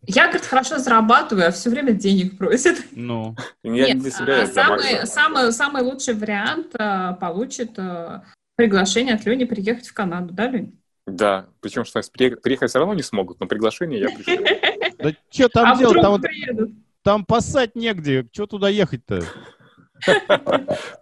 Я, 0.06 0.26
говорит, 0.26 0.44
хорошо 0.44 0.78
зарабатываю, 0.78 1.48
а 1.48 1.50
все 1.50 1.70
время 1.70 1.92
денег 1.92 2.36
просит. 2.36 2.84
Ну, 2.92 3.34
Я 3.62 3.86
Нет, 3.86 3.94
не 3.94 4.00
для 4.02 4.10
себя, 4.10 4.42
а, 4.42 4.46
самый, 4.46 5.06
самый, 5.06 5.52
самый 5.52 5.82
лучший 5.82 6.12
вариант 6.12 6.74
а, 6.78 7.14
получит 7.14 7.78
а, 7.78 8.24
приглашение 8.54 9.14
от 9.14 9.24
Лени 9.24 9.44
приехать 9.44 9.88
в 9.88 9.94
Канаду, 9.94 10.34
да, 10.34 10.48
Лень? 10.48 10.78
Да, 11.06 11.46
причем, 11.60 11.86
что 11.86 12.02
приехать, 12.12 12.42
приехать 12.42 12.68
все 12.68 12.78
равно 12.78 12.92
не 12.92 13.02
смогут, 13.02 13.40
но 13.40 13.46
приглашение 13.46 14.00
я 14.00 14.10
пришлю. 14.10 14.44
да 14.98 15.12
что 15.30 15.48
там 15.48 15.72
а 15.72 15.78
делать? 15.78 15.98
вдруг 15.98 16.22
Там? 16.22 16.83
Там 17.04 17.24
пасать 17.24 17.76
негде. 17.76 18.26
Что 18.32 18.46
туда 18.46 18.68
ехать-то? 18.68 19.22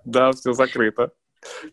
Да, 0.05 0.33
все 0.33 0.53
закрыто. 0.53 1.13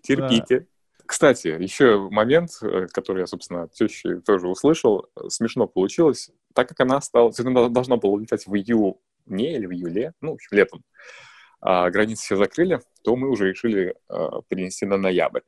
Терпите. 0.01 0.67
Кстати, 1.05 1.47
еще 1.47 2.07
момент, 2.11 2.51
э, 2.61 2.85
который 2.93 3.21
я, 3.21 3.27
собственно, 3.27 3.63
от 3.63 3.73
тещи 3.73 4.19
тоже 4.19 4.47
услышал, 4.47 5.09
смешно 5.27 5.65
получилось. 5.67 6.29
Так 6.53 6.69
как 6.69 6.79
она 6.81 7.01
стала, 7.01 7.31
она 7.39 7.67
должна 7.69 7.97
была 7.97 8.13
улетать 8.13 8.45
в 8.45 8.55
июне 8.55 9.55
или 9.55 9.65
в 9.65 9.71
июле, 9.71 10.13
ну, 10.21 10.31
в 10.31 10.33
общем, 10.35 10.55
летом, 10.55 10.83
а 11.61 11.89
границы 11.89 12.23
все 12.23 12.35
закрыли, 12.35 12.79
то 13.03 13.15
мы 13.15 13.29
уже 13.29 13.49
решили 13.49 13.95
э, 14.07 14.29
перенести 14.47 14.85
на 14.85 14.97
ноябрь. 14.97 15.41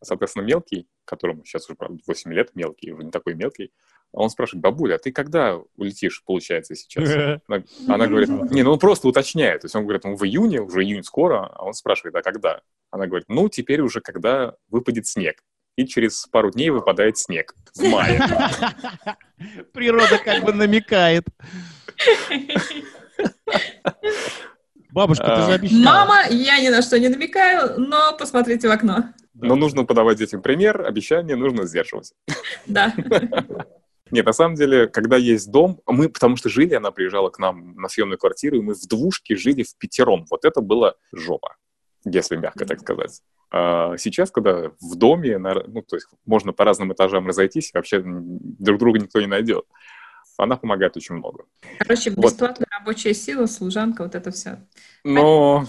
Соответственно, 0.00 0.44
мелкий, 0.44 0.88
которому 1.04 1.44
сейчас 1.44 1.68
уже, 1.68 1.74
правда, 1.76 1.98
8 2.06 2.32
лет, 2.32 2.54
мелкий, 2.54 2.92
уже 2.92 3.02
не 3.02 3.10
такой 3.10 3.34
мелкий, 3.34 3.72
он 4.12 4.30
спрашивает, 4.30 4.62
бабуля, 4.62 4.96
а 4.96 4.98
ты 4.98 5.12
когда 5.12 5.58
улетишь, 5.76 6.22
получается, 6.24 6.74
сейчас? 6.74 7.40
Она, 7.48 7.62
она 7.88 8.06
говорит, 8.06 8.28
не, 8.50 8.62
ну 8.62 8.72
он 8.72 8.78
просто 8.78 9.08
уточняет. 9.08 9.62
То 9.62 9.66
есть 9.66 9.76
он 9.76 9.84
говорит, 9.84 10.04
он 10.04 10.16
в 10.16 10.24
июне, 10.24 10.60
уже 10.60 10.82
июнь 10.82 11.04
скоро, 11.04 11.46
а 11.46 11.64
он 11.64 11.74
спрашивает, 11.74 12.14
а 12.16 12.22
когда? 12.22 12.60
Она 12.90 13.06
говорит, 13.06 13.26
ну 13.28 13.48
теперь 13.48 13.80
уже 13.80 14.00
когда 14.00 14.54
выпадет 14.68 15.06
снег. 15.06 15.42
И 15.76 15.86
через 15.86 16.26
пару 16.26 16.50
дней 16.50 16.70
выпадает 16.70 17.16
снег. 17.16 17.54
В 17.74 17.84
мае. 17.84 18.20
Природа 19.72 20.18
как 20.22 20.44
бы 20.44 20.52
намекает. 20.52 21.24
Бабушка, 24.90 25.24
ты 25.24 25.42
же 25.42 25.52
А. 25.52 25.54
обещала. 25.54 25.84
Мама, 25.84 26.22
я 26.30 26.60
ни 26.60 26.68
на 26.68 26.82
что 26.82 26.98
не 26.98 27.08
намекаю, 27.08 27.78
но 27.78 28.16
посмотрите 28.16 28.68
в 28.68 28.72
окно. 28.72 29.04
Но 29.34 29.54
нужно 29.56 29.84
подавать 29.84 30.18
детям 30.18 30.42
пример, 30.42 30.84
обещание 30.84 31.36
нужно 31.36 31.64
сдерживать. 31.64 32.12
Да. 32.66 32.92
Нет, 34.10 34.26
на 34.26 34.32
самом 34.32 34.54
деле, 34.54 34.86
когда 34.86 35.16
есть 35.16 35.50
дом, 35.50 35.80
мы, 35.86 36.08
потому 36.08 36.36
что 36.36 36.48
жили, 36.48 36.74
она 36.74 36.90
приезжала 36.90 37.30
к 37.30 37.38
нам 37.38 37.74
на 37.76 37.88
съемную 37.88 38.18
квартиру, 38.18 38.56
и 38.56 38.62
мы 38.62 38.74
в 38.74 38.86
двушке 38.86 39.36
жили 39.36 39.62
в 39.62 39.76
пятером. 39.76 40.26
Вот 40.30 40.44
это 40.44 40.60
было 40.60 40.96
жопа, 41.12 41.56
если 42.04 42.36
мягко 42.36 42.66
так 42.66 42.80
сказать. 42.80 43.22
А 43.52 43.96
сейчас, 43.96 44.30
когда 44.30 44.70
в 44.80 44.94
доме, 44.96 45.38
ну, 45.38 45.82
то 45.82 45.96
есть 45.96 46.06
можно 46.24 46.52
по 46.52 46.64
разным 46.64 46.92
этажам 46.92 47.26
разойтись, 47.26 47.72
вообще 47.74 48.02
друг 48.04 48.78
друга 48.78 48.98
никто 48.98 49.20
не 49.20 49.26
найдет. 49.26 49.64
Она 50.36 50.56
помогает 50.56 50.96
очень 50.96 51.16
много. 51.16 51.44
Короче, 51.78 52.10
Вот. 52.10 52.24
бесплатная 52.24 52.68
рабочая 52.70 53.12
сила, 53.12 53.46
служанка, 53.46 54.04
вот 54.04 54.14
это 54.14 54.30
все. 54.30 54.64
Но 55.04 55.66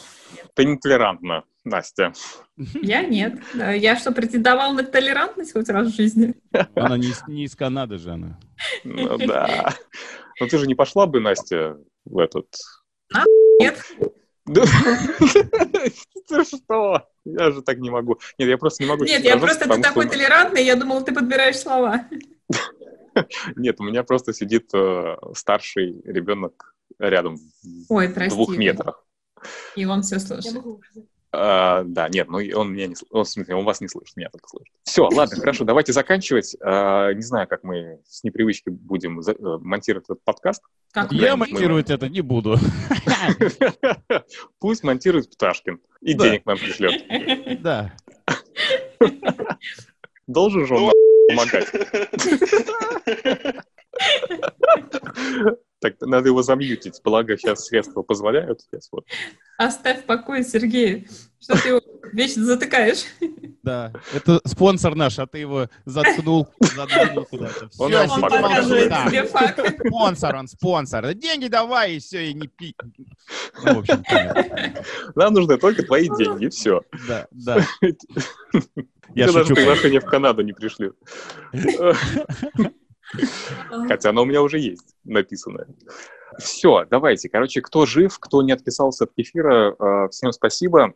ты 0.53 0.65
нетолерантна, 0.65 1.43
Настя. 1.63 2.13
Я 2.57 3.03
нет. 3.03 3.39
Я 3.53 3.95
что, 3.95 4.11
претендовала 4.11 4.73
на 4.73 4.83
толерантность 4.83 5.53
хоть 5.53 5.69
раз 5.69 5.89
в 5.89 5.95
жизни? 5.95 6.35
Она 6.75 6.97
не, 6.97 7.07
из- 7.09 7.23
не 7.27 7.45
из 7.45 7.55
Канады 7.55 7.97
же 7.97 8.11
она. 8.11 8.39
Ну 8.83 9.17
да. 9.17 9.73
Но 10.39 10.47
ты 10.47 10.57
же 10.57 10.65
не 10.67 10.75
пошла 10.75 11.05
бы, 11.05 11.19
Настя, 11.19 11.77
в 12.05 12.17
этот... 12.17 12.47
Нет. 13.59 13.79
Да. 14.45 14.63
Ты 16.27 16.43
что? 16.43 17.07
Я 17.25 17.51
же 17.51 17.61
так 17.61 17.77
не 17.77 17.91
могу. 17.91 18.19
Нет, 18.39 18.49
я 18.49 18.57
просто 18.57 18.83
не 18.83 18.89
могу. 18.89 19.03
Нет, 19.03 19.23
я 19.23 19.37
просто, 19.37 19.69
ты 19.69 19.81
такой 19.81 20.09
толерантный, 20.09 20.65
я 20.65 20.75
думала, 20.75 21.03
ты 21.03 21.13
подбираешь 21.13 21.59
слова. 21.59 22.07
Нет, 23.55 23.79
у 23.79 23.83
меня 23.83 24.03
просто 24.03 24.33
сидит 24.33 24.73
э, 24.73 25.15
старший 25.35 26.01
ребенок 26.05 26.75
рядом 26.97 27.37
в 27.89 28.29
двух 28.29 28.57
метрах. 28.57 29.05
И 29.75 29.85
он 29.85 30.01
все 30.01 30.19
слышит. 30.19 30.55
А, 31.33 31.83
да, 31.85 32.09
нет, 32.09 32.27
ну 32.29 32.39
и 32.39 32.51
он 32.51 32.73
меня 32.73 32.87
не 32.87 32.95
слышит. 32.95 33.13
Он, 33.13 33.23
в 33.23 33.29
смысле, 33.29 33.55
он 33.55 33.63
вас 33.63 33.79
не 33.79 33.87
слышит, 33.87 34.17
меня 34.17 34.27
только 34.29 34.49
слышит. 34.49 34.73
Все, 34.83 35.07
ладно, 35.07 35.37
хорошо, 35.37 35.63
давайте 35.63 35.93
заканчивать. 35.93 36.57
А, 36.61 37.13
не 37.13 37.21
знаю, 37.21 37.47
как 37.47 37.63
мы 37.63 38.01
с 38.05 38.23
непривычки 38.25 38.67
будем 38.69 39.21
за- 39.21 39.31
э, 39.31 39.35
монтировать 39.39 40.03
этот 40.09 40.21
подкаст. 40.25 40.61
Как 40.91 41.09
Я 41.13 41.37
мы- 41.37 41.47
монтировать 41.47 41.89
это 41.89 42.09
не 42.09 42.19
буду. 42.21 42.57
Пусть 44.59 44.83
монтирует 44.83 45.29
Пташкин 45.31 45.79
и 46.01 46.13
Да. 46.15 46.25
денег 46.25 46.45
нам 46.45 46.57
пришлет. 46.57 47.01
Да. 47.61 47.93
Должен 50.27 50.67
же 50.67 50.75
он 50.75 50.83
нам 50.83 50.91
помогать. 51.29 51.69
Так, 55.81 55.95
надо 56.01 56.27
его 56.29 56.43
замьютить. 56.43 57.01
Благо, 57.03 57.35
сейчас 57.37 57.65
средства 57.65 58.03
позволяют. 58.03 58.61
Сейчас 58.61 58.87
вот. 58.91 59.03
Оставь 59.57 60.03
в 60.03 60.05
покое 60.05 60.43
Сергея. 60.43 61.05
Что 61.39 61.59
ты 61.59 61.69
его 61.69 61.81
вечно 62.13 62.45
затыкаешь? 62.45 63.05
Да. 63.63 63.91
Это 64.13 64.39
спонсор 64.45 64.93
наш, 64.93 65.17
а 65.17 65.25
ты 65.25 65.39
его 65.39 65.69
заткнул, 65.85 66.47
задвинул 66.59 67.25
куда-то. 67.25 67.67
Он 67.79 67.91
сиди, 67.91 68.11
Он 68.11 68.21
показывает. 68.21 68.89
да. 68.89 69.07
тебе 69.07 69.23
факт. 69.23 69.59
Спонсор 69.87 70.35
он, 70.35 70.47
спонсор. 70.47 71.13
Деньги 71.15 71.47
давай, 71.47 71.95
и 71.95 71.99
все, 71.99 72.29
и 72.29 72.33
не 72.35 72.47
пи. 72.47 72.75
Ну, 73.63 73.75
в 73.75 73.79
общем, 73.79 74.03
понятно. 74.07 74.83
Нам 75.15 75.33
нужны 75.33 75.57
только 75.57 75.81
твои 75.81 76.09
деньги, 76.15 76.45
и 76.45 76.49
все. 76.49 76.81
Да, 77.07 77.27
да. 77.31 77.65
Я 79.15 79.25
даже 79.25 79.39
шучу. 79.43 79.55
приглашение 79.55 79.99
в 79.99 80.05
Канаду 80.05 80.43
не 80.43 80.53
пришли. 80.53 80.91
Хотя 83.87 84.09
оно 84.09 84.23
у 84.23 84.25
меня 84.25 84.41
уже 84.41 84.59
есть 84.59 84.95
написанное. 85.03 85.67
Все, 86.39 86.85
давайте. 86.89 87.29
Короче, 87.29 87.61
кто 87.61 87.85
жив, 87.85 88.17
кто 88.19 88.41
не 88.41 88.51
отписался 88.51 89.03
от 89.03 89.13
кефира, 89.13 89.75
э, 89.77 90.09
всем 90.11 90.31
спасибо. 90.31 90.93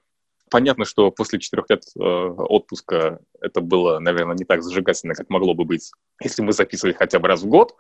Понятно, 0.50 0.86
что 0.86 1.12
после 1.12 1.40
четырех 1.40 1.66
лет 1.70 1.84
э, 1.98 2.00
отпуска 2.00 3.20
это 3.42 3.62
было, 3.62 4.00
наверное, 4.00 4.36
не 4.36 4.46
так 4.46 4.62
зажигательно, 4.64 5.16
как 5.16 5.30
могло 5.30 5.54
бы 5.54 5.66
быть, 5.66 5.92
если 6.22 6.42
мы 6.42 6.54
записывали 6.54 6.94
хотя 6.94 7.20
бы 7.20 7.28
раз 7.28 7.42
в 7.42 7.48
год. 7.48 7.76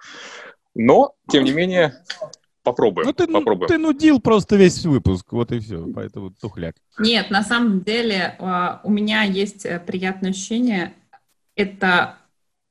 Но, 0.73 1.13
тем 1.29 1.45
не 1.45 1.51
менее, 1.51 2.03
попробуем. 2.63 3.07
Ну, 3.07 3.13
ты, 3.13 3.27
попробуем. 3.27 3.69
ты 3.69 3.77
нудил 3.77 4.19
просто 4.19 4.57
весь 4.57 4.83
выпуск, 4.85 5.31
вот 5.31 5.51
и 5.51 5.59
все. 5.59 5.85
Поэтому 5.93 6.31
тухляк. 6.31 6.75
Нет, 6.99 7.29
на 7.29 7.43
самом 7.43 7.81
деле 7.81 8.35
а, 8.39 8.81
у 8.83 8.89
меня 8.89 9.23
есть 9.23 9.65
э, 9.65 9.79
приятное 9.79 10.31
ощущение. 10.31 10.93
Это 11.55 12.17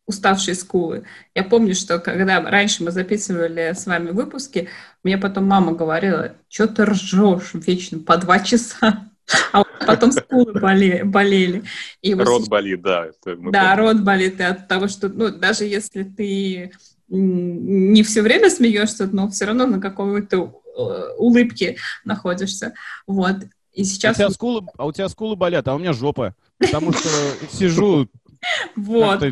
уставшие 0.07 0.55
скулы. 0.55 1.05
Я 1.35 1.45
помню, 1.45 1.75
что 1.75 1.99
когда 1.99 2.41
раньше 2.43 2.83
мы 2.85 2.91
записывали 2.91 3.73
с 3.75 3.87
вами 3.87 4.11
выпуски, 4.11 4.69
мне 5.03 5.17
потом 5.19 5.47
мама 5.47 5.73
говорила, 5.73 6.35
что 6.49 6.67
ты 6.69 6.85
ржешь 6.85 7.51
вечно 7.55 7.99
по 7.99 8.17
два 8.17 8.39
часа. 8.41 9.09
А 9.53 9.65
потом 9.87 10.13
скулы 10.13 10.53
боле- 10.53 11.03
болели. 11.05 11.65
И 12.03 12.13
вот 12.15 12.27
Рот 12.27 12.41
сейчас- 12.43 12.49
болит, 12.51 12.83
да. 12.83 13.07
это 13.07 13.41
мы 13.41 13.51
Да, 13.53 13.75
помним. 13.75 13.79
рот 13.79 14.01
болит 14.05 14.39
и 14.41 14.43
от 14.43 14.69
того, 14.69 14.87
что, 14.89 15.09
ну, 15.09 15.31
даже 15.31 15.65
если 15.65 16.03
ты 16.03 16.73
не 17.09 18.03
все 18.03 18.21
время 18.21 18.51
смеешься, 18.51 19.07
но 19.11 19.29
все 19.31 19.47
равно 19.47 19.67
на 19.67 19.81
какой-то 19.81 20.61
э, 20.77 21.15
улыбке 21.17 21.77
находишься. 22.05 22.75
Вот. 23.07 23.37
И 23.73 23.83
У 23.83 23.85
сейчас 23.87 24.17
тебя 24.17 24.29
скулы, 24.31 24.67
а 24.77 24.87
у 24.87 24.93
тебя 24.93 25.09
скулы 25.09 25.37
болят, 25.37 25.67
а 25.69 25.75
у 25.75 25.79
меня 25.79 25.93
жопа. 25.95 26.35
Потому 26.59 26.93
что 26.93 27.09
сижу 27.51 28.09
вот. 28.77 29.23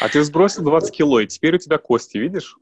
А 0.00 0.08
ты 0.08 0.22
сбросил 0.22 0.62
20 0.62 0.94
кило, 0.94 1.20
и 1.20 1.26
теперь 1.26 1.56
у 1.56 1.58
тебя 1.58 1.78
кости, 1.78 2.18
видишь? 2.18 2.56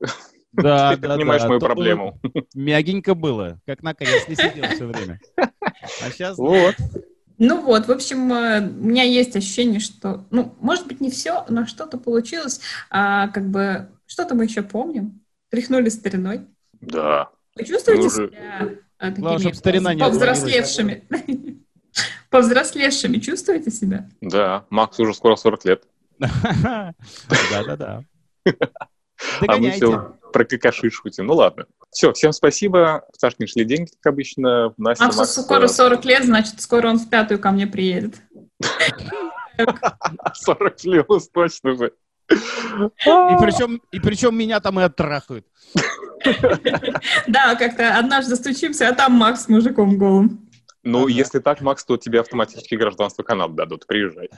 Да, 0.52 0.92
Теперь 0.92 1.02
ты 1.02 1.08
да, 1.08 1.14
понимаешь 1.16 1.42
да. 1.42 1.48
мою 1.48 1.60
То 1.60 1.66
было 1.66 1.74
проблему. 1.74 2.20
Мягенько 2.54 3.14
было, 3.14 3.60
как 3.66 3.82
на 3.82 3.94
кресле 3.94 4.36
сидел 4.36 4.64
все 4.70 4.86
время. 4.86 5.20
А 5.36 6.10
сейчас... 6.10 6.38
Вот. 6.38 6.76
Ну 7.38 7.62
вот, 7.62 7.88
в 7.88 7.90
общем, 7.90 8.32
э, 8.32 8.60
у 8.60 8.84
меня 8.84 9.02
есть 9.02 9.34
ощущение, 9.34 9.80
что, 9.80 10.24
ну, 10.30 10.54
может 10.60 10.86
быть, 10.86 11.00
не 11.00 11.10
все, 11.10 11.44
но 11.48 11.66
что-то 11.66 11.98
получилось. 11.98 12.60
А, 12.90 13.26
как 13.28 13.50
бы 13.50 13.88
что-то 14.06 14.36
мы 14.36 14.44
еще 14.44 14.62
помним. 14.62 15.20
Тряхнули 15.50 15.88
стариной. 15.88 16.42
Да. 16.80 17.30
Вы 17.56 17.64
чувствуете 17.64 18.02
Ну 18.04 18.10
себя 18.10 18.68
а, 18.98 19.10
такими 19.10 19.20
Главное, 19.20 19.52
старина 19.52 19.94
не 19.94 20.00
повзрослевшими? 20.00 21.04
Повзрослевшими 22.30 23.18
чувствуете 23.18 23.70
себя? 23.70 24.08
Да, 24.20 24.66
Макс 24.70 24.98
уже 25.00 25.14
скоро 25.14 25.36
40 25.36 25.64
лет. 25.64 25.84
Да-да-да. 26.18 28.04
А 29.46 29.56
мы 29.56 29.70
все 29.70 30.16
про 30.32 30.44
какаши 30.44 30.90
шутим. 30.90 31.26
Ну 31.26 31.34
ладно. 31.34 31.66
Все, 31.90 32.12
всем 32.12 32.32
спасибо. 32.32 33.04
Сашкин 33.16 33.46
шли 33.46 33.64
деньги, 33.64 33.90
как 34.02 34.12
обычно. 34.12 34.74
Настя, 34.76 35.04
Максу 35.04 35.18
Макс, 35.18 35.32
скоро 35.32 35.64
э, 35.64 35.68
40 35.68 36.04
лет, 36.04 36.24
значит, 36.24 36.60
скоро 36.60 36.88
он 36.88 36.98
в 36.98 37.08
пятую 37.08 37.38
ко 37.38 37.52
мне 37.52 37.68
приедет. 37.68 38.16
40 40.34 40.76
плюс, 40.76 41.28
точно 41.28 41.76
же. 41.76 41.92
И 42.30 43.36
причем, 43.40 43.80
и 43.92 44.00
причем 44.00 44.36
меня 44.36 44.60
там 44.60 44.80
и 44.80 44.82
оттрахают. 44.82 45.46
Да, 47.26 47.54
как-то 47.54 47.98
однажды 47.98 48.34
стучимся, 48.36 48.88
а 48.88 48.94
там 48.94 49.12
Макс 49.12 49.44
с 49.44 49.48
мужиком 49.50 49.98
голым. 49.98 50.43
Ну, 50.84 51.04
Ага. 51.04 51.10
если 51.12 51.38
так, 51.38 51.60
Макс, 51.62 51.84
то 51.84 51.96
тебе 51.96 52.20
автоматически 52.20 52.74
гражданство 52.74 53.22
Канады 53.22 53.54
дадут. 53.54 53.86
Приезжай. 53.86 54.28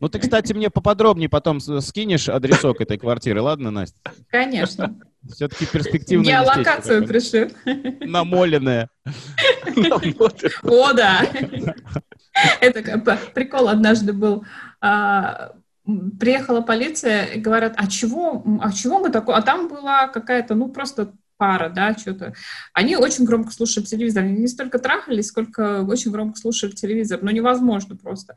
Ну 0.00 0.08
ты, 0.08 0.18
кстати, 0.20 0.52
мне 0.52 0.70
поподробнее 0.70 1.28
потом 1.28 1.60
скинешь 1.60 2.28
адресок 2.28 2.80
этой 2.80 2.98
квартиры, 2.98 3.42
ладно, 3.42 3.70
Настя? 3.70 3.98
Конечно. 4.30 4.94
Все-таки 5.28 5.66
перспективная 5.66 6.30
Я 6.30 6.42
локацию 6.42 7.06
пришлю. 7.06 7.50
Намоленная. 8.00 8.88
О, 10.62 10.92
да. 10.92 11.22
Это 12.60 13.18
прикол 13.34 13.68
однажды 13.68 14.12
был. 14.12 14.44
А, 14.80 15.52
Приехала 16.20 16.60
полиция 16.60 17.24
и 17.24 17.40
говорят, 17.40 17.74
а 17.76 17.88
чего, 17.88 18.44
а 18.60 18.70
чего 18.72 19.00
мы 19.00 19.10
такое? 19.10 19.34
А 19.34 19.42
там 19.42 19.66
была 19.66 20.06
какая-то, 20.06 20.54
ну, 20.54 20.68
просто 20.68 21.12
пара, 21.42 21.70
да, 21.70 21.96
что-то. 21.98 22.34
Они 22.72 22.96
очень 22.96 23.24
громко 23.24 23.50
слушали 23.50 23.84
телевизор. 23.84 24.22
Они 24.22 24.38
не 24.38 24.46
столько 24.46 24.78
трахались, 24.78 25.26
сколько 25.26 25.82
очень 25.82 26.12
громко 26.12 26.38
слушали 26.38 26.70
телевизор. 26.70 27.18
Ну, 27.20 27.32
невозможно 27.32 27.96
просто. 27.96 28.36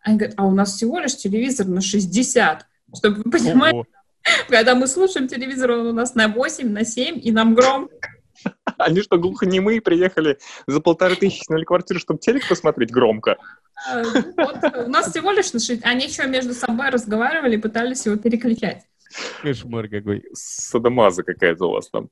Они 0.00 0.16
говорят, 0.16 0.34
а 0.36 0.46
у 0.46 0.50
нас 0.50 0.74
всего 0.74 0.98
лишь 0.98 1.16
телевизор 1.16 1.68
на 1.68 1.80
60. 1.80 2.66
Чтобы 2.96 3.22
вы 3.22 3.30
понимали, 3.30 3.74
Ого. 3.74 3.86
когда 4.48 4.74
мы 4.74 4.88
слушаем 4.88 5.28
телевизор, 5.28 5.70
он 5.70 5.86
у 5.86 5.92
нас 5.92 6.16
на 6.16 6.26
8, 6.26 6.68
на 6.68 6.84
7, 6.84 7.20
и 7.22 7.30
нам 7.30 7.54
громко. 7.54 7.94
Они 8.78 9.00
что, 9.00 9.16
глухонемые 9.16 9.80
приехали 9.80 10.36
за 10.66 10.80
полторы 10.80 11.14
тысячи 11.14 11.44
сняли 11.44 11.62
квартиру, 11.62 12.00
чтобы 12.00 12.18
телек 12.18 12.48
посмотреть 12.48 12.90
громко? 12.90 13.36
А, 13.88 14.02
Вот, 14.02 14.86
у 14.86 14.90
нас 14.90 15.12
всего 15.12 15.30
лишь 15.30 15.52
Они 15.84 16.06
еще 16.06 16.26
между 16.26 16.54
собой 16.54 16.88
разговаривали, 16.88 17.58
пытались 17.58 18.06
его 18.06 18.16
переключать. 18.16 18.82
Кошмар 19.42 19.88
какой. 19.88 20.24
Садомаза 20.32 21.22
какая-то 21.22 21.66
у 21.66 21.72
вас 21.72 21.90
там. 21.90 22.08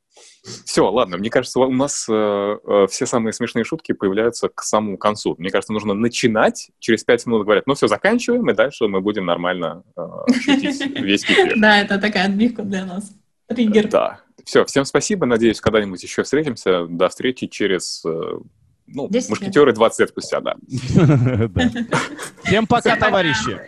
Все, 0.65 0.89
ладно, 0.91 1.17
мне 1.17 1.31
кажется, 1.31 1.61
у 1.61 1.73
нас 1.73 2.07
э, 2.09 2.13
э, 2.13 2.87
все 2.91 3.07
самые 3.07 3.33
смешные 3.33 3.65
шутки 3.65 3.93
появляются 3.93 4.49
к 4.49 4.63
самому 4.63 4.99
концу. 4.99 5.35
Мне 5.39 5.51
кажется, 5.51 5.73
нужно 5.73 5.95
начинать, 5.95 6.71
через 6.79 7.05
пять 7.05 7.25
минут 7.27 7.45
говорят, 7.45 7.67
ну 7.67 7.75
все, 7.75 7.87
заканчиваем, 7.87 8.49
и 8.51 8.55
дальше 8.55 8.89
мы 8.89 9.01
будем 9.01 9.27
нормально 9.27 9.85
э, 9.97 10.03
шутить 10.41 10.81
весь 11.01 11.25
эфир. 11.25 11.55
Да, 11.57 11.81
это 11.81 11.99
такая 11.99 12.27
отбивка 12.27 12.63
для 12.63 12.85
нас. 12.85 13.13
Триггер. 13.47 13.89
Да. 13.89 14.21
Все, 14.45 14.65
всем 14.65 14.85
спасибо. 14.85 15.27
Надеюсь, 15.27 15.61
когда-нибудь 15.61 16.03
еще 16.03 16.23
встретимся. 16.23 16.87
До 16.87 17.09
встречи 17.09 17.47
через 17.47 18.03
э, 18.05 18.39
ну, 18.87 19.09
10 19.09 19.15
лет. 19.15 19.31
мушкетеры 19.31 19.73
20 19.73 20.01
лет 20.01 20.09
спустя, 20.11 20.41
да. 20.41 20.57
Всем 22.45 22.67
пока. 22.67 22.97
товарищи. 22.97 23.61